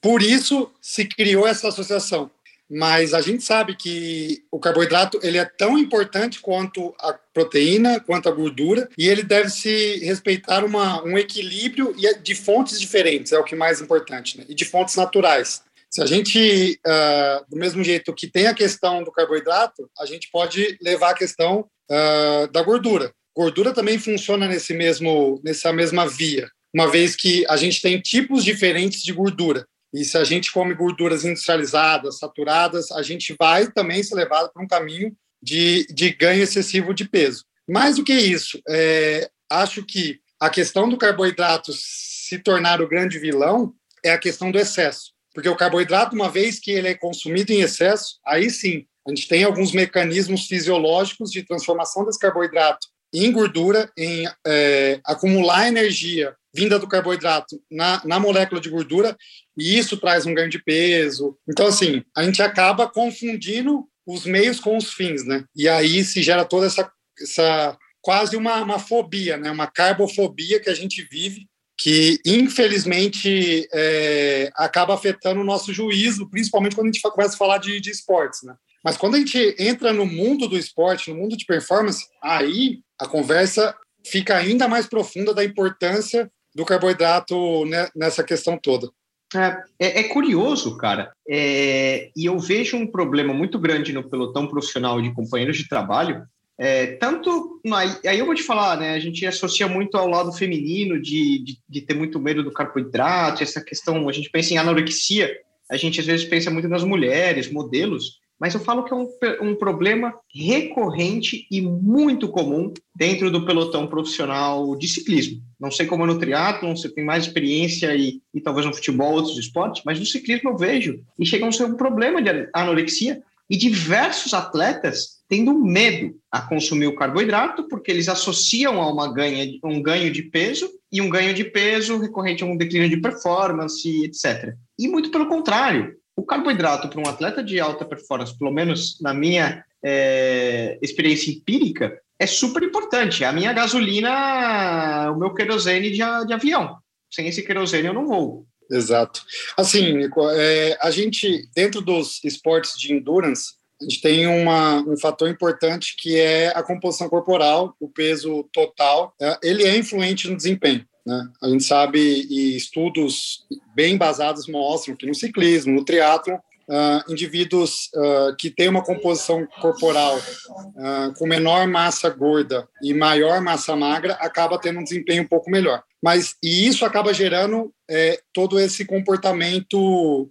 por 0.00 0.22
isso 0.22 0.70
se 0.80 1.04
criou 1.04 1.46
essa 1.46 1.68
associação. 1.68 2.30
Mas 2.70 3.14
a 3.14 3.20
gente 3.20 3.42
sabe 3.42 3.74
que 3.74 4.42
o 4.50 4.58
carboidrato 4.58 5.18
ele 5.22 5.38
é 5.38 5.44
tão 5.44 5.78
importante 5.78 6.40
quanto 6.40 6.94
a 7.00 7.14
proteína, 7.32 7.98
quanto 8.00 8.28
a 8.28 8.32
gordura, 8.32 8.88
e 8.98 9.08
ele 9.08 9.22
deve 9.22 9.48
se 9.48 9.98
respeitar 10.04 10.64
uma, 10.64 11.02
um 11.02 11.16
equilíbrio 11.16 11.94
de 12.22 12.34
fontes 12.34 12.78
diferentes, 12.78 13.32
é 13.32 13.38
o 13.38 13.44
que 13.44 13.54
é 13.54 13.58
mais 13.58 13.80
importante, 13.80 14.36
né? 14.36 14.44
e 14.48 14.54
de 14.54 14.64
fontes 14.64 14.96
naturais. 14.96 15.62
Se 15.90 16.02
a 16.02 16.06
gente, 16.06 16.78
uh, 16.86 17.44
do 17.48 17.56
mesmo 17.56 17.82
jeito 17.82 18.12
que 18.12 18.26
tem 18.26 18.46
a 18.46 18.54
questão 18.54 19.02
do 19.02 19.10
carboidrato, 19.10 19.88
a 19.98 20.04
gente 20.04 20.28
pode 20.30 20.76
levar 20.82 21.10
a 21.10 21.14
questão 21.14 21.66
uh, 21.90 22.46
da 22.52 22.62
gordura. 22.62 23.10
Gordura 23.34 23.72
também 23.72 23.98
funciona 23.98 24.46
nesse 24.46 24.74
mesmo, 24.74 25.40
nessa 25.42 25.72
mesma 25.72 26.06
via, 26.06 26.50
uma 26.74 26.90
vez 26.90 27.16
que 27.16 27.46
a 27.48 27.56
gente 27.56 27.80
tem 27.80 28.00
tipos 28.00 28.44
diferentes 28.44 29.02
de 29.02 29.12
gordura. 29.12 29.66
E 29.92 30.04
se 30.04 30.18
a 30.18 30.24
gente 30.24 30.52
come 30.52 30.74
gorduras 30.74 31.24
industrializadas, 31.24 32.18
saturadas, 32.18 32.90
a 32.92 33.02
gente 33.02 33.34
vai 33.38 33.70
também 33.70 34.02
ser 34.02 34.14
levado 34.14 34.50
para 34.52 34.62
um 34.62 34.68
caminho 34.68 35.16
de, 35.42 35.86
de 35.86 36.10
ganho 36.10 36.42
excessivo 36.42 36.92
de 36.92 37.08
peso. 37.08 37.44
Mais 37.68 37.96
do 37.96 38.04
que 38.04 38.12
isso, 38.12 38.60
é, 38.68 39.30
acho 39.50 39.84
que 39.84 40.20
a 40.40 40.50
questão 40.50 40.88
do 40.88 40.96
carboidrato 40.96 41.72
se 41.74 42.38
tornar 42.38 42.80
o 42.80 42.88
grande 42.88 43.18
vilão 43.18 43.74
é 44.04 44.10
a 44.10 44.18
questão 44.18 44.50
do 44.50 44.58
excesso. 44.58 45.12
Porque 45.34 45.48
o 45.48 45.56
carboidrato, 45.56 46.14
uma 46.14 46.30
vez 46.30 46.58
que 46.58 46.70
ele 46.70 46.88
é 46.88 46.94
consumido 46.94 47.52
em 47.52 47.60
excesso, 47.60 48.18
aí 48.26 48.50
sim, 48.50 48.86
a 49.06 49.10
gente 49.10 49.28
tem 49.28 49.44
alguns 49.44 49.72
mecanismos 49.72 50.46
fisiológicos 50.46 51.30
de 51.30 51.42
transformação 51.42 52.04
desse 52.04 52.18
carboidrato 52.18 52.86
em 53.12 53.32
gordura, 53.32 53.90
em 53.96 54.26
é, 54.46 55.00
acumular 55.04 55.66
energia 55.66 56.34
vinda 56.54 56.78
do 56.78 56.88
carboidrato 56.88 57.60
na, 57.70 58.02
na 58.04 58.18
molécula 58.18 58.60
de 58.60 58.70
gordura, 58.70 59.16
e 59.56 59.78
isso 59.78 59.96
traz 59.96 60.26
um 60.26 60.34
ganho 60.34 60.48
de 60.48 60.62
peso. 60.62 61.36
Então, 61.48 61.66
assim, 61.66 62.02
a 62.16 62.24
gente 62.24 62.42
acaba 62.42 62.88
confundindo 62.88 63.86
os 64.06 64.24
meios 64.24 64.58
com 64.58 64.76
os 64.76 64.92
fins, 64.92 65.24
né? 65.24 65.44
E 65.54 65.68
aí 65.68 66.02
se 66.04 66.22
gera 66.22 66.44
toda 66.44 66.66
essa, 66.66 66.90
essa 67.20 67.76
quase 68.00 68.36
uma, 68.36 68.62
uma 68.62 68.78
fobia, 68.78 69.36
né? 69.36 69.50
Uma 69.50 69.66
carbofobia 69.66 70.60
que 70.60 70.70
a 70.70 70.74
gente 70.74 71.06
vive 71.10 71.46
que 71.80 72.18
infelizmente 72.26 73.68
é, 73.72 74.50
acaba 74.56 74.94
afetando 74.94 75.40
o 75.40 75.44
nosso 75.44 75.72
juízo, 75.72 76.28
principalmente 76.28 76.74
quando 76.74 76.88
a 76.88 76.90
gente 76.90 77.00
começa 77.00 77.34
a 77.34 77.38
falar 77.38 77.58
de, 77.58 77.80
de 77.80 77.90
esportes, 77.90 78.42
né? 78.42 78.54
Mas 78.84 78.96
quando 78.96 79.14
a 79.14 79.18
gente 79.18 79.54
entra 79.58 79.92
no 79.92 80.04
mundo 80.04 80.48
do 80.48 80.58
esporte, 80.58 81.10
no 81.10 81.16
mundo 81.16 81.36
de 81.36 81.46
performance, 81.46 82.04
aí 82.22 82.80
a 83.00 83.06
conversa 83.06 83.76
fica 84.04 84.36
ainda 84.36 84.66
mais 84.66 84.86
profunda 84.86 85.32
da 85.32 85.44
importância 85.44 86.30
do 86.58 86.64
carboidrato 86.64 87.64
nessa 87.94 88.24
questão 88.24 88.58
toda. 88.60 88.90
É, 89.32 89.62
é, 89.78 90.00
é 90.00 90.02
curioso, 90.04 90.76
cara, 90.76 91.12
é, 91.28 92.10
e 92.16 92.24
eu 92.24 92.36
vejo 92.36 92.76
um 92.76 92.86
problema 92.86 93.32
muito 93.32 93.60
grande 93.60 93.92
no 93.92 94.02
pelotão 94.02 94.48
profissional 94.48 95.00
de 95.00 95.14
companheiros 95.14 95.56
de 95.56 95.68
trabalho, 95.68 96.24
é, 96.58 96.96
tanto. 96.96 97.60
Aí 98.04 98.18
eu 98.18 98.26
vou 98.26 98.34
te 98.34 98.42
falar, 98.42 98.76
né? 98.76 98.94
A 98.94 98.98
gente 98.98 99.24
associa 99.24 99.68
muito 99.68 99.96
ao 99.96 100.08
lado 100.08 100.32
feminino 100.32 101.00
de, 101.00 101.44
de, 101.44 101.58
de, 101.68 101.80
ter 101.82 101.94
muito 101.94 102.18
medo 102.18 102.42
do 102.42 102.50
carboidrato, 102.50 103.44
essa 103.44 103.62
questão. 103.62 104.08
A 104.08 104.12
gente 104.12 104.28
pensa 104.28 104.52
em 104.52 104.58
anorexia, 104.58 105.30
a 105.70 105.76
gente 105.76 106.00
às 106.00 106.06
vezes 106.06 106.26
pensa 106.26 106.50
muito 106.50 106.66
nas 106.66 106.82
mulheres, 106.82 107.52
modelos, 107.52 108.18
mas 108.38 108.54
eu 108.54 108.60
falo 108.60 108.84
que 108.84 108.92
é 108.92 108.96
um, 108.96 109.08
um 109.42 109.54
problema 109.54 110.14
recorrente 110.32 111.46
e 111.50 111.60
muito 111.60 112.28
comum 112.28 112.72
dentro 112.94 113.30
do 113.30 113.44
pelotão 113.44 113.86
profissional 113.86 114.76
de 114.76 114.86
ciclismo. 114.88 115.42
Não 115.58 115.70
sei 115.70 115.86
como 115.86 116.04
é 116.04 116.06
no 116.06 116.18
triatlon, 116.18 116.76
você 116.76 116.88
tem 116.88 117.04
mais 117.04 117.24
experiência 117.24 117.94
e, 117.96 118.20
e 118.32 118.40
talvez 118.40 118.66
no 118.66 118.74
futebol, 118.74 119.14
outros 119.14 119.36
esportes, 119.36 119.82
mas 119.84 119.98
no 119.98 120.06
ciclismo 120.06 120.50
eu 120.50 120.56
vejo 120.56 121.00
e 121.18 121.26
chega 121.26 121.46
a 121.46 121.52
ser 121.52 121.64
um 121.64 121.76
problema 121.76 122.22
de 122.22 122.48
anorexia 122.54 123.22
e 123.50 123.56
diversos 123.56 124.34
atletas 124.34 125.18
tendo 125.28 125.54
medo 125.54 126.14
a 126.30 126.40
consumir 126.40 126.86
o 126.86 126.94
carboidrato, 126.94 127.68
porque 127.68 127.90
eles 127.90 128.08
associam 128.08 128.80
a 128.80 128.90
uma 128.90 129.12
ganha, 129.12 129.46
um 129.62 129.82
ganho 129.82 130.10
de 130.10 130.22
peso 130.22 130.70
e 130.90 131.00
um 131.02 131.10
ganho 131.10 131.34
de 131.34 131.44
peso 131.44 131.98
recorrente 131.98 132.42
a 132.42 132.46
um 132.46 132.56
declínio 132.56 132.88
de 132.88 132.96
performance, 132.96 134.04
etc. 134.04 134.54
E 134.78 134.88
muito 134.88 135.10
pelo 135.10 135.26
contrário, 135.26 135.94
o 136.18 136.24
carboidrato 136.24 136.88
para 136.88 137.00
um 137.00 137.08
atleta 137.08 137.44
de 137.44 137.60
alta 137.60 137.84
performance, 137.84 138.36
pelo 138.36 138.50
menos 138.50 139.00
na 139.00 139.14
minha 139.14 139.64
é, 139.84 140.76
experiência 140.82 141.30
empírica, 141.30 141.96
é 142.18 142.26
super 142.26 142.60
importante. 142.64 143.24
A 143.24 143.32
minha 143.32 143.52
gasolina, 143.52 145.12
o 145.12 145.16
meu 145.16 145.32
querosene 145.32 145.92
de, 145.92 145.98
de 145.98 146.32
avião. 146.32 146.76
Sem 147.08 147.28
esse 147.28 147.44
querosene 147.44 147.86
eu 147.86 147.94
não 147.94 148.04
vou. 148.04 148.44
Exato. 148.68 149.22
Assim, 149.56 150.08
é, 150.34 150.76
a 150.82 150.90
gente, 150.90 151.48
dentro 151.54 151.80
dos 151.80 152.18
esportes 152.24 152.76
de 152.76 152.92
endurance, 152.92 153.52
a 153.80 153.84
gente 153.84 154.00
tem 154.00 154.26
uma, 154.26 154.80
um 154.88 154.96
fator 154.96 155.28
importante 155.28 155.94
que 155.96 156.18
é 156.18 156.48
a 156.48 156.64
composição 156.64 157.08
corporal, 157.08 157.76
o 157.78 157.88
peso 157.88 158.42
total. 158.52 159.14
É, 159.22 159.38
ele 159.40 159.62
é 159.62 159.76
influente 159.76 160.28
no 160.28 160.36
desempenho. 160.36 160.84
Né? 161.08 161.26
A 161.42 161.48
gente 161.48 161.64
sabe, 161.64 161.98
e 162.28 162.54
estudos 162.54 163.46
bem 163.74 163.96
basados 163.96 164.46
mostram 164.46 164.94
que 164.94 165.06
no 165.06 165.14
ciclismo, 165.14 165.72
no 165.72 165.82
triatlo, 165.82 166.34
uh, 166.34 167.10
indivíduos 167.10 167.88
uh, 167.94 168.36
que 168.36 168.50
têm 168.50 168.68
uma 168.68 168.84
composição 168.84 169.46
corporal 169.58 170.18
uh, 170.18 171.14
com 171.16 171.26
menor 171.26 171.66
massa 171.66 172.10
gorda 172.10 172.68
e 172.82 172.92
maior 172.92 173.40
massa 173.40 173.74
magra 173.74 174.12
acaba 174.20 174.60
tendo 174.60 174.80
um 174.80 174.84
desempenho 174.84 175.22
um 175.22 175.26
pouco 175.26 175.50
melhor. 175.50 175.82
Mas 176.02 176.36
e 176.42 176.68
isso 176.68 176.84
acaba 176.84 177.14
gerando 177.14 177.72
é, 177.90 178.20
todo 178.34 178.60
esse 178.60 178.84
comportamento 178.84 180.30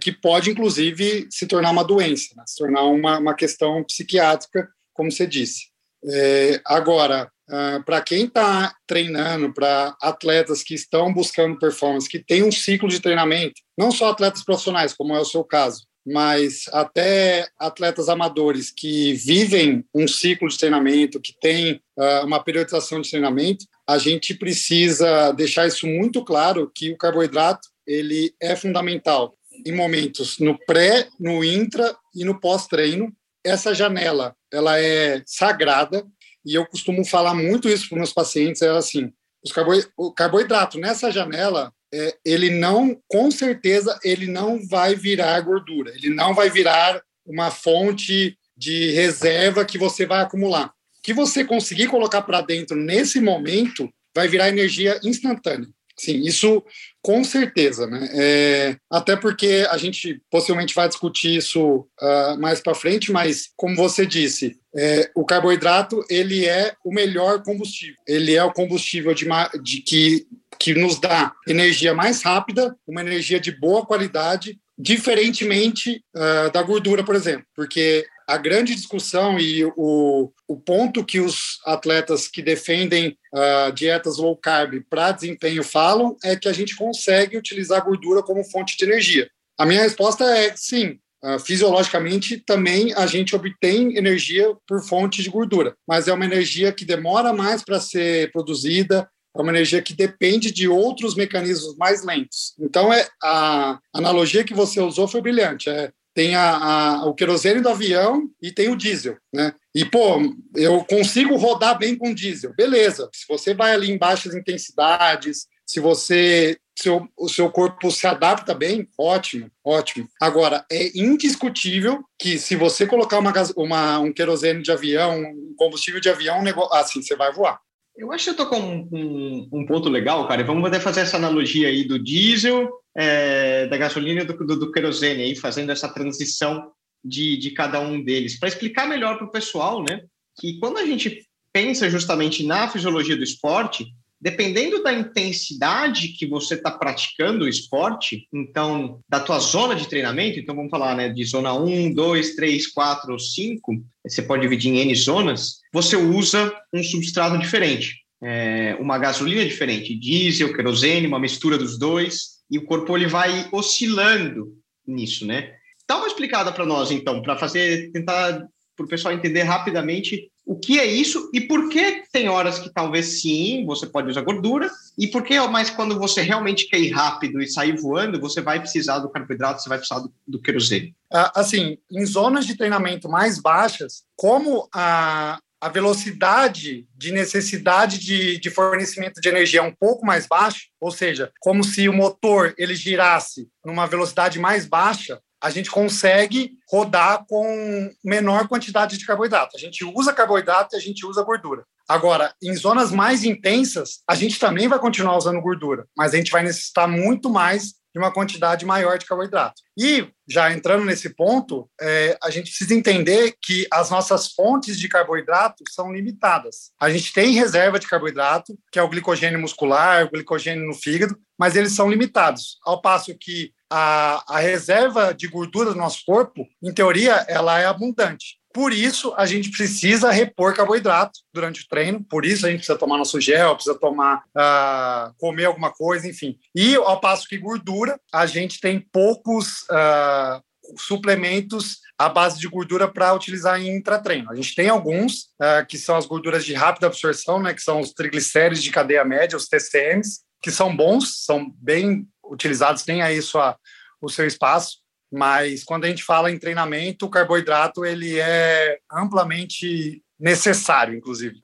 que 0.00 0.10
pode, 0.10 0.50
inclusive, 0.50 1.28
se 1.30 1.46
tornar 1.46 1.70
uma 1.70 1.84
doença, 1.84 2.34
né? 2.36 2.42
se 2.44 2.56
tornar 2.56 2.82
uma, 2.86 3.18
uma 3.18 3.34
questão 3.34 3.84
psiquiátrica, 3.84 4.68
como 4.92 5.12
você 5.12 5.28
disse. 5.28 5.69
É, 6.04 6.60
agora, 6.64 7.30
Uh, 7.50 7.82
para 7.82 8.00
quem 8.00 8.26
está 8.26 8.72
treinando, 8.86 9.52
para 9.52 9.96
atletas 10.00 10.62
que 10.62 10.72
estão 10.72 11.12
buscando 11.12 11.58
performance, 11.58 12.08
que 12.08 12.20
tem 12.20 12.44
um 12.44 12.52
ciclo 12.52 12.88
de 12.88 13.00
treinamento, 13.00 13.54
não 13.76 13.90
só 13.90 14.10
atletas 14.10 14.44
profissionais, 14.44 14.92
como 14.92 15.16
é 15.16 15.18
o 15.18 15.24
seu 15.24 15.42
caso, 15.42 15.84
mas 16.06 16.64
até 16.72 17.48
atletas 17.58 18.08
amadores 18.08 18.70
que 18.70 19.14
vivem 19.14 19.84
um 19.92 20.06
ciclo 20.06 20.48
de 20.48 20.56
treinamento, 20.56 21.20
que 21.20 21.34
tem 21.40 21.80
uh, 21.98 22.24
uma 22.24 22.42
periodização 22.42 23.00
de 23.00 23.10
treinamento, 23.10 23.64
a 23.86 23.98
gente 23.98 24.34
precisa 24.34 25.32
deixar 25.32 25.66
isso 25.66 25.86
muito 25.86 26.24
claro 26.24 26.70
que 26.72 26.92
o 26.92 26.96
carboidrato 26.96 27.68
ele 27.84 28.32
é 28.40 28.54
fundamental 28.54 29.34
em 29.66 29.72
momentos 29.72 30.38
no 30.38 30.58
pré, 30.64 31.08
no 31.18 31.44
intra 31.44 31.94
e 32.14 32.24
no 32.24 32.40
pós-treino. 32.40 33.12
Essa 33.44 33.74
janela 33.74 34.34
ela 34.52 34.78
é 34.78 35.22
sagrada 35.26 36.06
e 36.44 36.54
eu 36.54 36.66
costumo 36.66 37.04
falar 37.04 37.34
muito 37.34 37.68
isso 37.68 37.88
para 37.88 37.98
meus 37.98 38.12
pacientes, 38.12 38.62
é 38.62 38.68
assim, 38.70 39.12
os 39.44 39.52
carbo, 39.52 39.72
o 39.96 40.12
carboidrato 40.12 40.78
nessa 40.78 41.10
janela, 41.10 41.72
é, 41.92 42.16
ele 42.24 42.50
não, 42.50 42.96
com 43.08 43.30
certeza, 43.30 43.98
ele 44.04 44.26
não 44.26 44.66
vai 44.66 44.94
virar 44.94 45.40
gordura, 45.40 45.92
ele 45.94 46.10
não 46.10 46.34
vai 46.34 46.50
virar 46.50 47.02
uma 47.26 47.50
fonte 47.50 48.36
de 48.56 48.92
reserva 48.92 49.64
que 49.64 49.78
você 49.78 50.06
vai 50.06 50.20
acumular. 50.20 50.66
O 50.66 51.02
que 51.02 51.14
você 51.14 51.44
conseguir 51.44 51.86
colocar 51.88 52.22
para 52.22 52.42
dentro 52.42 52.76
nesse 52.76 53.20
momento 53.20 53.90
vai 54.14 54.28
virar 54.28 54.48
energia 54.48 55.00
instantânea. 55.02 55.68
Sim, 56.00 56.22
isso 56.22 56.64
com 57.02 57.22
certeza, 57.22 57.86
né? 57.86 58.08
É, 58.14 58.76
até 58.90 59.16
porque 59.16 59.66
a 59.70 59.76
gente 59.76 60.18
possivelmente 60.30 60.74
vai 60.74 60.88
discutir 60.88 61.36
isso 61.36 61.86
uh, 62.00 62.40
mais 62.40 62.58
para 62.60 62.74
frente, 62.74 63.12
mas 63.12 63.50
como 63.54 63.76
você 63.76 64.06
disse, 64.06 64.56
é, 64.74 65.10
o 65.14 65.26
carboidrato 65.26 66.02
ele 66.08 66.46
é 66.46 66.74
o 66.82 66.90
melhor 66.90 67.42
combustível. 67.42 67.96
Ele 68.08 68.34
é 68.34 68.42
o 68.42 68.52
combustível 68.52 69.12
de, 69.12 69.26
de 69.62 69.82
que 69.82 70.26
que 70.58 70.74
nos 70.74 71.00
dá 71.00 71.32
energia 71.48 71.94
mais 71.94 72.22
rápida, 72.22 72.76
uma 72.86 73.00
energia 73.00 73.40
de 73.40 73.50
boa 73.50 73.86
qualidade, 73.86 74.58
diferentemente 74.78 76.02
uh, 76.14 76.50
da 76.52 76.62
gordura, 76.62 77.02
por 77.02 77.14
exemplo, 77.14 77.46
porque 77.54 78.06
a 78.30 78.36
grande 78.36 78.76
discussão 78.76 79.40
e 79.40 79.64
o, 79.76 80.30
o 80.46 80.56
ponto 80.56 81.04
que 81.04 81.18
os 81.18 81.58
atletas 81.66 82.28
que 82.28 82.40
defendem 82.40 83.18
uh, 83.34 83.72
dietas 83.72 84.18
low 84.18 84.36
carb 84.36 84.84
para 84.88 85.10
desempenho 85.10 85.64
falam 85.64 86.16
é 86.22 86.36
que 86.36 86.48
a 86.48 86.52
gente 86.52 86.76
consegue 86.76 87.36
utilizar 87.36 87.78
a 87.78 87.84
gordura 87.84 88.22
como 88.22 88.44
fonte 88.44 88.76
de 88.76 88.84
energia. 88.84 89.28
A 89.58 89.66
minha 89.66 89.82
resposta 89.82 90.24
é 90.24 90.54
sim. 90.56 90.98
Uh, 91.22 91.38
fisiologicamente, 91.38 92.38
também 92.38 92.94
a 92.94 93.04
gente 93.06 93.34
obtém 93.34 93.96
energia 93.96 94.54
por 94.66 94.80
fonte 94.82 95.22
de 95.22 95.28
gordura, 95.28 95.74
mas 95.86 96.08
é 96.08 96.12
uma 96.12 96.24
energia 96.24 96.72
que 96.72 96.84
demora 96.84 97.32
mais 97.32 97.62
para 97.62 97.78
ser 97.78 98.30
produzida, 98.32 99.06
é 99.36 99.42
uma 99.42 99.50
energia 99.50 99.82
que 99.82 99.92
depende 99.92 100.50
de 100.50 100.66
outros 100.66 101.14
mecanismos 101.14 101.76
mais 101.76 102.04
lentos. 102.04 102.54
Então, 102.58 102.92
é 102.92 103.06
a 103.22 103.78
analogia 103.92 104.44
que 104.44 104.54
você 104.54 104.80
usou 104.80 105.06
foi 105.06 105.20
brilhante. 105.20 105.68
É 105.68 105.90
tem 106.14 106.34
a, 106.34 106.56
a, 106.56 107.04
o 107.06 107.14
querosene 107.14 107.60
do 107.60 107.68
avião 107.68 108.28
e 108.42 108.50
tem 108.52 108.68
o 108.68 108.76
diesel, 108.76 109.16
né? 109.32 109.54
E, 109.74 109.84
pô, 109.84 110.20
eu 110.56 110.84
consigo 110.84 111.36
rodar 111.36 111.78
bem 111.78 111.96
com 111.96 112.12
diesel. 112.12 112.52
Beleza, 112.54 113.08
se 113.14 113.24
você 113.28 113.54
vai 113.54 113.72
ali 113.72 113.90
em 113.90 113.98
baixas 113.98 114.34
intensidades, 114.34 115.46
se 115.64 115.78
você 115.78 116.58
seu, 116.82 117.06
o 117.16 117.28
seu 117.28 117.50
corpo 117.50 117.90
se 117.90 118.06
adapta 118.06 118.54
bem, 118.54 118.88
ótimo, 118.98 119.50
ótimo. 119.64 120.08
Agora, 120.20 120.64
é 120.70 120.98
indiscutível 120.98 122.02
que 122.18 122.38
se 122.38 122.56
você 122.56 122.86
colocar 122.86 123.18
uma, 123.18 123.32
uma, 123.56 123.98
um 123.98 124.12
querosene 124.12 124.62
de 124.62 124.72
avião, 124.72 125.20
um 125.20 125.54
combustível 125.56 126.00
de 126.00 126.08
avião, 126.08 126.40
um 126.40 126.42
negócio, 126.42 126.74
assim, 126.74 127.02
você 127.02 127.14
vai 127.14 127.32
voar. 127.32 127.60
Eu 128.00 128.10
acho 128.12 128.24
que 128.24 128.30
eu 128.30 128.34
tô 128.34 128.46
com 128.46 128.58
um, 128.58 128.88
um, 128.90 129.48
um, 129.52 129.66
ponto 129.66 129.90
legal, 129.90 130.26
cara. 130.26 130.42
Vamos 130.42 130.62
poder 130.62 130.80
fazer 130.80 131.02
essa 131.02 131.18
analogia 131.18 131.68
aí 131.68 131.84
do 131.84 131.98
diesel, 131.98 132.70
é, 132.96 133.66
da 133.66 133.76
gasolina 133.76 134.22
e 134.22 134.24
do, 134.24 134.32
do, 134.32 134.58
do, 134.58 134.72
querosene, 134.72 135.22
aí, 135.22 135.36
fazendo 135.36 135.70
essa 135.70 135.86
transição 135.86 136.72
de, 137.04 137.36
de 137.36 137.50
cada 137.50 137.78
um 137.78 138.02
deles, 138.02 138.38
para 138.38 138.48
explicar 138.48 138.88
melhor 138.88 139.18
para 139.18 139.26
o 139.26 139.30
pessoal, 139.30 139.84
né? 139.84 140.00
Que 140.40 140.58
quando 140.58 140.78
a 140.78 140.86
gente 140.86 141.26
pensa 141.52 141.90
justamente 141.90 142.42
na 142.42 142.68
fisiologia 142.68 143.18
do 143.18 143.22
esporte, 143.22 143.84
dependendo 144.20 144.82
da 144.82 144.92
intensidade 144.92 146.08
que 146.08 146.26
você 146.26 146.54
está 146.54 146.70
praticando 146.70 147.44
o 147.44 147.48
esporte, 147.48 148.28
então, 148.32 149.00
da 149.08 149.18
tua 149.18 149.38
zona 149.38 149.74
de 149.74 149.88
treinamento, 149.88 150.38
então 150.38 150.54
vamos 150.54 150.70
falar 150.70 150.94
né, 150.94 151.08
de 151.08 151.24
zona 151.24 151.54
1, 151.54 151.94
2, 151.94 152.34
3, 152.34 152.66
4 152.66 153.12
ou 153.12 153.18
5, 153.18 153.82
você 154.06 154.20
pode 154.20 154.42
dividir 154.42 154.72
em 154.72 154.78
N 154.80 154.94
zonas, 154.94 155.60
você 155.72 155.96
usa 155.96 156.52
um 156.72 156.82
substrato 156.82 157.38
diferente, 157.38 158.00
é, 158.22 158.76
uma 158.78 158.98
gasolina 158.98 159.44
diferente, 159.44 159.98
diesel, 159.98 160.52
querosene, 160.52 161.06
uma 161.06 161.18
mistura 161.18 161.56
dos 161.56 161.78
dois, 161.78 162.40
e 162.50 162.58
o 162.58 162.64
corpo 162.64 162.94
ele 162.96 163.06
vai 163.06 163.48
oscilando 163.52 164.54
nisso, 164.86 165.24
né? 165.24 165.54
Dá 165.88 165.96
uma 165.96 166.06
explicada 166.06 166.52
para 166.52 166.66
nós, 166.66 166.90
então, 166.90 167.22
para 167.22 167.38
fazer, 167.38 167.90
tentar 167.92 168.46
para 168.76 168.86
o 168.86 168.88
pessoal 168.88 169.12
entender 169.12 169.42
rapidamente 169.42 170.30
o 170.50 170.58
que 170.58 170.80
é 170.80 170.84
isso 170.84 171.30
e 171.32 171.40
por 171.40 171.68
que 171.68 172.02
tem 172.10 172.28
horas 172.28 172.58
que 172.58 172.68
talvez 172.74 173.20
sim, 173.20 173.64
você 173.64 173.86
pode 173.86 174.10
usar 174.10 174.22
gordura, 174.22 174.68
e 174.98 175.06
por 175.06 175.22
que 175.22 175.38
mais 175.46 175.70
quando 175.70 175.96
você 175.96 176.22
realmente 176.22 176.66
quer 176.66 176.80
ir 176.80 176.90
rápido 176.90 177.40
e 177.40 177.46
sair 177.46 177.80
voando, 177.80 178.20
você 178.20 178.40
vai 178.40 178.58
precisar 178.58 178.98
do 178.98 179.08
carboidrato, 179.08 179.62
você 179.62 179.68
vai 179.68 179.78
precisar 179.78 180.00
do, 180.00 180.12
do 180.26 180.42
querosene? 180.42 180.92
Ah, 181.12 181.30
assim, 181.36 181.78
em 181.88 182.04
zonas 182.04 182.46
de 182.46 182.56
treinamento 182.56 183.08
mais 183.08 183.40
baixas, 183.40 184.02
como 184.16 184.68
a, 184.74 185.38
a 185.60 185.68
velocidade 185.68 186.84
de 186.96 187.12
necessidade 187.12 188.00
de, 188.00 188.40
de, 188.40 188.50
fornecimento 188.50 189.20
de 189.20 189.28
energia 189.28 189.60
é 189.60 189.62
um 189.62 189.74
pouco 189.78 190.04
mais 190.04 190.26
baixa, 190.26 190.62
ou 190.80 190.90
seja, 190.90 191.30
como 191.38 191.62
se 191.62 191.88
o 191.88 191.92
motor 191.92 192.54
ele 192.58 192.74
girasse 192.74 193.48
numa 193.64 193.86
velocidade 193.86 194.40
mais 194.40 194.66
baixa, 194.66 195.20
a 195.42 195.50
gente 195.50 195.70
consegue 195.70 196.52
rodar 196.70 197.24
com 197.26 197.90
menor 198.04 198.46
quantidade 198.46 198.98
de 198.98 199.06
carboidrato. 199.06 199.56
A 199.56 199.58
gente 199.58 199.84
usa 199.84 200.12
carboidrato 200.12 200.74
e 200.74 200.78
a 200.78 200.80
gente 200.80 201.06
usa 201.06 201.22
gordura. 201.22 201.64
Agora, 201.88 202.32
em 202.42 202.54
zonas 202.54 202.92
mais 202.92 203.24
intensas, 203.24 204.00
a 204.06 204.14
gente 204.14 204.38
também 204.38 204.68
vai 204.68 204.78
continuar 204.78 205.16
usando 205.16 205.40
gordura, 205.40 205.86
mas 205.96 206.14
a 206.14 206.16
gente 206.18 206.30
vai 206.30 206.42
necessitar 206.42 206.86
muito 206.86 207.28
mais 207.28 207.74
de 207.92 207.98
uma 207.98 208.12
quantidade 208.12 208.64
maior 208.64 208.98
de 208.98 209.06
carboidrato. 209.06 209.62
E, 209.76 210.08
já 210.28 210.52
entrando 210.52 210.84
nesse 210.84 211.10
ponto, 211.10 211.68
é, 211.80 212.16
a 212.22 212.30
gente 212.30 212.48
precisa 212.48 212.74
entender 212.74 213.34
que 213.42 213.66
as 213.70 213.90
nossas 213.90 214.32
fontes 214.32 214.78
de 214.78 214.88
carboidrato 214.88 215.64
são 215.70 215.92
limitadas. 215.92 216.70
A 216.80 216.90
gente 216.90 217.12
tem 217.12 217.32
reserva 217.32 217.78
de 217.78 217.88
carboidrato, 217.88 218.56
que 218.70 218.78
é 218.78 218.82
o 218.82 218.88
glicogênio 218.88 219.40
muscular, 219.40 220.04
o 220.04 220.10
glicogênio 220.10 220.66
no 220.66 220.74
fígado, 220.74 221.18
mas 221.38 221.56
eles 221.56 221.72
são 221.72 221.90
limitados. 221.90 222.58
Ao 222.64 222.80
passo 222.80 223.16
que 223.16 223.52
a, 223.70 224.22
a 224.28 224.40
reserva 224.40 225.14
de 225.14 225.28
gordura 225.28 225.70
do 225.70 225.78
nosso 225.78 226.04
corpo, 226.04 226.46
em 226.62 226.72
teoria, 226.72 227.24
ela 227.28 227.58
é 227.58 227.66
abundante. 227.66 228.39
Por 228.52 228.72
isso, 228.72 229.14
a 229.16 229.26
gente 229.26 229.50
precisa 229.50 230.10
repor 230.10 230.54
carboidrato 230.54 231.20
durante 231.32 231.62
o 231.62 231.68
treino. 231.68 232.02
Por 232.02 232.24
isso, 232.24 232.44
a 232.44 232.50
gente 232.50 232.58
precisa 232.58 232.78
tomar 232.78 232.98
nosso 232.98 233.20
gel, 233.20 233.54
precisa 233.54 233.78
tomar, 233.78 234.24
uh, 234.36 235.14
comer 235.18 235.44
alguma 235.44 235.70
coisa, 235.70 236.08
enfim. 236.08 236.36
E 236.54 236.74
ao 236.74 237.00
passo 237.00 237.28
que 237.28 237.38
gordura, 237.38 237.98
a 238.12 238.26
gente 238.26 238.60
tem 238.60 238.80
poucos 238.80 239.62
uh, 239.70 240.42
suplementos 240.76 241.78
à 241.96 242.08
base 242.08 242.40
de 242.40 242.48
gordura 242.48 242.88
para 242.88 243.14
utilizar 243.14 243.60
em 243.60 243.76
intratreino. 243.76 244.30
A 244.30 244.34
gente 244.34 244.54
tem 244.54 244.68
alguns, 244.68 245.28
uh, 245.40 245.64
que 245.68 245.78
são 245.78 245.96
as 245.96 246.06
gorduras 246.06 246.44
de 246.44 246.54
rápida 246.54 246.88
absorção, 246.88 247.40
né, 247.40 247.54
que 247.54 247.62
são 247.62 247.80
os 247.80 247.92
triglicéridos 247.92 248.62
de 248.62 248.70
cadeia 248.70 249.04
média, 249.04 249.36
os 249.36 249.46
TCMs, 249.46 250.22
que 250.42 250.50
são 250.50 250.74
bons, 250.74 251.24
são 251.24 251.50
bem 251.56 252.08
utilizados, 252.24 252.82
tem 252.82 253.02
aí 253.02 253.20
sua, 253.22 253.56
o 254.00 254.08
seu 254.08 254.26
espaço, 254.26 254.78
mas 255.12 255.64
quando 255.64 255.84
a 255.84 255.88
gente 255.88 256.04
fala 256.04 256.30
em 256.30 256.38
treinamento, 256.38 257.06
o 257.06 257.10
carboidrato 257.10 257.84
ele 257.84 258.18
é 258.18 258.78
amplamente 258.90 260.02
necessário, 260.18 260.94
inclusive. 260.94 261.40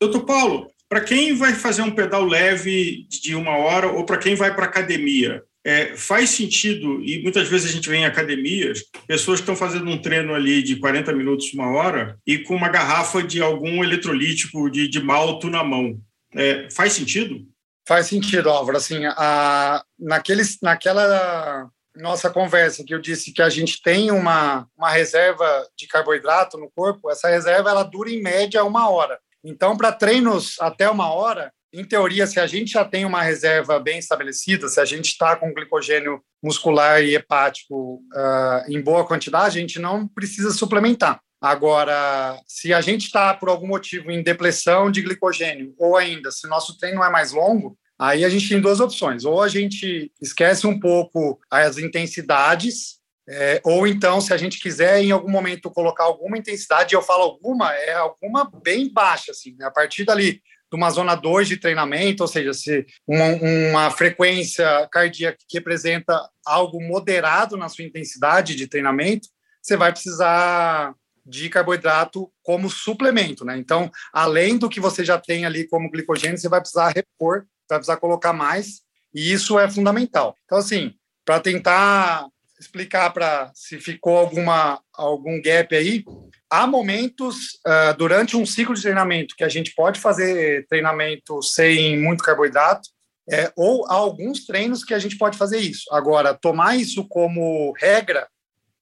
Doutor 0.00 0.24
Paulo, 0.24 0.70
para 0.88 1.00
quem 1.00 1.34
vai 1.34 1.54
fazer 1.54 1.82
um 1.82 1.94
pedal 1.94 2.24
leve 2.24 3.06
de 3.08 3.34
uma 3.34 3.56
hora 3.56 3.90
ou 3.90 4.04
para 4.04 4.18
quem 4.18 4.34
vai 4.34 4.54
para 4.54 4.66
academia, 4.66 5.42
é, 5.64 5.96
faz 5.96 6.30
sentido, 6.30 7.02
e 7.04 7.22
muitas 7.22 7.48
vezes 7.48 7.70
a 7.70 7.72
gente 7.72 7.88
vê 7.88 7.96
em 7.96 8.04
academias, 8.04 8.82
pessoas 9.06 9.38
que 9.38 9.42
estão 9.42 9.54
fazendo 9.54 9.88
um 9.88 10.00
treino 10.00 10.34
ali 10.34 10.62
de 10.62 10.76
40 10.76 11.12
minutos, 11.12 11.54
uma 11.54 11.70
hora, 11.70 12.18
e 12.26 12.38
com 12.38 12.56
uma 12.56 12.68
garrafa 12.68 13.22
de 13.22 13.40
algum 13.40 13.82
eletrolítico 13.82 14.68
de, 14.68 14.88
de 14.88 15.00
malto 15.00 15.48
na 15.48 15.62
mão. 15.62 16.00
É, 16.34 16.68
faz 16.70 16.94
sentido? 16.94 17.46
Faz 17.86 18.06
sentido, 18.06 18.50
Álvaro. 18.50 18.76
Assim, 18.76 19.04
a, 19.06 19.84
naqueles, 19.98 20.58
naquela 20.60 21.70
nossa 21.96 22.30
conversa, 22.30 22.84
que 22.84 22.94
eu 22.94 22.98
disse 22.98 23.32
que 23.32 23.42
a 23.42 23.48
gente 23.48 23.82
tem 23.82 24.10
uma, 24.10 24.66
uma 24.76 24.90
reserva 24.90 25.66
de 25.76 25.86
carboidrato 25.86 26.56
no 26.56 26.70
corpo, 26.74 27.10
essa 27.10 27.28
reserva 27.28 27.70
ela 27.70 27.82
dura 27.82 28.10
em 28.10 28.22
média 28.22 28.64
uma 28.64 28.88
hora. 28.88 29.18
Então, 29.44 29.76
para 29.76 29.92
treinos 29.92 30.56
até 30.60 30.88
uma 30.88 31.12
hora, 31.12 31.52
em 31.72 31.84
teoria, 31.84 32.26
se 32.26 32.38
a 32.38 32.46
gente 32.46 32.72
já 32.72 32.84
tem 32.84 33.04
uma 33.04 33.22
reserva 33.22 33.80
bem 33.80 33.98
estabelecida, 33.98 34.68
se 34.68 34.78
a 34.78 34.84
gente 34.84 35.06
está 35.06 35.34
com 35.34 35.54
glicogênio 35.54 36.22
muscular 36.42 37.02
e 37.02 37.14
hepático 37.14 38.02
uh, 38.14 38.70
em 38.70 38.80
boa 38.80 39.06
quantidade, 39.06 39.58
a 39.58 39.60
gente 39.60 39.78
não 39.78 40.06
precisa 40.06 40.50
suplementar. 40.50 41.20
Agora, 41.40 42.38
se 42.46 42.72
a 42.72 42.80
gente 42.80 43.06
está, 43.06 43.34
por 43.34 43.48
algum 43.48 43.66
motivo, 43.66 44.10
em 44.10 44.22
depressão 44.22 44.90
de 44.90 45.02
glicogênio, 45.02 45.74
ou 45.78 45.96
ainda, 45.96 46.30
se 46.30 46.46
nosso 46.46 46.78
treino 46.78 47.02
é 47.02 47.10
mais 47.10 47.32
longo, 47.32 47.76
aí 48.02 48.24
a 48.24 48.28
gente 48.28 48.48
tem 48.48 48.60
duas 48.60 48.80
opções. 48.80 49.24
Ou 49.24 49.40
a 49.40 49.46
gente 49.46 50.10
esquece 50.20 50.66
um 50.66 50.78
pouco 50.78 51.40
as 51.48 51.78
intensidades, 51.78 53.00
é, 53.28 53.60
ou 53.64 53.86
então, 53.86 54.20
se 54.20 54.34
a 54.34 54.36
gente 54.36 54.58
quiser 54.58 55.00
em 55.00 55.12
algum 55.12 55.30
momento 55.30 55.70
colocar 55.70 56.04
alguma 56.04 56.36
intensidade, 56.36 56.94
eu 56.94 57.02
falo 57.02 57.22
alguma, 57.22 57.72
é 57.72 57.92
alguma 57.92 58.50
bem 58.62 58.92
baixa, 58.92 59.30
assim, 59.30 59.54
né? 59.56 59.66
a 59.66 59.70
partir 59.70 60.04
dali 60.04 60.32
de 60.32 60.76
uma 60.76 60.90
zona 60.90 61.14
2 61.14 61.46
de 61.46 61.56
treinamento, 61.58 62.24
ou 62.24 62.28
seja, 62.28 62.52
se 62.52 62.84
uma, 63.06 63.26
uma, 63.26 63.90
frequência 63.90 64.88
cardíaca 64.90 65.38
que 65.46 65.58
representa 65.58 66.18
algo 66.44 66.82
moderado 66.82 67.56
na 67.56 67.68
sua 67.68 67.84
intensidade 67.84 68.56
de 68.56 68.66
treinamento, 68.66 69.28
você 69.62 69.76
vai 69.76 69.92
precisar 69.92 70.94
de 71.24 71.48
carboidrato 71.48 72.32
como 72.42 72.68
suplemento, 72.68 73.44
né? 73.44 73.56
Então, 73.56 73.90
além 74.12 74.58
do 74.58 74.68
que 74.68 74.80
você 74.80 75.04
já 75.04 75.18
tem 75.18 75.44
ali 75.44 75.68
como 75.68 75.90
glicogênio, 75.90 76.38
você 76.38 76.48
vai 76.48 76.60
precisar 76.60 76.88
repor, 76.88 77.44
vai 77.68 77.78
precisar 77.78 77.96
colocar 77.96 78.32
mais, 78.32 78.82
e 79.14 79.32
isso 79.32 79.58
é 79.58 79.70
fundamental. 79.70 80.36
Então, 80.44 80.58
assim, 80.58 80.94
para 81.24 81.40
tentar 81.40 82.26
explicar 82.58 83.10
para 83.10 83.50
se 83.54 83.78
ficou 83.80 84.16
alguma 84.16 84.80
algum 84.94 85.40
gap 85.42 85.74
aí, 85.74 86.04
há 86.48 86.66
momentos 86.66 87.58
uh, 87.66 87.96
durante 87.96 88.36
um 88.36 88.46
ciclo 88.46 88.74
de 88.74 88.82
treinamento 88.82 89.34
que 89.36 89.44
a 89.44 89.48
gente 89.48 89.74
pode 89.74 89.98
fazer 89.98 90.66
treinamento 90.68 91.42
sem 91.42 92.00
muito 92.00 92.22
carboidrato, 92.22 92.88
é, 93.30 93.52
ou 93.56 93.86
há 93.86 93.94
alguns 93.94 94.46
treinos 94.46 94.84
que 94.84 94.94
a 94.94 94.98
gente 94.98 95.16
pode 95.16 95.38
fazer 95.38 95.58
isso. 95.58 95.84
Agora, 95.92 96.34
tomar 96.34 96.76
isso 96.76 97.06
como 97.08 97.72
regra, 97.72 98.28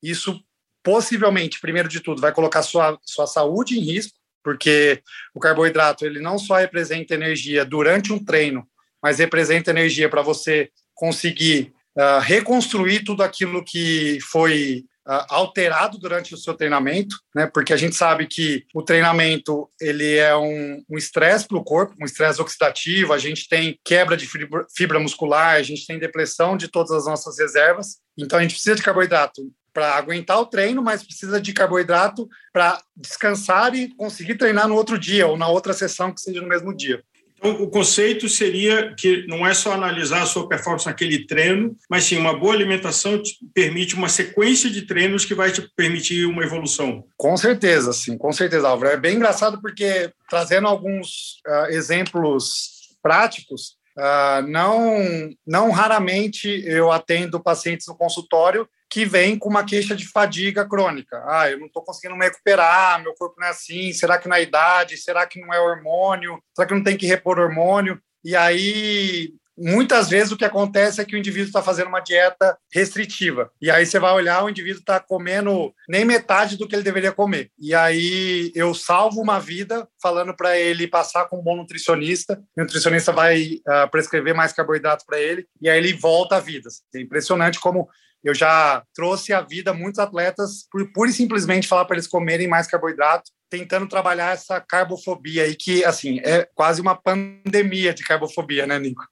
isso 0.03 0.41
possivelmente, 0.83 1.61
primeiro 1.61 1.89
de 1.89 2.01
tudo, 2.01 2.20
vai 2.20 2.33
colocar 2.33 2.62
sua, 2.62 2.99
sua 3.03 3.26
saúde 3.26 3.78
em 3.78 3.83
risco, 3.83 4.18
porque 4.43 5.03
o 5.35 5.41
carboidrato 5.41 6.07
ele 6.07 6.20
não 6.20 6.39
só 6.39 6.57
representa 6.57 7.14
energia 7.14 7.64
durante 7.64 8.12
um 8.12 8.24
treino, 8.24 8.66
mas 9.03 9.18
representa 9.18 9.70
energia 9.70 10.09
para 10.09 10.22
você 10.22 10.70
conseguir 10.94 11.72
uh, 11.96 12.20
reconstruir 12.20 13.05
tudo 13.05 13.22
aquilo 13.22 13.64
que 13.64 14.18
foi 14.30 14.84
uh, 15.07 15.24
alterado 15.28 15.98
durante 15.98 16.34
o 16.34 16.36
seu 16.36 16.55
treinamento, 16.55 17.16
né? 17.34 17.46
Porque 17.46 17.72
a 17.72 17.76
gente 17.76 17.96
sabe 17.96 18.26
que 18.26 18.64
o 18.74 18.82
treinamento 18.82 19.68
ele 19.80 20.16
é 20.16 20.36
um 20.36 20.84
estresse 20.96 21.46
para 21.46 21.59
o 21.59 21.64
corpo, 21.64 21.96
um 22.01 22.05
estresse 22.05 22.40
oxidativo. 22.40 23.12
A 23.12 23.18
gente 23.18 23.48
tem 23.48 23.78
quebra 23.84 24.16
de 24.16 24.26
fibra, 24.26 24.66
fibra 24.74 25.01
muscular, 25.01 25.57
a 25.57 25.62
gente 25.62 25.86
tem 25.86 25.98
depressão 25.98 26.57
de 26.57 26.68
todas 26.68 26.92
as 26.92 27.07
nossas 27.07 27.38
reservas. 27.38 27.98
Então 28.18 28.38
a 28.38 28.42
gente 28.42 28.53
precisa 28.53 28.76
de 28.76 28.82
carboidrato 28.82 29.42
para 29.72 29.94
aguentar 29.94 30.38
o 30.40 30.46
treino, 30.46 30.82
mas 30.82 31.03
precisa 31.03 31.40
de 31.40 31.53
carboidrato 31.53 32.28
para 32.53 32.82
descansar 32.96 33.74
e 33.74 33.94
conseguir 33.94 34.34
treinar 34.34 34.66
no 34.68 34.74
outro 34.74 34.98
dia 34.98 35.26
ou 35.26 35.36
na 35.36 35.48
outra 35.48 35.72
sessão 35.72 36.12
que 36.12 36.20
seja 36.20 36.40
no 36.40 36.48
mesmo 36.48 36.74
dia. 36.74 37.03
Então, 37.41 37.62
o 37.62 37.70
conceito 37.70 38.28
seria 38.28 38.95
que 38.95 39.26
não 39.26 39.47
é 39.47 39.55
só 39.55 39.72
analisar 39.72 40.22
a 40.22 40.26
sua 40.26 40.47
performance 40.47 40.84
naquele 40.84 41.26
treino, 41.26 41.74
mas 41.88 42.05
sim 42.05 42.18
uma 42.18 42.38
boa 42.38 42.53
alimentação 42.53 43.20
te 43.20 43.38
permite 43.55 43.95
uma 43.95 44.11
sequência 44.11 44.68
de 44.68 44.82
treinos 44.82 45.24
que 45.24 45.34
vai 45.34 45.51
te 45.51 45.62
permitir 45.74 46.26
uma 46.26 46.45
evolução. 46.45 47.03
Com 47.16 47.38
certeza, 47.38 47.95
sim, 47.95 48.18
com 48.18 48.30
certeza, 48.30 48.68
Álvaro. 48.68 48.93
É 48.93 48.97
bem 48.99 49.16
engraçado 49.16 49.59
porque, 49.62 50.12
trazendo 50.28 50.68
alguns 50.68 51.41
uh, 51.47 51.70
exemplos 51.70 52.91
práticos, 53.03 53.78
uh, 53.97 54.47
não, 54.47 54.99
não 55.47 55.70
raramente 55.70 56.62
eu 56.66 56.93
atendo 56.93 57.43
pacientes 57.43 57.86
no 57.86 57.97
consultório 57.97 58.68
que 58.91 59.05
vem 59.05 59.38
com 59.38 59.49
uma 59.49 59.64
queixa 59.64 59.95
de 59.95 60.09
fadiga 60.09 60.68
crônica. 60.68 61.22
Ah, 61.26 61.49
eu 61.49 61.59
não 61.59 61.66
estou 61.66 61.84
conseguindo 61.84 62.18
me 62.18 62.24
recuperar, 62.24 63.01
meu 63.01 63.14
corpo 63.14 63.36
não 63.38 63.47
é 63.47 63.51
assim, 63.51 63.93
será 63.93 64.18
que 64.18 64.28
não 64.28 64.36
é 64.36 64.43
idade, 64.43 64.97
será 64.97 65.24
que 65.26 65.41
não 65.41 65.55
é 65.55 65.61
hormônio, 65.61 66.43
será 66.55 66.66
que 66.66 66.74
não 66.74 66.82
tem 66.82 66.97
que 66.97 67.07
repor 67.07 67.38
hormônio? 67.38 68.01
E 68.24 68.34
aí, 68.34 69.32
muitas 69.57 70.09
vezes 70.09 70.32
o 70.32 70.36
que 70.36 70.45
acontece 70.45 71.01
é 71.01 71.05
que 71.05 71.14
o 71.14 71.18
indivíduo 71.18 71.47
está 71.47 71.62
fazendo 71.62 71.86
uma 71.86 72.01
dieta 72.01 72.59
restritiva. 72.72 73.51
E 73.62 73.70
aí 73.70 73.86
você 73.86 73.99
vai 73.99 74.12
olhar, 74.12 74.43
o 74.43 74.51
indivíduo 74.51 74.80
está 74.80 74.99
comendo 74.99 75.72
nem 75.88 76.05
metade 76.05 76.57
do 76.57 76.66
que 76.66 76.74
ele 76.74 76.82
deveria 76.82 77.12
comer. 77.12 77.51
E 77.59 77.74
aí 77.74 78.51
eu 78.55 78.74
salvo 78.74 79.20
uma 79.20 79.38
vida 79.38 79.86
falando 80.03 80.34
para 80.34 80.59
ele 80.59 80.88
passar 80.88 81.26
com 81.26 81.38
um 81.38 81.43
bom 81.43 81.57
nutricionista. 81.57 82.43
O 82.57 82.62
nutricionista 82.62 83.12
vai 83.12 83.61
uh, 83.68 83.88
prescrever 83.91 84.34
mais 84.34 84.53
carboidratos 84.53 85.05
para 85.05 85.20
ele 85.20 85.47
e 85.61 85.68
aí 85.68 85.78
ele 85.78 85.93
volta 85.93 86.36
à 86.36 86.41
vida. 86.41 86.68
É 86.95 87.01
impressionante 87.01 87.61
como 87.61 87.88
eu 88.22 88.34
já 88.34 88.82
trouxe 88.94 89.32
à 89.32 89.40
vida 89.40 89.72
muitos 89.72 89.98
atletas 89.98 90.66
por 90.70 90.92
pura 90.92 91.10
e 91.10 91.12
simplesmente 91.12 91.68
falar 91.68 91.84
para 91.84 91.96
eles 91.96 92.06
comerem 92.06 92.46
mais 92.46 92.66
carboidrato, 92.66 93.30
tentando 93.48 93.88
trabalhar 93.88 94.32
essa 94.32 94.60
carbofobia 94.60 95.44
aí, 95.44 95.56
que, 95.56 95.84
assim, 95.84 96.20
é 96.20 96.48
quase 96.54 96.80
uma 96.80 96.94
pandemia 96.94 97.92
de 97.92 98.04
carbofobia, 98.04 98.66
né, 98.66 98.78
Nico? 98.78 99.02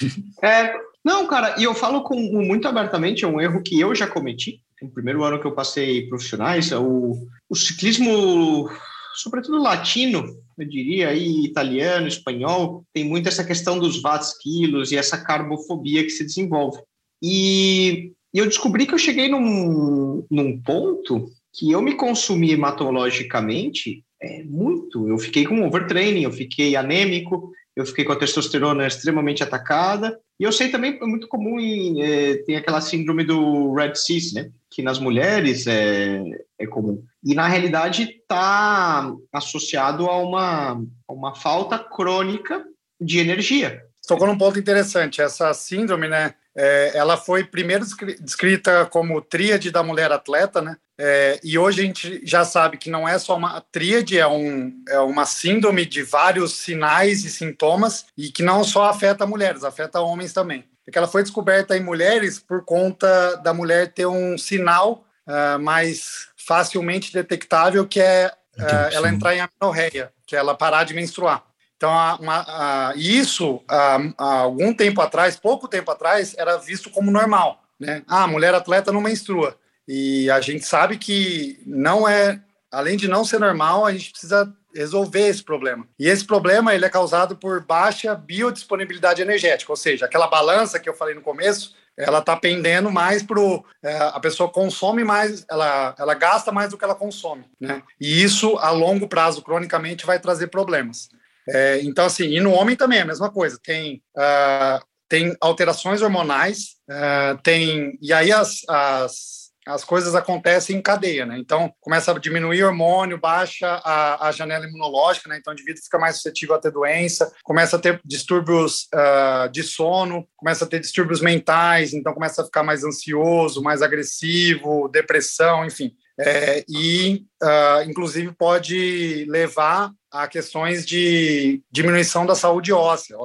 É, 0.42 0.74
não, 1.04 1.26
cara, 1.26 1.54
e 1.58 1.64
eu 1.64 1.74
falo 1.74 2.02
com 2.02 2.16
muito 2.16 2.66
abertamente, 2.66 3.24
é 3.24 3.28
um 3.28 3.40
erro 3.40 3.62
que 3.62 3.78
eu 3.78 3.94
já 3.94 4.06
cometi. 4.06 4.60
No 4.80 4.90
primeiro 4.90 5.22
ano 5.22 5.40
que 5.40 5.46
eu 5.46 5.54
passei 5.54 6.08
profissionais, 6.08 6.72
o, 6.72 7.28
o 7.48 7.54
ciclismo, 7.54 8.68
sobretudo 9.14 9.62
latino, 9.62 10.24
eu 10.58 10.68
diria, 10.68 11.08
aí, 11.08 11.44
italiano, 11.44 12.08
espanhol, 12.08 12.84
tem 12.92 13.04
muito 13.04 13.28
essa 13.28 13.44
questão 13.44 13.78
dos 13.78 14.02
watts 14.02 14.36
quilos 14.40 14.90
e 14.90 14.96
essa 14.96 15.22
carbofobia 15.22 16.02
que 16.02 16.10
se 16.10 16.24
desenvolve. 16.24 16.80
E 17.22 18.12
e 18.34 18.38
eu 18.38 18.46
descobri 18.46 18.86
que 18.86 18.94
eu 18.94 18.98
cheguei 18.98 19.28
num, 19.28 20.26
num 20.30 20.60
ponto 20.60 21.30
que 21.52 21.70
eu 21.70 21.82
me 21.82 21.94
consumi 21.94 22.52
hematologicamente 22.52 24.04
é, 24.20 24.42
muito. 24.44 25.08
Eu 25.08 25.18
fiquei 25.18 25.44
com 25.44 25.66
overtraining, 25.66 26.22
eu 26.22 26.32
fiquei 26.32 26.74
anêmico, 26.76 27.52
eu 27.76 27.84
fiquei 27.84 28.04
com 28.04 28.12
a 28.12 28.16
testosterona 28.16 28.86
extremamente 28.86 29.42
atacada. 29.42 30.18
E 30.40 30.44
eu 30.44 30.52
sei 30.52 30.70
também, 30.70 30.98
é 31.00 31.06
muito 31.06 31.28
comum, 31.28 31.60
em, 31.60 32.02
é, 32.02 32.36
tem 32.44 32.56
aquela 32.56 32.80
síndrome 32.80 33.24
do 33.24 33.74
Red 33.74 33.94
Cis, 33.96 34.32
né? 34.32 34.50
Que 34.70 34.82
nas 34.82 34.98
mulheres 34.98 35.66
é, 35.66 36.22
é 36.58 36.66
comum. 36.66 37.02
E 37.22 37.34
na 37.34 37.46
realidade 37.46 38.02
está 38.20 39.14
associado 39.32 40.06
a 40.06 40.18
uma, 40.18 40.82
a 41.06 41.12
uma 41.12 41.34
falta 41.34 41.78
crônica 41.78 42.64
de 43.00 43.18
energia. 43.18 43.82
Tocou 44.06 44.26
num 44.26 44.38
ponto 44.38 44.58
interessante. 44.58 45.20
Essa 45.20 45.52
síndrome, 45.52 46.08
né? 46.08 46.34
É, 46.54 46.92
ela 46.94 47.16
foi 47.16 47.44
primeiro 47.44 47.84
descrita 48.20 48.84
como 48.86 49.22
tríade 49.22 49.70
da 49.70 49.82
mulher 49.82 50.12
atleta, 50.12 50.60
né? 50.60 50.76
É, 50.98 51.40
e 51.42 51.58
hoje 51.58 51.80
a 51.80 51.84
gente 51.84 52.20
já 52.24 52.44
sabe 52.44 52.76
que 52.76 52.90
não 52.90 53.08
é 53.08 53.18
só 53.18 53.36
uma 53.36 53.60
tríade, 53.72 54.18
é, 54.18 54.26
um, 54.26 54.72
é 54.88 54.98
uma 55.00 55.24
síndrome 55.24 55.86
de 55.86 56.02
vários 56.02 56.52
sinais 56.58 57.24
e 57.24 57.30
sintomas 57.30 58.06
e 58.16 58.30
que 58.30 58.42
não 58.42 58.62
só 58.62 58.84
afeta 58.84 59.26
mulheres, 59.26 59.64
afeta 59.64 60.00
homens 60.00 60.32
também. 60.32 60.64
Porque 60.84 60.98
ela 60.98 61.08
foi 61.08 61.22
descoberta 61.22 61.76
em 61.76 61.82
mulheres 61.82 62.38
por 62.38 62.64
conta 62.64 63.36
da 63.36 63.54
mulher 63.54 63.92
ter 63.92 64.06
um 64.06 64.36
sinal 64.36 65.06
uh, 65.26 65.58
mais 65.58 66.28
facilmente 66.36 67.12
detectável, 67.12 67.86
que 67.86 68.00
é 68.00 68.30
uh, 68.58 68.92
ela 68.92 69.08
entrar 69.08 69.34
em 69.34 69.40
amenorreia, 69.40 70.12
que 70.26 70.36
é 70.36 70.38
ela 70.38 70.54
parar 70.54 70.84
de 70.84 70.92
menstruar. 70.92 71.44
Então, 71.82 71.90
uma, 72.20 72.92
isso, 72.94 73.60
há, 73.68 73.98
algum 74.16 74.72
tempo 74.72 75.00
atrás, 75.00 75.34
pouco 75.34 75.66
tempo 75.66 75.90
atrás, 75.90 76.32
era 76.38 76.56
visto 76.56 76.88
como 76.88 77.10
normal. 77.10 77.60
Né? 77.80 78.04
Ah, 78.06 78.24
mulher 78.28 78.54
atleta 78.54 78.92
não 78.92 79.00
menstrua. 79.00 79.56
E 79.88 80.30
a 80.30 80.40
gente 80.40 80.64
sabe 80.64 80.96
que 80.96 81.60
não 81.66 82.08
é, 82.08 82.40
além 82.70 82.96
de 82.96 83.08
não 83.08 83.24
ser 83.24 83.40
normal, 83.40 83.84
a 83.84 83.90
gente 83.90 84.12
precisa 84.12 84.54
resolver 84.72 85.26
esse 85.26 85.42
problema. 85.42 85.84
E 85.98 86.06
esse 86.06 86.24
problema 86.24 86.72
ele 86.72 86.84
é 86.84 86.88
causado 86.88 87.34
por 87.34 87.66
baixa 87.66 88.14
biodisponibilidade 88.14 89.20
energética, 89.20 89.72
ou 89.72 89.76
seja, 89.76 90.06
aquela 90.06 90.28
balança 90.28 90.78
que 90.78 90.88
eu 90.88 90.94
falei 90.94 91.16
no 91.16 91.20
começo, 91.20 91.74
ela 91.96 92.20
está 92.20 92.36
pendendo 92.36 92.92
mais 92.92 93.24
para 93.24 93.40
é, 93.82 93.96
a 93.96 94.20
pessoa 94.20 94.48
consome 94.48 95.02
mais, 95.02 95.44
ela, 95.50 95.96
ela 95.98 96.14
gasta 96.14 96.52
mais 96.52 96.70
do 96.70 96.78
que 96.78 96.84
ela 96.84 96.94
consome, 96.94 97.44
né? 97.60 97.82
E 98.00 98.22
isso 98.22 98.56
a 98.58 98.70
longo 98.70 99.08
prazo, 99.08 99.42
cronicamente, 99.42 100.06
vai 100.06 100.20
trazer 100.20 100.46
problemas. 100.46 101.10
É, 101.48 101.80
então, 101.82 102.04
assim, 102.04 102.24
e 102.24 102.40
no 102.40 102.52
homem 102.52 102.76
também 102.76 102.98
é 102.98 103.02
a 103.02 103.06
mesma 103.06 103.30
coisa. 103.30 103.58
Tem, 103.62 104.02
uh, 104.16 104.84
tem 105.08 105.36
alterações 105.40 106.02
hormonais, 106.02 106.76
uh, 106.88 107.40
tem. 107.42 107.98
E 108.00 108.12
aí 108.12 108.32
as, 108.32 108.60
as, 108.68 109.42
as 109.66 109.84
coisas 109.84 110.14
acontecem 110.14 110.76
em 110.76 110.82
cadeia, 110.82 111.26
né? 111.26 111.38
Então, 111.38 111.72
começa 111.80 112.10
a 112.10 112.18
diminuir 112.18 112.62
o 112.62 112.66
hormônio, 112.66 113.18
baixa 113.18 113.68
a, 113.84 114.28
a 114.28 114.32
janela 114.32 114.66
imunológica, 114.66 115.28
né? 115.28 115.38
Então, 115.38 115.52
o 115.52 115.54
indivíduo 115.54 115.82
fica 115.82 115.98
mais 115.98 116.16
suscetível 116.16 116.54
a 116.54 116.58
ter 116.58 116.72
doença, 116.72 117.32
começa 117.42 117.76
a 117.76 117.78
ter 117.78 118.00
distúrbios 118.04 118.88
uh, 118.94 119.48
de 119.50 119.62
sono, 119.62 120.26
começa 120.36 120.64
a 120.64 120.68
ter 120.68 120.80
distúrbios 120.80 121.20
mentais, 121.20 121.92
então 121.92 122.14
começa 122.14 122.42
a 122.42 122.44
ficar 122.44 122.62
mais 122.62 122.84
ansioso, 122.84 123.62
mais 123.62 123.82
agressivo, 123.82 124.88
depressão, 124.88 125.64
enfim. 125.64 125.92
É, 126.18 126.64
e, 126.68 127.24
uh, 127.42 127.88
inclusive, 127.88 128.32
pode 128.32 129.24
levar 129.28 129.90
a 130.12 130.28
questões 130.28 130.84
de 130.84 131.62
diminuição 131.70 132.26
da 132.26 132.34
saúde 132.34 132.72
óssea, 132.72 133.16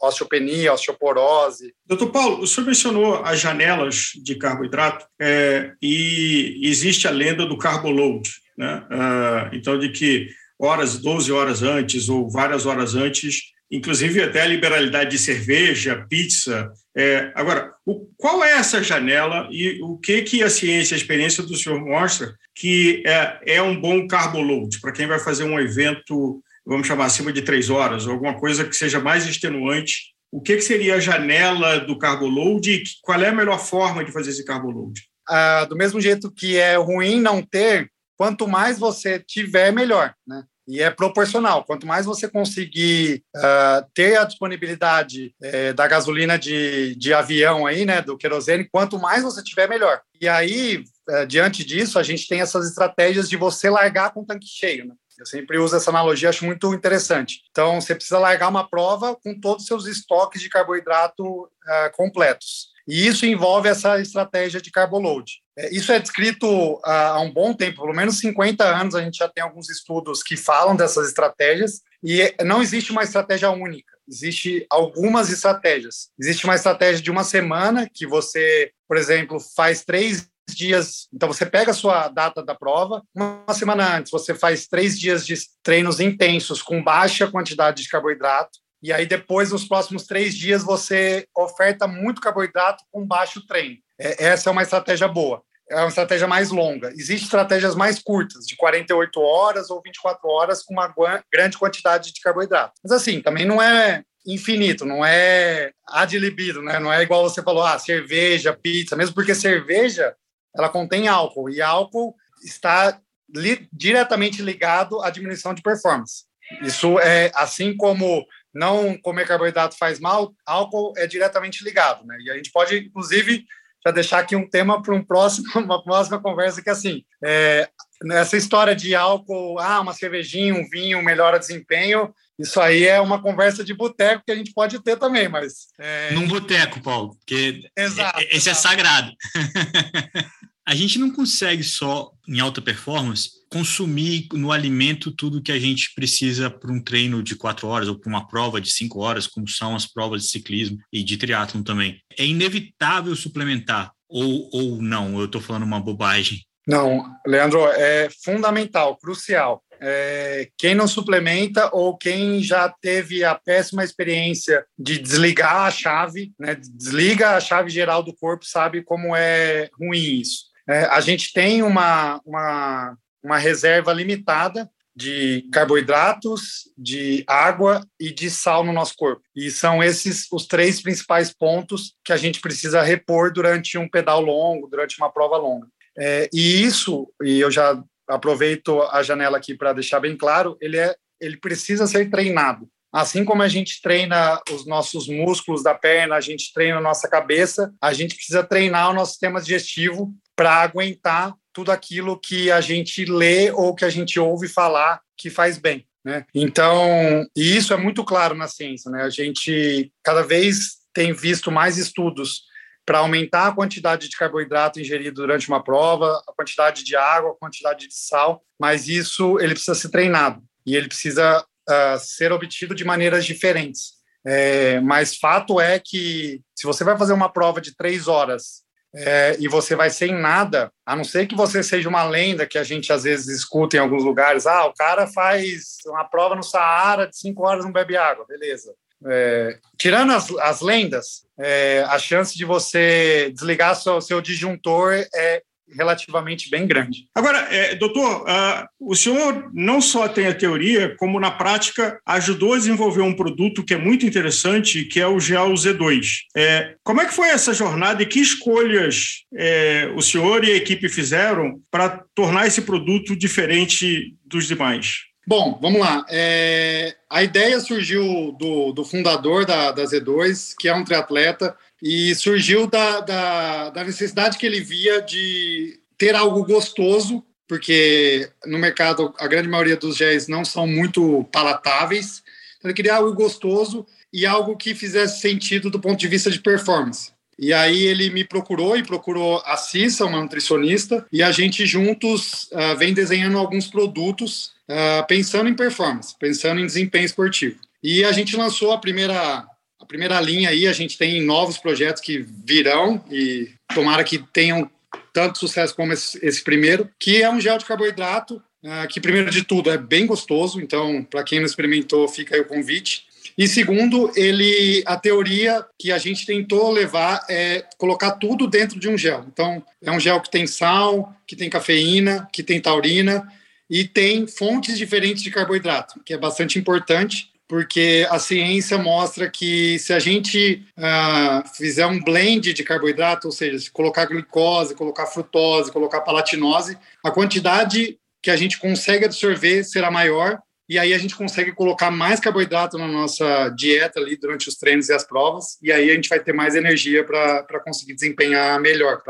osteopenia, 0.00 0.72
osteoporose. 0.72 1.72
Doutor 1.86 2.10
Paulo, 2.10 2.42
o 2.42 2.46
senhor 2.46 2.66
mencionou 2.66 3.14
as 3.24 3.38
janelas 3.38 4.10
de 4.22 4.34
carboidrato 4.34 5.06
é, 5.20 5.72
e 5.80 6.60
existe 6.64 7.06
a 7.06 7.12
lenda 7.12 7.46
do 7.46 7.56
carboload, 7.56 8.28
né? 8.58 8.84
Uh, 8.90 9.56
então, 9.56 9.78
de 9.78 9.90
que 9.90 10.28
horas, 10.58 10.98
12 10.98 11.30
horas 11.32 11.62
antes 11.62 12.08
ou 12.08 12.28
várias 12.28 12.66
horas 12.66 12.94
antes, 12.94 13.51
inclusive 13.72 14.22
até 14.22 14.42
a 14.42 14.46
liberalidade 14.46 15.12
de 15.12 15.18
cerveja, 15.18 16.06
pizza. 16.08 16.70
É, 16.94 17.32
agora, 17.34 17.72
o, 17.86 18.06
qual 18.18 18.44
é 18.44 18.52
essa 18.52 18.82
janela 18.82 19.48
e 19.50 19.80
o 19.82 19.96
que, 19.96 20.20
que 20.20 20.42
a 20.42 20.50
ciência, 20.50 20.94
a 20.94 20.98
experiência 20.98 21.42
do 21.42 21.56
senhor 21.56 21.80
mostra 21.80 22.34
que 22.54 23.02
é, 23.06 23.54
é 23.54 23.62
um 23.62 23.80
bom 23.80 24.06
carboload 24.06 24.78
para 24.78 24.92
quem 24.92 25.06
vai 25.06 25.18
fazer 25.18 25.44
um 25.44 25.58
evento, 25.58 26.42
vamos 26.66 26.86
chamar 26.86 27.06
acima 27.06 27.32
de 27.32 27.40
três 27.40 27.70
horas, 27.70 28.06
alguma 28.06 28.38
coisa 28.38 28.66
que 28.66 28.76
seja 28.76 29.00
mais 29.00 29.26
extenuante? 29.26 30.12
O 30.30 30.42
que, 30.42 30.56
que 30.56 30.62
seria 30.62 30.96
a 30.96 31.00
janela 31.00 31.80
do 31.80 31.96
carboload 31.98 32.70
e 32.70 32.82
qual 33.00 33.22
é 33.22 33.28
a 33.28 33.34
melhor 33.34 33.58
forma 33.58 34.04
de 34.04 34.12
fazer 34.12 34.30
esse 34.30 34.44
carboload? 34.44 35.00
Ah, 35.26 35.64
do 35.64 35.76
mesmo 35.76 35.98
jeito 35.98 36.30
que 36.30 36.58
é 36.58 36.76
ruim 36.76 37.20
não 37.20 37.40
ter, 37.42 37.90
quanto 38.18 38.46
mais 38.46 38.78
você 38.78 39.18
tiver, 39.18 39.72
melhor, 39.72 40.14
né? 40.26 40.44
E 40.72 40.80
é 40.80 40.90
proporcional. 40.90 41.64
Quanto 41.64 41.86
mais 41.86 42.06
você 42.06 42.26
conseguir 42.26 43.22
uh, 43.36 43.86
ter 43.92 44.16
a 44.16 44.24
disponibilidade 44.24 45.34
uh, 45.42 45.74
da 45.74 45.86
gasolina 45.86 46.38
de, 46.38 46.94
de 46.94 47.12
avião 47.12 47.66
aí, 47.66 47.84
né, 47.84 48.00
do 48.00 48.16
querosene, 48.16 48.66
quanto 48.72 48.98
mais 48.98 49.22
você 49.22 49.42
tiver, 49.44 49.68
melhor. 49.68 50.00
E 50.18 50.26
aí, 50.26 50.82
uh, 51.10 51.26
diante 51.26 51.62
disso, 51.62 51.98
a 51.98 52.02
gente 52.02 52.26
tem 52.26 52.40
essas 52.40 52.66
estratégias 52.66 53.28
de 53.28 53.36
você 53.36 53.68
largar 53.68 54.14
com 54.14 54.22
o 54.22 54.26
tanque 54.26 54.46
cheio, 54.46 54.86
né? 54.86 54.94
Eu 55.18 55.26
sempre 55.26 55.58
uso 55.58 55.76
essa 55.76 55.90
analogia, 55.90 56.30
acho 56.30 56.46
muito 56.46 56.72
interessante. 56.72 57.42
Então, 57.50 57.78
você 57.78 57.94
precisa 57.94 58.18
largar 58.18 58.48
uma 58.48 58.66
prova 58.66 59.14
com 59.14 59.38
todos 59.38 59.64
os 59.64 59.68
seus 59.68 59.86
estoques 59.86 60.40
de 60.40 60.48
carboidrato 60.48 61.50
ah, 61.68 61.90
completos. 61.94 62.71
E 62.86 63.06
isso 63.06 63.24
envolve 63.26 63.68
essa 63.68 64.00
estratégia 64.00 64.60
de 64.60 64.70
carboload. 64.70 65.30
É, 65.56 65.74
isso 65.74 65.92
é 65.92 65.98
descrito 65.98 66.80
há 66.84 67.20
um 67.20 67.30
bom 67.30 67.52
tempo, 67.52 67.82
pelo 67.82 67.94
menos 67.94 68.18
50 68.18 68.64
anos, 68.64 68.94
a 68.94 69.02
gente 69.02 69.18
já 69.18 69.28
tem 69.28 69.42
alguns 69.42 69.68
estudos 69.68 70.22
que 70.22 70.36
falam 70.36 70.74
dessas 70.74 71.08
estratégias, 71.08 71.80
e 72.02 72.34
não 72.44 72.62
existe 72.62 72.90
uma 72.90 73.04
estratégia 73.04 73.50
única, 73.50 73.92
existe 74.08 74.66
algumas 74.68 75.30
estratégias. 75.30 76.08
Existe 76.18 76.44
uma 76.44 76.56
estratégia 76.56 77.02
de 77.02 77.10
uma 77.10 77.22
semana, 77.22 77.88
que 77.92 78.06
você, 78.06 78.72
por 78.88 78.96
exemplo, 78.96 79.38
faz 79.54 79.84
três 79.84 80.28
dias. 80.50 81.08
Então, 81.12 81.28
você 81.28 81.46
pega 81.46 81.70
a 81.70 81.74
sua 81.74 82.08
data 82.08 82.42
da 82.42 82.54
prova, 82.54 83.02
uma 83.14 83.54
semana 83.54 83.96
antes, 83.96 84.10
você 84.10 84.34
faz 84.34 84.66
três 84.66 84.98
dias 84.98 85.24
de 85.24 85.34
treinos 85.62 86.00
intensos 86.00 86.60
com 86.60 86.82
baixa 86.82 87.30
quantidade 87.30 87.82
de 87.82 87.88
carboidrato. 87.88 88.58
E 88.82 88.92
aí, 88.92 89.06
depois, 89.06 89.52
nos 89.52 89.64
próximos 89.64 90.06
três 90.06 90.34
dias, 90.34 90.64
você 90.64 91.26
oferta 91.36 91.86
muito 91.86 92.20
carboidrato 92.20 92.84
com 92.90 93.06
baixo 93.06 93.46
treino. 93.46 93.78
É, 93.98 94.26
essa 94.26 94.50
é 94.50 94.52
uma 94.52 94.62
estratégia 94.62 95.06
boa. 95.06 95.42
É 95.70 95.76
uma 95.76 95.88
estratégia 95.88 96.26
mais 96.26 96.50
longa. 96.50 96.90
Existem 96.90 97.24
estratégias 97.24 97.74
mais 97.76 97.98
curtas, 98.00 98.44
de 98.44 98.56
48 98.56 99.20
horas 99.20 99.70
ou 99.70 99.80
24 99.80 100.28
horas, 100.28 100.62
com 100.62 100.74
uma 100.74 100.92
grande 101.32 101.56
quantidade 101.56 102.12
de 102.12 102.20
carboidrato. 102.20 102.74
Mas, 102.82 102.92
assim, 102.92 103.22
também 103.22 103.44
não 103.44 103.62
é 103.62 104.02
infinito, 104.26 104.84
não 104.84 105.04
é 105.04 105.72
ad 105.88 106.18
libido, 106.18 106.62
né? 106.62 106.78
Não 106.78 106.92
é 106.92 107.02
igual 107.02 107.22
você 107.22 107.42
falou, 107.42 107.62
ah, 107.62 107.78
cerveja, 107.78 108.52
pizza, 108.52 108.96
mesmo 108.96 109.14
porque 109.14 109.34
cerveja, 109.34 110.14
ela 110.56 110.68
contém 110.68 111.08
álcool, 111.08 111.50
e 111.50 111.60
álcool 111.60 112.14
está 112.44 113.00
li 113.34 113.68
diretamente 113.72 114.42
ligado 114.42 115.00
à 115.02 115.10
diminuição 115.10 115.54
de 115.54 115.62
performance. 115.62 116.24
Isso 116.60 116.98
é 116.98 117.30
assim 117.34 117.76
como 117.76 118.26
não 118.54 118.96
comer 118.98 119.26
carboidrato 119.26 119.76
faz 119.76 119.98
mal, 119.98 120.34
álcool 120.46 120.92
é 120.96 121.06
diretamente 121.06 121.64
ligado, 121.64 122.04
né? 122.06 122.16
E 122.20 122.30
a 122.30 122.36
gente 122.36 122.50
pode, 122.50 122.76
inclusive, 122.76 123.44
já 123.84 123.92
deixar 123.92 124.18
aqui 124.18 124.36
um 124.36 124.48
tema 124.48 124.82
para 124.82 124.94
um 124.94 125.02
próximo, 125.02 125.46
uma 125.56 125.82
próxima 125.82 126.20
conversa 126.20 126.62
que 126.62 126.70
assim, 126.70 127.04
é, 127.24 127.68
essa 128.12 128.36
história 128.36 128.74
de 128.74 128.94
álcool, 128.94 129.58
ah, 129.58 129.80
uma 129.80 129.92
cervejinha, 129.92 130.54
um 130.54 130.68
vinho 130.68 131.02
melhora 131.02 131.38
desempenho, 131.38 132.14
isso 132.38 132.60
aí 132.60 132.84
é 132.84 133.00
uma 133.00 133.20
conversa 133.20 133.62
de 133.62 133.74
boteco 133.74 134.24
que 134.24 134.32
a 134.32 134.34
gente 134.34 134.52
pode 134.52 134.82
ter 134.82 134.96
também, 134.96 135.28
mas 135.28 135.68
é... 135.78 136.12
num 136.12 136.26
boteco, 136.26 136.80
Paulo, 136.80 137.14
porque 137.16 137.60
exato, 137.76 138.20
esse 138.30 138.48
é 138.48 138.52
é 138.52 138.54
sagrado. 138.54 139.12
a 140.72 140.74
gente 140.74 140.98
não 140.98 141.10
consegue 141.10 141.62
só 141.62 142.10
em 142.26 142.40
alta 142.40 142.62
performance 142.62 143.28
consumir 143.50 144.26
no 144.32 144.50
alimento 144.50 145.12
tudo 145.12 145.42
que 145.42 145.52
a 145.52 145.58
gente 145.58 145.92
precisa 145.94 146.48
para 146.48 146.72
um 146.72 146.82
treino 146.82 147.22
de 147.22 147.36
quatro 147.36 147.68
horas 147.68 147.88
ou 147.88 147.98
para 147.98 148.08
uma 148.08 148.26
prova 148.26 148.58
de 148.58 148.70
cinco 148.70 149.00
horas, 149.00 149.26
como 149.26 149.46
são 149.46 149.76
as 149.76 149.84
provas 149.84 150.22
de 150.22 150.28
ciclismo 150.28 150.78
e 150.90 151.04
de 151.04 151.18
triatlon 151.18 151.62
também. 151.62 152.00
É 152.18 152.24
inevitável 152.24 153.14
suplementar 153.14 153.92
ou, 154.08 154.48
ou 154.50 154.80
não? 154.80 155.18
Eu 155.18 155.26
estou 155.26 155.42
falando 155.42 155.64
uma 155.64 155.78
bobagem. 155.78 156.40
Não, 156.66 157.04
Leandro, 157.26 157.66
é 157.66 158.08
fundamental, 158.24 158.96
crucial. 158.96 159.62
É, 159.78 160.48
quem 160.56 160.74
não 160.74 160.88
suplementa 160.88 161.68
ou 161.74 161.98
quem 161.98 162.42
já 162.42 162.74
teve 162.80 163.24
a 163.24 163.34
péssima 163.34 163.84
experiência 163.84 164.64
de 164.78 164.96
desligar 164.96 165.66
a 165.66 165.70
chave, 165.70 166.32
né, 166.38 166.54
desliga 166.54 167.36
a 167.36 167.40
chave 167.40 167.68
geral 167.68 168.02
do 168.02 168.14
corpo, 168.14 168.46
sabe 168.46 168.82
como 168.82 169.14
é 169.14 169.68
ruim 169.78 170.20
isso. 170.20 170.51
É, 170.68 170.84
a 170.84 171.00
gente 171.00 171.32
tem 171.32 171.62
uma, 171.62 172.20
uma 172.24 172.96
uma 173.22 173.38
reserva 173.38 173.92
limitada 173.92 174.68
de 174.94 175.48
carboidratos, 175.50 176.70
de 176.76 177.24
água 177.26 177.86
e 177.98 178.12
de 178.12 178.28
sal 178.30 178.62
no 178.62 178.74
nosso 178.74 178.94
corpo. 178.94 179.22
E 179.34 179.50
são 179.50 179.82
esses 179.82 180.26
os 180.30 180.46
três 180.46 180.82
principais 180.82 181.32
pontos 181.32 181.94
que 182.04 182.12
a 182.12 182.16
gente 182.16 182.40
precisa 182.40 182.82
repor 182.82 183.32
durante 183.32 183.78
um 183.78 183.88
pedal 183.88 184.20
longo, 184.20 184.66
durante 184.66 184.98
uma 184.98 185.10
prova 185.10 185.38
longa. 185.38 185.66
É, 185.96 186.28
e 186.32 186.62
isso, 186.62 187.10
e 187.22 187.40
eu 187.40 187.50
já 187.50 187.82
aproveito 188.06 188.82
a 188.82 189.02
janela 189.02 189.38
aqui 189.38 189.54
para 189.54 189.72
deixar 189.72 190.00
bem 190.00 190.16
claro, 190.16 190.58
ele 190.60 190.76
é 190.76 190.94
ele 191.20 191.36
precisa 191.36 191.86
ser 191.86 192.10
treinado. 192.10 192.68
Assim 192.92 193.24
como 193.24 193.42
a 193.42 193.48
gente 193.48 193.80
treina 193.80 194.38
os 194.50 194.66
nossos 194.66 195.08
músculos 195.08 195.62
da 195.62 195.74
perna, 195.74 196.16
a 196.16 196.20
gente 196.20 196.52
treina 196.52 196.76
a 196.76 196.82
nossa 196.82 197.08
cabeça, 197.08 197.72
a 197.80 197.92
gente 197.92 198.14
precisa 198.14 198.44
treinar 198.44 198.90
o 198.90 198.94
nosso 198.94 199.12
sistema 199.12 199.40
digestivo 199.40 200.14
para 200.36 200.56
aguentar 200.56 201.34
tudo 201.52 201.70
aquilo 201.70 202.18
que 202.18 202.50
a 202.50 202.60
gente 202.60 203.04
lê 203.04 203.50
ou 203.50 203.74
que 203.74 203.84
a 203.84 203.90
gente 203.90 204.20
ouve 204.20 204.48
falar 204.48 205.00
que 205.16 205.30
faz 205.30 205.58
bem. 205.58 205.86
Né? 206.04 206.24
Então, 206.34 207.26
e 207.36 207.56
isso 207.56 207.72
é 207.72 207.76
muito 207.76 208.04
claro 208.04 208.34
na 208.34 208.48
ciência. 208.48 208.90
Né? 208.90 209.02
A 209.02 209.10
gente 209.10 209.92
cada 210.02 210.22
vez 210.22 210.78
tem 210.92 211.12
visto 211.12 211.50
mais 211.50 211.78
estudos 211.78 212.42
para 212.84 212.98
aumentar 212.98 213.48
a 213.48 213.52
quantidade 213.52 214.08
de 214.08 214.16
carboidrato 214.16 214.80
ingerido 214.80 215.22
durante 215.22 215.48
uma 215.48 215.62
prova, 215.62 216.20
a 216.28 216.32
quantidade 216.32 216.82
de 216.84 216.96
água, 216.96 217.30
a 217.30 217.36
quantidade 217.36 217.86
de 217.86 217.94
sal, 217.94 218.42
mas 218.60 218.88
isso 218.88 219.38
ele 219.38 219.54
precisa 219.54 219.74
ser 219.74 219.88
treinado 219.90 220.42
e 220.66 220.74
ele 220.74 220.88
precisa 220.88 221.44
uh, 221.68 221.98
ser 221.98 222.32
obtido 222.32 222.74
de 222.74 222.84
maneiras 222.84 223.24
diferentes. 223.24 224.02
É, 224.24 224.78
mas 224.80 225.16
fato 225.16 225.60
é 225.60 225.80
que 225.80 226.40
se 226.54 226.64
você 226.64 226.84
vai 226.84 226.96
fazer 226.96 227.12
uma 227.12 227.32
prova 227.32 227.60
de 227.60 227.74
três 227.74 228.06
horas 228.06 228.62
é, 228.94 229.36
e 229.40 229.48
você 229.48 229.74
vai 229.74 229.90
sem 229.90 230.12
nada, 230.12 230.70
a 230.86 230.94
não 230.94 231.02
ser 231.02 231.26
que 231.26 231.34
você 231.34 231.62
seja 231.62 231.88
uma 231.88 232.04
lenda 232.04 232.46
que 232.46 232.58
a 232.58 232.62
gente 232.62 232.92
às 232.92 233.04
vezes 233.04 233.26
escuta 233.28 233.76
em 233.76 233.80
alguns 233.80 234.04
lugares. 234.04 234.46
Ah, 234.46 234.66
o 234.66 234.74
cara 234.74 235.06
faz 235.06 235.78
uma 235.86 236.04
prova 236.04 236.36
no 236.36 236.42
Saara 236.42 237.08
de 237.08 237.16
cinco 237.16 237.46
horas 237.46 237.64
não 237.64 237.72
bebe 237.72 237.96
água, 237.96 238.26
beleza. 238.28 238.72
É, 239.04 239.58
tirando 239.76 240.12
as, 240.12 240.30
as 240.38 240.60
lendas, 240.60 241.26
é, 241.38 241.84
a 241.88 241.98
chance 241.98 242.36
de 242.36 242.44
você 242.44 243.32
desligar 243.34 243.74
seu, 243.74 244.00
seu 244.00 244.20
disjuntor 244.20 245.04
é 245.14 245.42
relativamente 245.70 246.50
bem 246.50 246.66
grande. 246.66 247.06
Agora, 247.14 247.38
é, 247.50 247.74
doutor, 247.74 248.22
uh, 248.22 248.66
o 248.80 248.94
senhor 248.94 249.50
não 249.52 249.80
só 249.80 250.08
tem 250.08 250.26
a 250.26 250.34
teoria, 250.34 250.94
como 250.96 251.20
na 251.20 251.30
prática 251.30 252.00
ajudou 252.06 252.54
a 252.54 252.58
desenvolver 252.58 253.02
um 253.02 253.14
produto 253.14 253.64
que 253.64 253.74
é 253.74 253.78
muito 253.78 254.06
interessante, 254.06 254.84
que 254.84 255.00
é 255.00 255.06
o 255.06 255.20
Gel 255.20 255.52
Z2. 255.54 256.22
É, 256.36 256.74
como 256.82 257.00
é 257.00 257.06
que 257.06 257.14
foi 257.14 257.28
essa 257.28 257.54
jornada 257.54 258.02
e 258.02 258.06
que 258.06 258.20
escolhas 258.20 259.24
é, 259.34 259.90
o 259.96 260.02
senhor 260.02 260.44
e 260.44 260.52
a 260.52 260.56
equipe 260.56 260.88
fizeram 260.88 261.60
para 261.70 262.04
tornar 262.14 262.46
esse 262.46 262.62
produto 262.62 263.16
diferente 263.16 264.14
dos 264.24 264.46
demais? 264.46 265.12
Bom, 265.26 265.58
vamos 265.62 265.80
lá. 265.80 266.04
É, 266.10 266.96
a 267.08 267.22
ideia 267.22 267.60
surgiu 267.60 268.32
do, 268.32 268.72
do 268.72 268.84
fundador 268.84 269.46
da, 269.46 269.70
da 269.70 269.84
Z2, 269.84 270.54
que 270.58 270.68
é 270.68 270.74
um 270.74 270.84
triatleta, 270.84 271.56
e 271.82 272.14
surgiu 272.14 272.68
da, 272.68 273.00
da, 273.00 273.70
da, 273.70 273.84
necessidade 273.84 274.38
que 274.38 274.46
ele 274.46 274.60
via 274.60 275.02
de 275.02 275.80
ter 275.98 276.14
algo 276.14 276.44
gostoso, 276.44 277.24
porque 277.48 278.30
no 278.46 278.56
mercado 278.56 279.12
a 279.18 279.26
grande 279.26 279.48
maioria 279.48 279.76
dos 279.76 279.96
géis 279.96 280.28
não 280.28 280.44
são 280.44 280.64
muito 280.64 281.24
palatáveis. 281.32 282.22
Então, 282.56 282.68
ele 282.70 282.76
queria 282.76 282.94
algo 282.94 283.12
gostoso 283.12 283.84
e 284.12 284.24
algo 284.24 284.56
que 284.56 284.76
fizesse 284.76 285.20
sentido 285.20 285.68
do 285.68 285.80
ponto 285.80 285.98
de 285.98 286.06
vista 286.06 286.30
de 286.30 286.38
performance. 286.38 287.10
E 287.36 287.52
aí 287.52 287.82
ele 287.86 288.10
me 288.10 288.22
procurou 288.22 288.76
e 288.76 288.84
procurou 288.84 289.42
a 289.44 289.56
Cissa, 289.56 290.04
uma 290.04 290.20
nutricionista, 290.20 291.04
e 291.10 291.22
a 291.22 291.32
gente 291.32 291.66
juntos 291.66 292.44
uh, 292.52 292.76
vem 292.78 292.94
desenhando 292.94 293.36
alguns 293.38 293.66
produtos 293.66 294.52
uh, 294.68 295.04
pensando 295.08 295.48
em 295.48 295.54
performance, 295.54 296.14
pensando 296.16 296.60
em 296.60 296.66
desempenho 296.66 297.06
esportivo. 297.06 297.58
E 297.82 298.04
a 298.04 298.12
gente 298.12 298.36
lançou 298.36 298.70
a 298.70 298.78
primeira 298.78 299.44
primeira 299.92 300.18
linha 300.22 300.48
aí, 300.48 300.66
a 300.66 300.72
gente 300.72 300.96
tem 300.96 301.20
novos 301.20 301.58
projetos 301.58 302.00
que 302.00 302.24
virão 302.46 303.04
e 303.10 303.50
tomara 303.74 304.02
que 304.02 304.16
tenham 304.32 304.70
tanto 305.12 305.38
sucesso 305.38 305.76
como 305.76 305.92
esse, 305.92 306.18
esse 306.22 306.42
primeiro, 306.42 306.88
que 306.98 307.22
é 307.22 307.30
um 307.30 307.38
gel 307.38 307.58
de 307.58 307.66
carboidrato, 307.66 308.42
uh, 308.64 308.88
que 308.88 309.02
primeiro 309.02 309.30
de 309.30 309.44
tudo 309.44 309.70
é 309.70 309.76
bem 309.76 310.06
gostoso, 310.06 310.62
então 310.62 311.04
para 311.04 311.22
quem 311.22 311.40
não 311.40 311.46
experimentou, 311.46 312.08
fica 312.08 312.34
aí 312.34 312.40
o 312.40 312.46
convite. 312.46 313.04
E 313.36 313.46
segundo, 313.46 314.10
ele 314.16 314.82
a 314.86 314.96
teoria 314.96 315.62
que 315.78 315.92
a 315.92 315.98
gente 315.98 316.24
tentou 316.24 316.70
levar 316.70 317.20
é 317.28 317.62
colocar 317.76 318.12
tudo 318.12 318.46
dentro 318.46 318.80
de 318.80 318.88
um 318.88 318.96
gel. 318.96 319.26
Então, 319.30 319.62
é 319.82 319.90
um 319.90 320.00
gel 320.00 320.20
que 320.22 320.30
tem 320.30 320.46
sal, 320.46 321.14
que 321.26 321.36
tem 321.36 321.50
cafeína, 321.50 322.28
que 322.32 322.42
tem 322.42 322.60
taurina 322.60 323.30
e 323.68 323.84
tem 323.84 324.26
fontes 324.26 324.78
diferentes 324.78 325.22
de 325.22 325.30
carboidrato, 325.30 326.00
que 326.04 326.14
é 326.14 326.18
bastante 326.18 326.58
importante 326.58 327.31
porque 327.52 328.06
a 328.08 328.18
ciência 328.18 328.78
mostra 328.78 329.28
que 329.28 329.78
se 329.78 329.92
a 329.92 329.98
gente 329.98 330.64
uh, 330.78 331.46
fizer 331.54 331.84
um 331.84 332.02
blend 332.02 332.50
de 332.54 332.64
carboidrato, 332.64 333.28
ou 333.28 333.30
seja, 333.30 333.58
se 333.58 333.70
colocar 333.70 334.06
glicose, 334.06 334.74
colocar 334.74 335.04
frutose, 335.04 335.70
colocar 335.70 336.00
palatinose, 336.00 336.78
a 337.04 337.10
quantidade 337.10 337.98
que 338.22 338.30
a 338.30 338.36
gente 338.36 338.58
consegue 338.58 339.04
absorver 339.04 339.64
será 339.64 339.90
maior 339.90 340.40
e 340.66 340.78
aí 340.78 340.94
a 340.94 340.98
gente 340.98 341.14
consegue 341.14 341.52
colocar 341.52 341.90
mais 341.90 342.18
carboidrato 342.18 342.78
na 342.78 342.88
nossa 342.88 343.50
dieta 343.50 344.00
ali 344.00 344.16
durante 344.16 344.48
os 344.48 344.54
treinos 344.54 344.88
e 344.88 344.94
as 344.94 345.04
provas, 345.04 345.58
e 345.60 345.70
aí 345.70 345.90
a 345.90 345.94
gente 345.94 346.08
vai 346.08 346.20
ter 346.20 346.32
mais 346.32 346.54
energia 346.54 347.04
para 347.04 347.60
conseguir 347.62 347.92
desempenhar 347.92 348.58
melhor, 348.62 349.02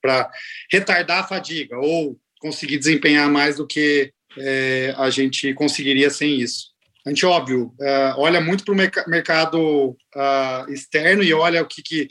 para 0.00 0.30
retardar 0.72 1.18
a 1.18 1.28
fadiga, 1.28 1.76
ou 1.76 2.18
conseguir 2.40 2.78
desempenhar 2.78 3.28
mais 3.28 3.56
do 3.56 3.66
que 3.66 4.10
é, 4.38 4.94
a 4.96 5.10
gente 5.10 5.52
conseguiria 5.52 6.08
sem 6.08 6.40
isso. 6.40 6.69
A 7.06 7.10
gente, 7.10 7.24
óbvio, 7.24 7.74
uh, 7.80 8.14
olha 8.18 8.40
muito 8.40 8.64
para 8.64 8.74
o 8.74 8.76
merc 8.76 9.08
mercado 9.08 9.90
uh, 9.90 10.70
externo 10.72 11.22
e 11.22 11.32
olha 11.32 11.62
o 11.62 11.66
que, 11.66 11.82
que 11.82 12.08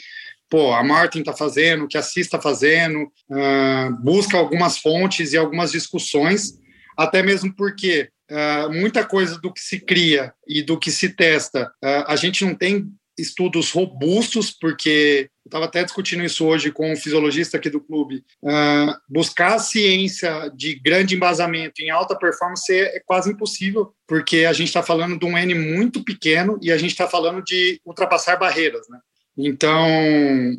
pô, 0.50 0.74
a 0.74 0.84
Martin 0.84 1.20
está 1.20 1.34
fazendo, 1.34 1.86
o 1.86 1.88
que 1.88 1.98
a 1.98 2.02
CIS 2.02 2.26
está 2.26 2.42
fazendo, 2.42 3.04
uh, 3.30 4.02
busca 4.02 4.38
algumas 4.38 4.80
fontes 4.80 5.34
e 5.34 5.38
algumas 5.38 5.72
discussões, 5.72 6.54
até 6.98 7.22
mesmo 7.22 7.56
porque 7.56 8.10
uh, 8.32 8.74
muita 8.74 9.06
coisa 9.06 9.40
do 9.40 9.54
que 9.54 9.62
se 9.62 9.80
cria 9.80 10.34
e 10.48 10.64
do 10.64 10.78
que 10.80 10.92
se 10.92 11.10
testa, 11.10 11.72
a 12.08 12.16
gente 12.16 12.44
não 12.44 12.56
tem 12.56 12.88
estudos 13.18 13.72
robustos, 13.72 14.50
porque 14.50 15.30
estava 15.50 15.66
até 15.66 15.84
discutindo 15.84 16.24
isso 16.24 16.45
hoje 16.45 16.72
com 16.72 16.91
um 16.91 16.95
fisiologista 16.95 17.58
aqui 17.58 17.70
do 17.70 17.82
clube. 17.82 18.24
Uh, 18.41 18.93
buscar 19.10 19.56
a 19.56 19.60
ciência 19.60 20.50
de 20.56 20.76
grande 20.76 21.16
embasamento 21.16 21.82
em 21.82 21.89
alta 21.89 22.16
performance 22.16 22.72
é, 22.72 22.97
é 22.97 23.02
quase 23.06 23.32
impossível, 23.32 23.93
porque 24.08 24.45
a 24.45 24.54
gente 24.54 24.68
está 24.68 24.82
falando 24.82 25.20
de 25.20 25.26
um 25.26 25.38
N 25.38 25.54
muito 25.56 26.04
pequeno 26.04 26.58
e 26.62 26.72
a 26.72 26.78
gente 26.78 26.91
está 26.91 27.08
falando 27.08 27.43
de 27.43 27.82
ultrapassar 27.86 28.38
barreiras, 28.38 28.88
né? 28.89 29.00
Então, 29.38 29.88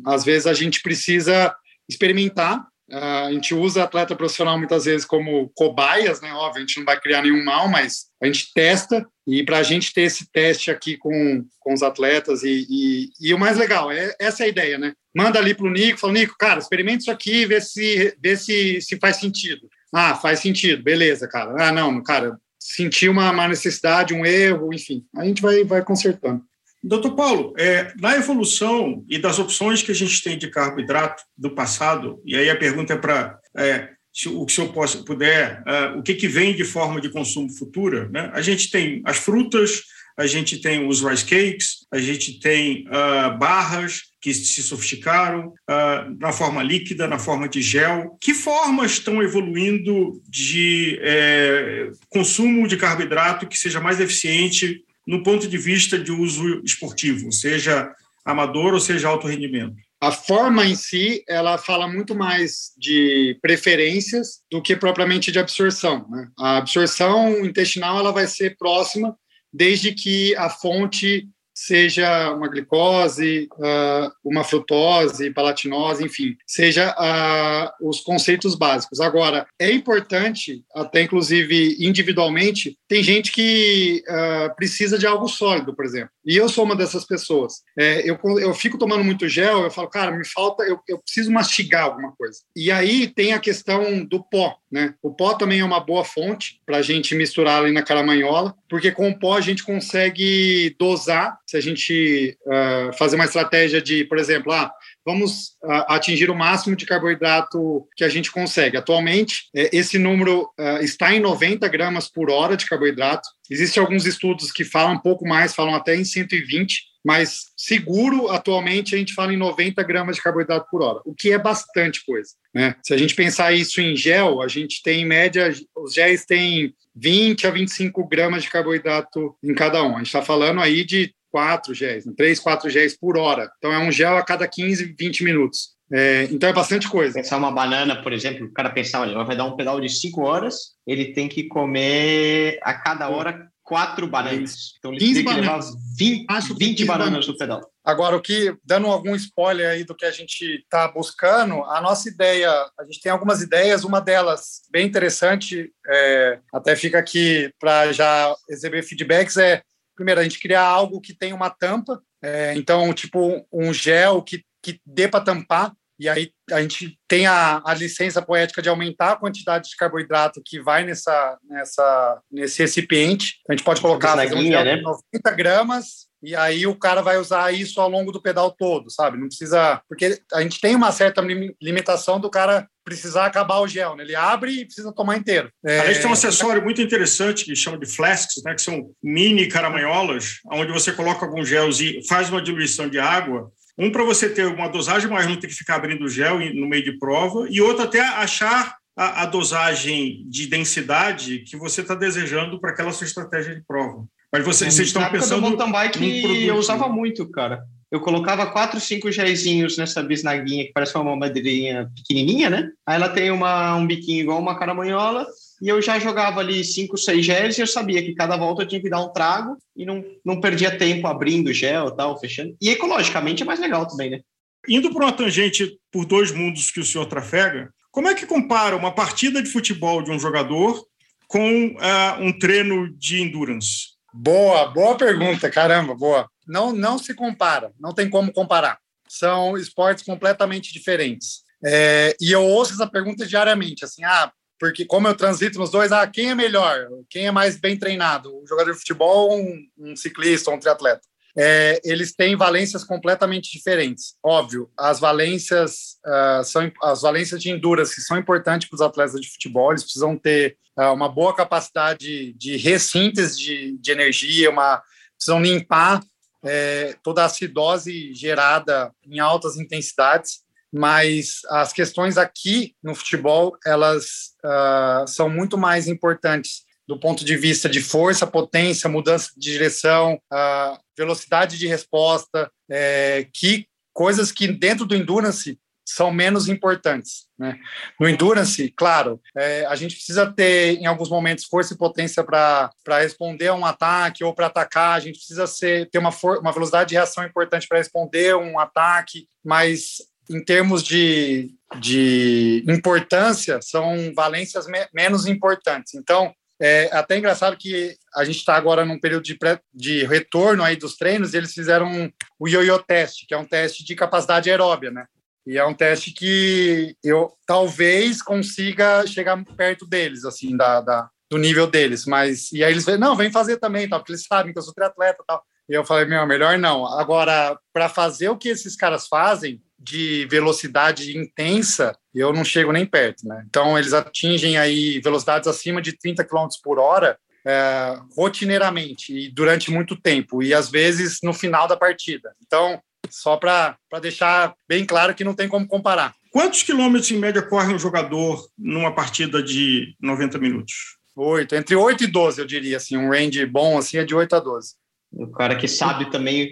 às 0.05 0.23
vezes 0.23 0.47
a 0.47 0.53
gente 0.53 0.81
precisa 0.81 1.55
experimentar 1.87 2.65
a 2.91 3.31
gente 3.31 3.53
usa 3.53 3.83
atleta 3.83 4.15
profissional 4.15 4.57
muitas 4.57 4.85
vezes 4.85 5.05
como 5.05 5.49
cobaias, 5.55 6.21
né? 6.21 6.33
Óbvio, 6.33 6.57
a 6.57 6.65
gente 6.65 6.77
não 6.77 6.85
vai 6.85 6.99
criar 6.99 7.21
nenhum 7.21 7.43
mal, 7.43 7.67
mas 7.67 8.07
a 8.21 8.25
gente 8.25 8.53
testa 8.53 9.05
e 9.25 9.43
para 9.43 9.59
a 9.59 9.63
gente 9.63 9.93
ter 9.93 10.01
esse 10.01 10.29
teste 10.31 10.69
aqui 10.69 10.97
com, 10.97 11.45
com 11.59 11.73
os 11.73 11.83
atletas 11.83 12.43
e, 12.43 12.65
e, 12.69 13.09
e 13.19 13.33
o 13.33 13.39
mais 13.39 13.57
legal, 13.57 13.91
é 13.91 14.13
essa 14.19 14.43
é 14.43 14.45
a 14.47 14.49
ideia, 14.49 14.77
né? 14.77 14.93
Manda 15.15 15.39
ali 15.39 15.53
para 15.53 15.65
o 15.65 15.71
Nico, 15.71 15.99
fala, 15.99 16.13
Nico, 16.13 16.35
cara, 16.37 16.59
experimenta 16.59 16.99
isso 16.99 17.11
aqui, 17.11 17.45
vê 17.45 17.61
se, 17.61 18.15
vê 18.21 18.35
se, 18.35 18.81
se 18.81 18.97
faz 18.97 19.17
sentido. 19.17 19.67
Ah, 19.93 20.15
faz 20.15 20.39
sentido, 20.39 20.83
beleza, 20.83 21.27
cara. 21.27 21.67
Ah, 21.67 21.71
não, 21.71 22.01
cara, 22.01 22.37
senti 22.59 23.09
uma, 23.09 23.31
uma 23.31 23.47
necessidade, 23.47 24.13
um 24.13 24.25
erro, 24.25 24.73
enfim. 24.73 25.03
A 25.15 25.25
gente 25.25 25.41
vai, 25.41 25.63
vai 25.63 25.83
consertando. 25.83 26.43
Doutor 26.83 27.15
Paulo, 27.15 27.53
é, 27.57 27.93
na 27.99 28.15
evolução 28.15 29.05
e 29.07 29.19
das 29.19 29.37
opções 29.37 29.83
que 29.83 29.91
a 29.91 29.95
gente 29.95 30.21
tem 30.23 30.37
de 30.37 30.49
carboidrato 30.49 31.23
do 31.37 31.51
passado, 31.51 32.19
e 32.25 32.35
aí 32.35 32.49
a 32.49 32.55
pergunta 32.55 32.93
é 32.93 32.97
para 32.97 33.39
é, 33.55 33.89
se 34.13 34.27
o 34.27 34.45
que 34.45 34.51
o 34.51 34.55
senhor 34.55 34.73
possa, 34.73 35.03
puder, 35.03 35.63
uh, 35.65 35.99
o 35.99 36.03
que, 36.03 36.15
que 36.15 36.27
vem 36.27 36.53
de 36.53 36.65
forma 36.65 36.99
de 36.99 37.09
consumo 37.09 37.49
futura, 37.49 38.09
né? 38.09 38.29
A 38.33 38.41
gente 38.41 38.69
tem 38.69 39.01
as 39.05 39.17
frutas, 39.17 39.83
a 40.17 40.27
gente 40.27 40.59
tem 40.59 40.85
os 40.85 41.01
rice 41.01 41.25
cakes, 41.25 41.87
a 41.91 41.97
gente 41.97 42.39
tem 42.39 42.85
uh, 42.87 43.37
barras 43.37 44.11
que 44.19 44.33
se 44.33 44.61
sofisticaram 44.61 45.47
uh, 45.47 46.19
na 46.19 46.33
forma 46.33 46.61
líquida, 46.61 47.07
na 47.07 47.17
forma 47.17 47.47
de 47.47 47.61
gel. 47.61 48.17
Que 48.21 48.33
formas 48.33 48.91
estão 48.91 49.23
evoluindo 49.23 50.21
de 50.27 50.99
é, 51.01 51.89
consumo 52.09 52.67
de 52.67 52.77
carboidrato 52.77 53.47
que 53.47 53.57
seja 53.57 53.79
mais 53.79 53.99
eficiente 53.99 54.83
no 55.05 55.23
ponto 55.23 55.47
de 55.47 55.57
vista 55.57 55.97
de 55.97 56.11
uso 56.11 56.61
esportivo, 56.63 57.31
seja 57.31 57.93
amador 58.25 58.73
ou 58.73 58.79
seja 58.79 59.07
alto 59.07 59.27
rendimento? 59.27 59.75
A 59.99 60.11
forma 60.11 60.65
em 60.65 60.73
si, 60.73 61.23
ela 61.27 61.59
fala 61.59 61.87
muito 61.87 62.15
mais 62.15 62.71
de 62.77 63.37
preferências 63.39 64.41
do 64.51 64.61
que 64.61 64.75
propriamente 64.75 65.31
de 65.31 65.37
absorção. 65.37 66.07
Né? 66.09 66.27
A 66.39 66.57
absorção 66.57 67.45
intestinal 67.45 67.99
ela 67.99 68.11
vai 68.11 68.25
ser 68.25 68.57
próxima 68.57 69.15
desde 69.53 69.93
que 69.93 70.35
a 70.37 70.49
fonte 70.49 71.27
seja 71.65 72.31
uma 72.31 72.47
glicose, 72.47 73.47
uh, 73.53 74.11
uma 74.25 74.43
frutose, 74.43 75.31
palatinose, 75.31 76.03
enfim, 76.03 76.35
seja 76.45 76.95
uh, 76.97 77.87
os 77.87 77.99
conceitos 77.99 78.55
básicos. 78.55 78.99
Agora, 78.99 79.45
é 79.59 79.71
importante, 79.71 80.63
até 80.73 81.01
inclusive 81.01 81.77
individualmente, 81.79 82.77
tem 82.87 83.03
gente 83.03 83.31
que 83.31 84.03
uh, 84.07 84.55
precisa 84.55 84.97
de 84.97 85.05
algo 85.05 85.27
sólido, 85.27 85.75
por 85.75 85.85
exemplo. 85.85 86.09
E 86.25 86.35
eu 86.35 86.49
sou 86.49 86.63
uma 86.63 86.75
dessas 86.75 87.05
pessoas. 87.05 87.61
É, 87.77 88.09
eu, 88.09 88.19
eu 88.39 88.53
fico 88.53 88.77
tomando 88.77 89.03
muito 89.03 89.27
gel, 89.27 89.63
eu 89.63 89.71
falo, 89.71 89.89
cara, 89.89 90.11
me 90.11 90.25
falta, 90.25 90.63
eu, 90.63 90.79
eu 90.87 90.97
preciso 90.99 91.31
mastigar 91.31 91.85
alguma 91.85 92.11
coisa. 92.15 92.39
E 92.55 92.71
aí 92.71 93.07
tem 93.07 93.33
a 93.33 93.39
questão 93.39 94.03
do 94.05 94.23
pó, 94.23 94.55
né? 94.71 94.93
O 95.01 95.13
pó 95.13 95.33
também 95.33 95.59
é 95.59 95.65
uma 95.65 95.79
boa 95.79 96.03
fonte 96.03 96.59
para 96.65 96.77
a 96.77 96.81
gente 96.81 97.15
misturar 97.15 97.61
ali 97.61 97.71
na 97.71 97.83
caramanhola, 97.83 98.55
porque 98.71 98.89
com 98.89 99.09
o 99.09 99.19
pó 99.19 99.35
a 99.35 99.41
gente 99.41 99.65
consegue 99.65 100.73
dosar 100.79 101.37
se 101.45 101.57
a 101.57 101.59
gente 101.59 102.37
uh, 102.45 102.97
fazer 102.97 103.17
uma 103.17 103.25
estratégia 103.25 103.81
de, 103.81 104.05
por 104.05 104.17
exemplo, 104.17 104.53
ah, 104.53 104.71
vamos 105.05 105.57
uh, 105.61 105.83
atingir 105.89 106.29
o 106.29 106.35
máximo 106.35 106.73
de 106.73 106.85
carboidrato 106.85 107.85
que 107.97 108.03
a 108.05 108.07
gente 108.07 108.31
consegue. 108.31 108.77
Atualmente, 108.77 109.49
uh, 109.53 109.67
esse 109.73 109.99
número 109.99 110.49
uh, 110.57 110.81
está 110.81 111.13
em 111.13 111.19
90 111.19 111.67
gramas 111.67 112.07
por 112.07 112.31
hora 112.31 112.55
de 112.55 112.65
carboidrato. 112.65 113.27
Existem 113.49 113.83
alguns 113.83 114.05
estudos 114.05 114.53
que 114.53 114.63
falam 114.63 114.93
um 114.93 114.99
pouco 114.99 115.27
mais, 115.27 115.53
falam 115.53 115.75
até 115.75 115.93
em 115.93 116.05
120, 116.05 116.81
mas 117.03 117.45
seguro, 117.57 118.29
atualmente, 118.29 118.95
a 118.95 118.97
gente 118.97 119.13
fala 119.13 119.33
em 119.33 119.37
90 119.37 119.81
gramas 119.83 120.15
de 120.15 120.21
carboidrato 120.21 120.67
por 120.69 120.83
hora, 120.83 121.01
o 121.05 121.13
que 121.13 121.31
é 121.31 121.37
bastante 121.37 122.03
coisa. 122.05 122.29
Né? 122.53 122.75
Se 122.83 122.93
a 122.93 122.97
gente 122.97 123.15
pensar 123.15 123.53
isso 123.53 123.81
em 123.81 123.95
gel, 123.95 124.41
a 124.41 124.47
gente 124.47 124.81
tem, 124.83 125.01
em 125.01 125.05
média, 125.05 125.53
os 125.75 125.93
géis 125.93 126.25
têm 126.25 126.73
20 126.95 127.47
a 127.47 127.51
25 127.51 128.07
gramas 128.07 128.43
de 128.43 128.49
carboidrato 128.49 129.35
em 129.43 129.53
cada 129.53 129.83
um. 129.83 129.95
A 129.95 129.97
gente 129.97 130.07
está 130.07 130.21
falando 130.21 130.61
aí 130.61 130.83
de 130.83 131.13
quatro 131.31 131.73
géis, 131.73 132.05
né? 132.05 132.13
três, 132.15 132.39
quatro 132.39 132.69
géis 132.69 132.97
por 132.97 133.17
hora. 133.17 133.49
Então 133.57 133.71
é 133.71 133.79
um 133.79 133.91
gel 133.91 134.17
a 134.17 134.23
cada 134.23 134.47
15, 134.47 134.95
20 134.97 135.23
minutos. 135.23 135.69
É, 135.93 136.23
então 136.31 136.49
é 136.49 136.53
bastante 136.53 136.87
coisa. 136.89 137.15
Pensar 137.15 137.37
uma 137.37 137.51
banana, 137.51 138.01
por 138.01 138.13
exemplo, 138.13 138.45
o 138.45 138.53
cara 138.53 138.69
pensar, 138.69 139.01
olha, 139.01 139.23
vai 139.23 139.35
dar 139.35 139.45
um 139.45 139.55
pedal 139.55 139.79
de 139.79 139.89
5 139.89 140.21
horas, 140.21 140.55
ele 140.87 141.13
tem 141.13 141.27
que 141.27 141.47
comer 141.47 142.59
a 142.61 142.73
cada 142.73 143.09
hora 143.09 143.50
quatro 143.71 144.05
bananas. 144.05 144.73
Então 144.79 144.93
ele 144.93 145.13
que 145.13 145.23
bananas. 145.23 145.67
levar 145.67 145.81
20, 145.97 146.25
Acho 146.27 146.57
20 146.57 146.83
bananas, 146.83 147.05
bananas 147.05 147.27
no 147.29 147.37
pedal. 147.37 147.71
Agora, 147.85 148.17
o 148.17 148.21
que, 148.21 148.53
dando 148.65 148.87
algum 148.87 149.15
spoiler 149.15 149.69
aí 149.69 149.85
do 149.85 149.95
que 149.95 150.03
a 150.03 150.11
gente 150.11 150.43
está 150.43 150.89
buscando, 150.89 151.63
a 151.63 151.79
nossa 151.79 152.09
ideia, 152.09 152.51
a 152.77 152.83
gente 152.83 152.99
tem 152.99 153.13
algumas 153.13 153.41
ideias, 153.41 153.85
uma 153.85 154.01
delas 154.01 154.63
bem 154.69 154.85
interessante, 154.85 155.71
é, 155.87 156.39
até 156.53 156.75
fica 156.75 156.99
aqui 156.99 157.49
para 157.57 157.93
já 157.93 158.35
receber 158.49 158.83
feedbacks, 158.83 159.37
é 159.37 159.61
primeiro, 159.95 160.19
a 160.19 160.23
gente 160.23 160.39
criar 160.39 160.63
algo 160.63 160.99
que 160.99 161.13
tem 161.13 161.31
uma 161.31 161.49
tampa, 161.49 162.01
é, 162.21 162.53
então, 162.57 162.91
tipo, 162.93 163.47
um 163.53 163.73
gel 163.73 164.21
que, 164.21 164.43
que 164.61 164.81
dê 164.85 165.07
para 165.07 165.23
tampar, 165.23 165.71
e 166.01 166.09
aí 166.09 166.31
a 166.49 166.59
gente 166.59 166.97
tem 167.07 167.27
a, 167.27 167.61
a, 167.63 167.75
licença 167.75 168.23
poética 168.23 168.59
de 168.59 168.67
aumentar 168.67 169.11
a 169.11 169.15
quantidade 169.15 169.69
de 169.69 169.75
carboidrato 169.75 170.41
que 170.43 170.59
vai 170.59 170.83
nessa, 170.83 171.37
nessa, 171.47 172.19
nesse 172.31 172.59
recipiente. 172.59 173.35
A 173.47 173.53
gente 173.53 173.63
pode 173.63 173.79
colocar 173.79 174.17
um 174.17 174.27
guia, 174.27 174.63
né? 174.63 174.77
90 174.77 175.31
gramas, 175.35 176.07
e 176.23 176.35
aí 176.35 176.65
o 176.65 176.75
cara 176.75 177.03
vai 177.03 177.17
usar 177.17 177.53
isso 177.53 177.79
ao 177.79 177.87
longo 177.87 178.11
do 178.11 178.21
pedal 178.21 178.49
todo, 178.49 178.89
sabe? 178.89 179.19
Não 179.19 179.27
precisa. 179.27 179.79
Porque 179.87 180.19
a 180.33 180.41
gente 180.41 180.59
tem 180.59 180.75
uma 180.75 180.91
certa 180.91 181.21
limitação 181.61 182.19
do 182.19 182.29
cara 182.29 182.67
precisar 182.83 183.27
acabar 183.27 183.59
o 183.59 183.67
gel, 183.67 183.95
né? 183.95 184.03
Ele 184.03 184.15
abre 184.15 184.51
e 184.51 184.65
precisa 184.65 184.91
tomar 184.91 185.17
inteiro. 185.17 185.51
É... 185.63 185.81
A 185.81 185.87
gente 185.87 186.01
tem 186.01 186.09
um 186.09 186.13
acessório 186.13 186.63
muito 186.63 186.81
interessante 186.81 187.45
que 187.45 187.55
chama 187.55 187.77
de 187.77 187.85
flasks, 187.85 188.43
né? 188.43 188.55
Que 188.55 188.61
são 188.61 188.91
mini 189.03 189.47
caramanholas, 189.47 190.39
onde 190.51 190.71
você 190.71 190.91
coloca 190.91 191.25
alguns 191.25 191.47
gels 191.47 191.79
e 191.79 192.01
faz 192.07 192.29
uma 192.29 192.41
diluição 192.41 192.89
de 192.89 192.99
água. 192.99 193.51
Um 193.77 193.91
para 193.91 194.03
você 194.03 194.29
ter 194.29 194.45
uma 194.47 194.67
dosagem 194.67 195.09
maior, 195.09 195.27
não 195.27 195.35
ter 195.35 195.47
que 195.47 195.53
ficar 195.53 195.75
abrindo 195.75 196.07
gel 196.09 196.39
no 196.53 196.67
meio 196.67 196.83
de 196.83 196.97
prova, 196.97 197.47
e 197.49 197.61
outro 197.61 197.83
até 197.83 198.01
achar 198.01 198.75
a, 198.95 199.23
a 199.23 199.25
dosagem 199.25 200.25
de 200.27 200.47
densidade 200.47 201.39
que 201.39 201.55
você 201.55 201.81
está 201.81 201.95
desejando 201.95 202.59
para 202.59 202.71
aquela 202.71 202.91
sua 202.91 203.07
estratégia 203.07 203.55
de 203.55 203.63
prova. 203.65 204.05
Mas 204.31 204.45
vocês, 204.45 204.73
vocês 204.73 204.87
estão 204.87 205.09
pensando. 205.09 205.41
Mountain 205.41 205.71
bike 205.71 206.45
eu 206.45 206.55
usava 206.55 206.87
muito, 206.87 207.29
cara. 207.29 207.63
Eu 207.91 207.99
colocava 207.99 208.49
quatro, 208.51 208.79
cinco 208.79 209.11
géisinhos 209.11 209.77
nessa 209.77 210.01
bisnaguinha 210.01 210.65
que 210.65 210.71
parece 210.71 210.95
uma 210.95 211.15
madeirinha 211.15 211.89
pequenininha, 211.93 212.49
né? 212.49 212.69
Aí 212.87 212.95
ela 212.95 213.09
tem 213.09 213.31
uma, 213.31 213.75
um 213.75 213.85
biquinho 213.85 214.21
igual 214.21 214.39
uma 214.39 214.57
caramanhola 214.57 215.27
e 215.61 215.69
eu 215.69 215.79
já 215.81 215.99
jogava 215.99 216.39
ali 216.39 216.63
cinco, 216.63 216.97
seis 216.97 217.23
géis 217.23 217.57
e 217.57 217.61
eu 217.61 217.67
sabia 217.67 218.01
que 218.01 218.15
cada 218.15 218.35
volta 218.35 218.63
eu 218.63 218.67
tinha 218.67 218.81
que 218.81 218.89
dar 218.89 219.01
um 219.01 219.13
trago 219.13 219.57
e 219.75 219.85
não, 219.85 220.03
não 220.25 220.41
perdia 220.41 220.75
tempo 220.75 221.05
abrindo 221.05 221.53
gel 221.53 221.91
tal, 221.91 222.19
fechando. 222.19 222.55
E 222.59 222.69
ecologicamente 222.69 223.43
é 223.43 223.45
mais 223.45 223.59
legal 223.59 223.87
também, 223.87 224.09
né? 224.09 224.21
Indo 224.67 224.91
para 224.91 225.05
uma 225.05 225.11
tangente 225.11 225.79
por 225.91 226.05
dois 226.05 226.31
mundos 226.31 226.71
que 226.71 226.79
o 226.79 226.85
senhor 226.85 227.05
trafega, 227.05 227.71
como 227.91 228.07
é 228.07 228.15
que 228.15 228.25
compara 228.25 228.75
uma 228.75 228.93
partida 228.93 229.41
de 229.41 229.49
futebol 229.49 230.01
de 230.01 230.11
um 230.11 230.19
jogador 230.19 230.83
com 231.27 231.67
uh, 231.67 232.21
um 232.21 232.37
treino 232.37 232.91
de 232.97 233.21
endurance? 233.21 233.91
Boa, 234.13 234.67
boa 234.67 234.97
pergunta, 234.97 235.49
caramba, 235.49 235.93
boa. 235.93 236.27
Não, 236.47 236.73
não 236.73 236.97
se 236.97 237.13
compara, 237.13 237.71
não 237.79 237.93
tem 237.93 238.09
como 238.09 238.33
comparar. 238.33 238.79
São 239.07 239.57
esportes 239.57 240.03
completamente 240.03 240.73
diferentes. 240.73 241.43
É, 241.63 242.15
e 242.19 242.31
eu 242.31 242.43
ouço 242.43 242.73
essa 242.73 242.87
pergunta 242.87 243.25
diariamente, 243.25 243.85
assim, 243.85 244.03
ah, 244.03 244.31
porque 244.61 244.85
como 244.85 245.07
eu 245.07 245.17
transito 245.17 245.57
nos 245.57 245.71
dois, 245.71 245.91
ah, 245.91 246.05
quem 246.05 246.29
é 246.29 246.35
melhor? 246.35 246.87
Quem 247.09 247.25
é 247.25 247.31
mais 247.31 247.59
bem 247.59 247.75
treinado? 247.75 248.29
Um 248.31 248.45
jogador 248.45 248.71
de 248.73 248.77
futebol 248.77 249.35
um, 249.35 249.67
um 249.75 249.95
ciclista 249.95 250.51
um 250.51 250.59
triatleta? 250.59 251.01
É, 251.35 251.81
eles 251.83 252.13
têm 252.13 252.35
valências 252.35 252.83
completamente 252.83 253.49
diferentes. 253.51 254.13
Óbvio, 254.23 254.69
as 254.77 254.99
valências 254.99 255.97
uh, 256.05 256.43
são 256.43 256.71
as 256.83 257.01
valências 257.01 257.41
de 257.41 257.49
endurance 257.49 257.95
que 257.95 258.01
são 258.01 258.19
importantes 258.19 258.69
para 258.69 258.75
os 258.75 258.81
atletas 258.81 259.19
de 259.19 259.31
futebol. 259.31 259.71
Eles 259.71 259.81
precisam 259.81 260.15
ter 260.15 260.55
uh, 260.77 260.93
uma 260.93 261.09
boa 261.09 261.35
capacidade 261.35 262.31
de 262.33 262.55
ressíntese 262.55 263.39
de, 263.39 263.77
de 263.79 263.91
energia, 263.91 264.51
uma 264.51 264.83
precisam 265.17 265.41
limpar 265.41 266.03
é, 266.43 266.95
toda 267.01 267.23
a 267.23 267.25
acidose 267.25 268.13
gerada 268.13 268.93
em 269.07 269.17
altas 269.19 269.57
intensidades, 269.57 270.41
mas 270.71 271.41
as 271.49 271.73
questões 271.73 272.17
aqui 272.17 272.75
no 272.81 272.95
futebol 272.95 273.57
elas 273.65 274.33
uh, 274.45 275.07
são 275.07 275.29
muito 275.29 275.57
mais 275.57 275.87
importantes 275.87 276.63
do 276.87 276.99
ponto 276.99 277.23
de 277.23 277.37
vista 277.37 277.69
de 277.69 277.81
força, 277.81 278.27
potência, 278.27 278.89
mudança 278.89 279.29
de 279.37 279.51
direção, 279.51 280.15
uh, 280.31 280.77
velocidade 280.97 281.57
de 281.57 281.67
resposta, 281.67 282.51
é, 282.69 283.27
que 283.33 283.65
coisas 283.93 284.31
que 284.31 284.47
dentro 284.47 284.85
do 284.85 284.95
endurance 284.95 285.57
são 285.85 286.11
menos 286.11 286.47
importantes. 286.47 287.27
Né? 287.37 287.57
No 287.99 288.07
endurance, 288.07 288.73
claro, 288.75 289.19
é, 289.37 289.65
a 289.65 289.75
gente 289.75 289.95
precisa 289.95 290.31
ter, 290.31 290.77
em 290.77 290.85
alguns 290.85 291.09
momentos, 291.09 291.45
força 291.45 291.73
e 291.73 291.77
potência 291.77 292.23
para 292.23 292.71
responder 292.99 293.47
a 293.47 293.55
um 293.55 293.65
ataque 293.65 294.23
ou 294.23 294.33
para 294.33 294.47
atacar, 294.47 294.95
a 294.95 294.99
gente 294.99 295.17
precisa 295.17 295.47
ser, 295.47 295.89
ter 295.89 295.97
uma, 295.97 296.11
uma 296.39 296.51
velocidade 296.51 296.89
de 296.89 296.95
reação 296.95 297.25
importante 297.25 297.67
para 297.67 297.77
responder 297.77 298.35
um 298.35 298.59
ataque, 298.59 299.27
mas 299.43 299.97
em 300.31 300.43
termos 300.43 300.83
de, 300.83 301.53
de 301.79 302.63
importância, 302.67 303.59
são 303.61 304.13
valências 304.15 304.67
me, 304.67 304.79
menos 304.93 305.25
importantes. 305.27 305.93
Então, 305.93 306.33
é 306.59 306.89
até 306.93 307.17
engraçado 307.17 307.57
que 307.57 307.95
a 308.15 308.23
gente 308.23 308.37
está 308.37 308.55
agora 308.55 308.85
num 308.85 308.99
período 308.99 309.23
de, 309.23 309.37
de 309.73 310.05
retorno 310.05 310.63
aí 310.63 310.75
dos 310.75 310.95
treinos 310.95 311.33
e 311.33 311.37
eles 311.37 311.53
fizeram 311.53 312.11
o 312.39 312.47
yo-yo 312.47 312.77
teste, 312.79 313.25
que 313.25 313.33
é 313.33 313.37
um 313.37 313.45
teste 313.45 313.83
de 313.83 313.95
capacidade 313.95 314.49
aeróbia, 314.49 314.91
né? 314.91 315.05
E 315.45 315.57
é 315.57 315.65
um 315.65 315.73
teste 315.73 316.11
que 316.11 316.95
eu 317.03 317.33
talvez 317.47 318.21
consiga 318.21 319.05
chegar 319.07 319.43
perto 319.57 319.87
deles, 319.87 320.23
assim, 320.23 320.55
da, 320.55 320.81
da 320.81 321.09
do 321.31 321.37
nível 321.37 321.65
deles. 321.65 322.05
Mas, 322.05 322.51
e 322.51 322.63
aí 322.63 322.71
eles 322.71 322.85
não, 322.99 323.15
vem 323.15 323.31
fazer 323.31 323.57
também, 323.57 323.89
tal, 323.89 323.99
porque 323.99 324.11
eles 324.11 324.25
sabem 324.25 324.53
que 324.53 324.59
eu 324.59 324.63
sou 324.63 324.73
triatleta 324.73 325.23
tal. 325.25 325.41
E 325.67 325.73
eu 325.73 325.85
falei, 325.85 326.05
meu, 326.05 326.27
melhor 326.27 326.59
não. 326.59 326.85
Agora, 326.85 327.57
para 327.73 327.87
fazer 327.87 328.29
o 328.29 328.37
que 328.37 328.49
esses 328.49 328.75
caras 328.75 329.07
fazem, 329.07 329.61
de 329.81 330.27
velocidade 330.29 331.17
intensa, 331.17 331.97
eu 332.13 332.31
não 332.31 332.43
chego 332.43 332.71
nem 332.71 332.85
perto, 332.85 333.27
né? 333.27 333.43
Então, 333.47 333.77
eles 333.77 333.93
atingem 333.93 334.57
aí 334.57 334.99
velocidades 334.99 335.47
acima 335.47 335.81
de 335.81 335.97
30 335.97 336.23
km 336.23 336.47
por 336.63 336.77
hora 336.77 337.17
é, 337.45 337.99
rotineiramente 338.15 339.13
e 339.13 339.29
durante 339.29 339.71
muito 339.71 339.99
tempo, 339.99 340.43
e 340.43 340.53
às 340.53 340.69
vezes 340.69 341.19
no 341.23 341.33
final 341.33 341.67
da 341.67 341.75
partida. 341.75 342.31
Então, 342.45 342.79
só 343.09 343.35
para 343.37 343.77
deixar 344.01 344.53
bem 344.67 344.85
claro 344.85 345.15
que 345.15 345.23
não 345.23 345.33
tem 345.33 345.47
como 345.47 345.67
comparar. 345.67 346.13
Quantos 346.31 346.63
quilômetros 346.63 347.11
em 347.11 347.17
média 347.17 347.41
corre 347.41 347.73
um 347.73 347.79
jogador 347.79 348.47
numa 348.57 348.93
partida 348.93 349.41
de 349.41 349.95
90 349.99 350.37
minutos? 350.37 350.97
Oito, 351.15 351.55
entre 351.55 351.75
8 351.75 352.05
e 352.05 352.07
12, 352.07 352.39
eu 352.39 352.45
diria, 352.45 352.77
assim, 352.77 352.95
um 352.95 353.09
range 353.09 353.45
bom 353.45 353.77
assim 353.77 353.97
é 353.97 354.05
de 354.05 354.15
8 354.15 354.35
a 354.35 354.39
12. 354.39 354.75
O 355.11 355.27
cara 355.27 355.57
que 355.57 355.67
sabe 355.67 356.09
também 356.09 356.49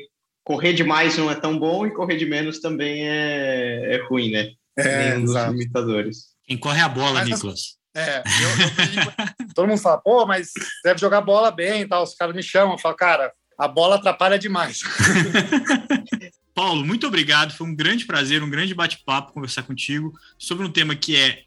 correr 0.50 0.74
demais 0.74 1.16
não 1.16 1.30
é 1.30 1.36
tão 1.36 1.60
bom 1.60 1.86
e 1.86 1.94
correr 1.94 2.18
de 2.18 2.26
menos 2.26 2.60
também 2.60 3.08
é, 3.08 3.98
é 3.98 4.04
ruim, 4.10 4.32
né? 4.32 4.50
É, 4.76 5.20
dos 5.20 5.36
limitadores. 5.36 6.30
Quem 6.44 6.58
corre 6.58 6.82
a 6.82 6.90
bola, 6.90 7.20
mas, 7.20 7.30
Nicolas. 7.30 7.60
É, 7.96 8.18
eu, 8.18 9.04
eu, 9.04 9.54
todo 9.54 9.68
mundo 9.68 9.80
fala, 9.80 10.00
pô, 10.00 10.26
mas 10.26 10.50
deve 10.84 11.00
jogar 11.00 11.22
bola 11.22 11.52
bem 11.52 11.82
e 11.82 11.88
tal. 11.88 12.02
Os 12.02 12.16
caras 12.16 12.36
me 12.36 12.42
chamam, 12.42 12.74
eu 12.74 12.80
falo, 12.80 12.96
cara, 12.96 13.32
a 13.60 13.68
bola 13.68 13.98
atrapalha 13.98 14.40
demais. 14.40 14.80
Paulo, 16.56 16.84
muito 16.84 17.06
obrigado. 17.06 17.54
Foi 17.54 17.68
um 17.68 17.76
grande 17.76 18.08
prazer, 18.08 18.42
um 18.42 18.50
grande 18.50 18.74
bate-papo 18.74 19.34
conversar 19.34 19.62
contigo 19.62 20.12
sobre 20.40 20.66
um 20.66 20.72
tema 20.72 20.96
que 20.96 21.16
é 21.16 21.44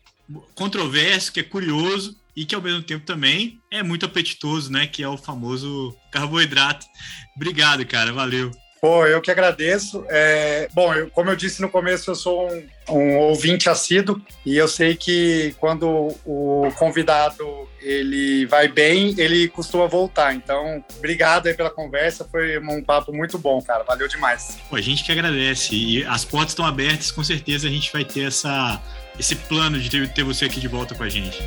controverso, 0.55 1.33
que 1.33 1.41
é 1.41 1.43
curioso 1.43 2.17
e 2.37 2.45
que 2.45 2.55
ao 2.55 2.63
mesmo 2.63 2.85
tempo 2.85 3.05
também 3.05 3.59
é 3.69 3.83
muito 3.83 4.07
apetitoso, 4.07 4.71
né? 4.71 4.87
Que 4.87 5.03
é 5.03 5.09
o 5.09 5.19
famoso 5.19 5.93
carboidrato. 6.13 6.87
Obrigado, 7.35 7.85
cara. 7.85 8.13
Valeu. 8.13 8.53
Pô, 8.83 9.07
eu 9.07 9.21
que 9.21 9.31
agradeço. 9.31 10.05
É, 10.09 10.69
bom, 10.75 10.93
eu, 10.93 11.09
como 11.09 11.31
eu 11.31 11.37
disse 11.37 11.63
no 11.63 11.69
começo, 11.69 12.11
eu 12.11 12.17
sou 12.17 12.53
um, 12.53 12.67
um, 12.89 13.17
ouvinte 13.19 13.71
assíduo 13.71 14.21
e 14.45 14.57
eu 14.57 14.67
sei 14.67 14.97
que 14.97 15.55
quando 15.61 16.13
o 16.27 16.69
convidado 16.77 17.69
ele 17.81 18.45
vai 18.47 18.67
bem, 18.67 19.15
ele 19.17 19.47
costuma 19.47 19.87
voltar. 19.87 20.35
Então, 20.35 20.85
obrigado 20.99 21.47
aí 21.47 21.55
pela 21.55 21.71
conversa, 21.71 22.27
foi 22.29 22.59
um 22.59 22.83
papo 22.83 23.13
muito 23.13 23.39
bom, 23.39 23.63
cara. 23.63 23.85
Valeu 23.85 24.09
demais. 24.09 24.59
Pô, 24.69 24.75
a 24.75 24.81
gente 24.81 25.05
que 25.05 25.13
agradece 25.13 25.77
e 25.77 26.05
as 26.05 26.25
portas 26.25 26.51
estão 26.51 26.67
abertas, 26.67 27.13
com 27.13 27.23
certeza 27.23 27.69
a 27.69 27.71
gente 27.71 27.93
vai 27.93 28.05
ter 28.05 28.27
essa, 28.27 28.83
esse 29.17 29.37
plano 29.37 29.79
de 29.79 29.89
ter, 29.89 30.13
ter 30.13 30.25
você 30.25 30.47
aqui 30.47 30.59
de 30.59 30.67
volta 30.67 30.93
com 30.93 31.05
a 31.05 31.09
gente. 31.09 31.39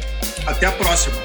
Até 0.48 0.68
a 0.68 0.72
próxima. 0.72 1.18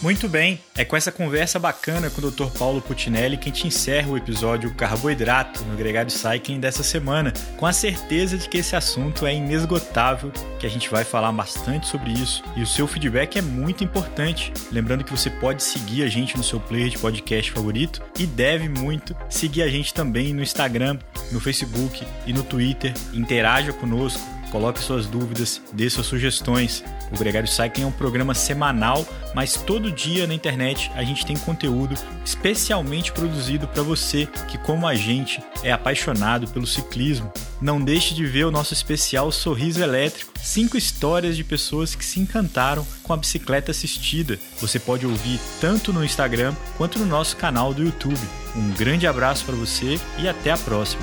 Muito 0.00 0.28
bem, 0.28 0.60
é 0.76 0.84
com 0.84 0.96
essa 0.96 1.10
conversa 1.10 1.58
bacana 1.58 2.08
com 2.08 2.20
o 2.20 2.30
Dr. 2.30 2.46
Paulo 2.56 2.80
Putinelli 2.80 3.36
que 3.36 3.50
a 3.50 3.52
gente 3.52 3.66
encerra 3.66 4.08
o 4.08 4.16
episódio 4.16 4.72
Carboidrato 4.74 5.64
no 5.64 5.76
Gregário 5.76 6.10
Cycling 6.10 6.60
dessa 6.60 6.84
semana, 6.84 7.32
com 7.56 7.66
a 7.66 7.72
certeza 7.72 8.38
de 8.38 8.48
que 8.48 8.58
esse 8.58 8.76
assunto 8.76 9.26
é 9.26 9.34
inesgotável, 9.34 10.30
que 10.60 10.66
a 10.66 10.70
gente 10.70 10.88
vai 10.88 11.02
falar 11.02 11.32
bastante 11.32 11.88
sobre 11.88 12.12
isso 12.12 12.44
e 12.56 12.62
o 12.62 12.66
seu 12.66 12.86
feedback 12.86 13.38
é 13.38 13.42
muito 13.42 13.82
importante. 13.82 14.52
Lembrando 14.70 15.02
que 15.02 15.10
você 15.10 15.30
pode 15.30 15.64
seguir 15.64 16.04
a 16.04 16.08
gente 16.08 16.36
no 16.36 16.44
seu 16.44 16.60
player 16.60 16.90
de 16.90 16.98
podcast 16.98 17.50
favorito 17.50 18.00
e 18.16 18.24
deve 18.24 18.68
muito 18.68 19.16
seguir 19.28 19.62
a 19.62 19.68
gente 19.68 19.92
também 19.92 20.32
no 20.32 20.42
Instagram, 20.42 20.96
no 21.32 21.40
Facebook 21.40 22.06
e 22.24 22.32
no 22.32 22.44
Twitter. 22.44 22.94
Interaja 23.12 23.72
conosco 23.72 24.37
Coloque 24.50 24.80
suas 24.80 25.06
dúvidas, 25.06 25.60
dê 25.72 25.88
suas 25.90 26.06
sugestões. 26.06 26.82
O 27.12 27.18
Gregário 27.18 27.48
Cycling 27.48 27.84
é 27.84 27.86
um 27.86 27.92
programa 27.92 28.34
semanal, 28.34 29.06
mas 29.34 29.54
todo 29.54 29.92
dia 29.92 30.26
na 30.26 30.34
internet 30.34 30.90
a 30.94 31.02
gente 31.02 31.26
tem 31.26 31.36
conteúdo 31.36 31.94
especialmente 32.24 33.12
produzido 33.12 33.68
para 33.68 33.82
você 33.82 34.26
que, 34.48 34.56
como 34.58 34.86
a 34.86 34.94
gente, 34.94 35.42
é 35.62 35.72
apaixonado 35.72 36.48
pelo 36.48 36.66
ciclismo. 36.66 37.32
Não 37.60 37.80
deixe 37.80 38.14
de 38.14 38.24
ver 38.24 38.44
o 38.44 38.50
nosso 38.50 38.72
especial 38.72 39.30
Sorriso 39.32 39.82
Elétrico, 39.82 40.32
cinco 40.42 40.76
histórias 40.76 41.36
de 41.36 41.44
pessoas 41.44 41.94
que 41.94 42.04
se 42.04 42.20
encantaram 42.20 42.86
com 43.02 43.12
a 43.12 43.16
bicicleta 43.16 43.70
assistida. 43.70 44.38
Você 44.60 44.78
pode 44.78 45.06
ouvir 45.06 45.40
tanto 45.60 45.92
no 45.92 46.04
Instagram 46.04 46.54
quanto 46.76 46.98
no 46.98 47.06
nosso 47.06 47.36
canal 47.36 47.74
do 47.74 47.82
YouTube. 47.82 48.20
Um 48.56 48.70
grande 48.70 49.06
abraço 49.06 49.44
para 49.44 49.54
você 49.54 49.98
e 50.18 50.28
até 50.28 50.50
a 50.50 50.58
próxima. 50.58 51.02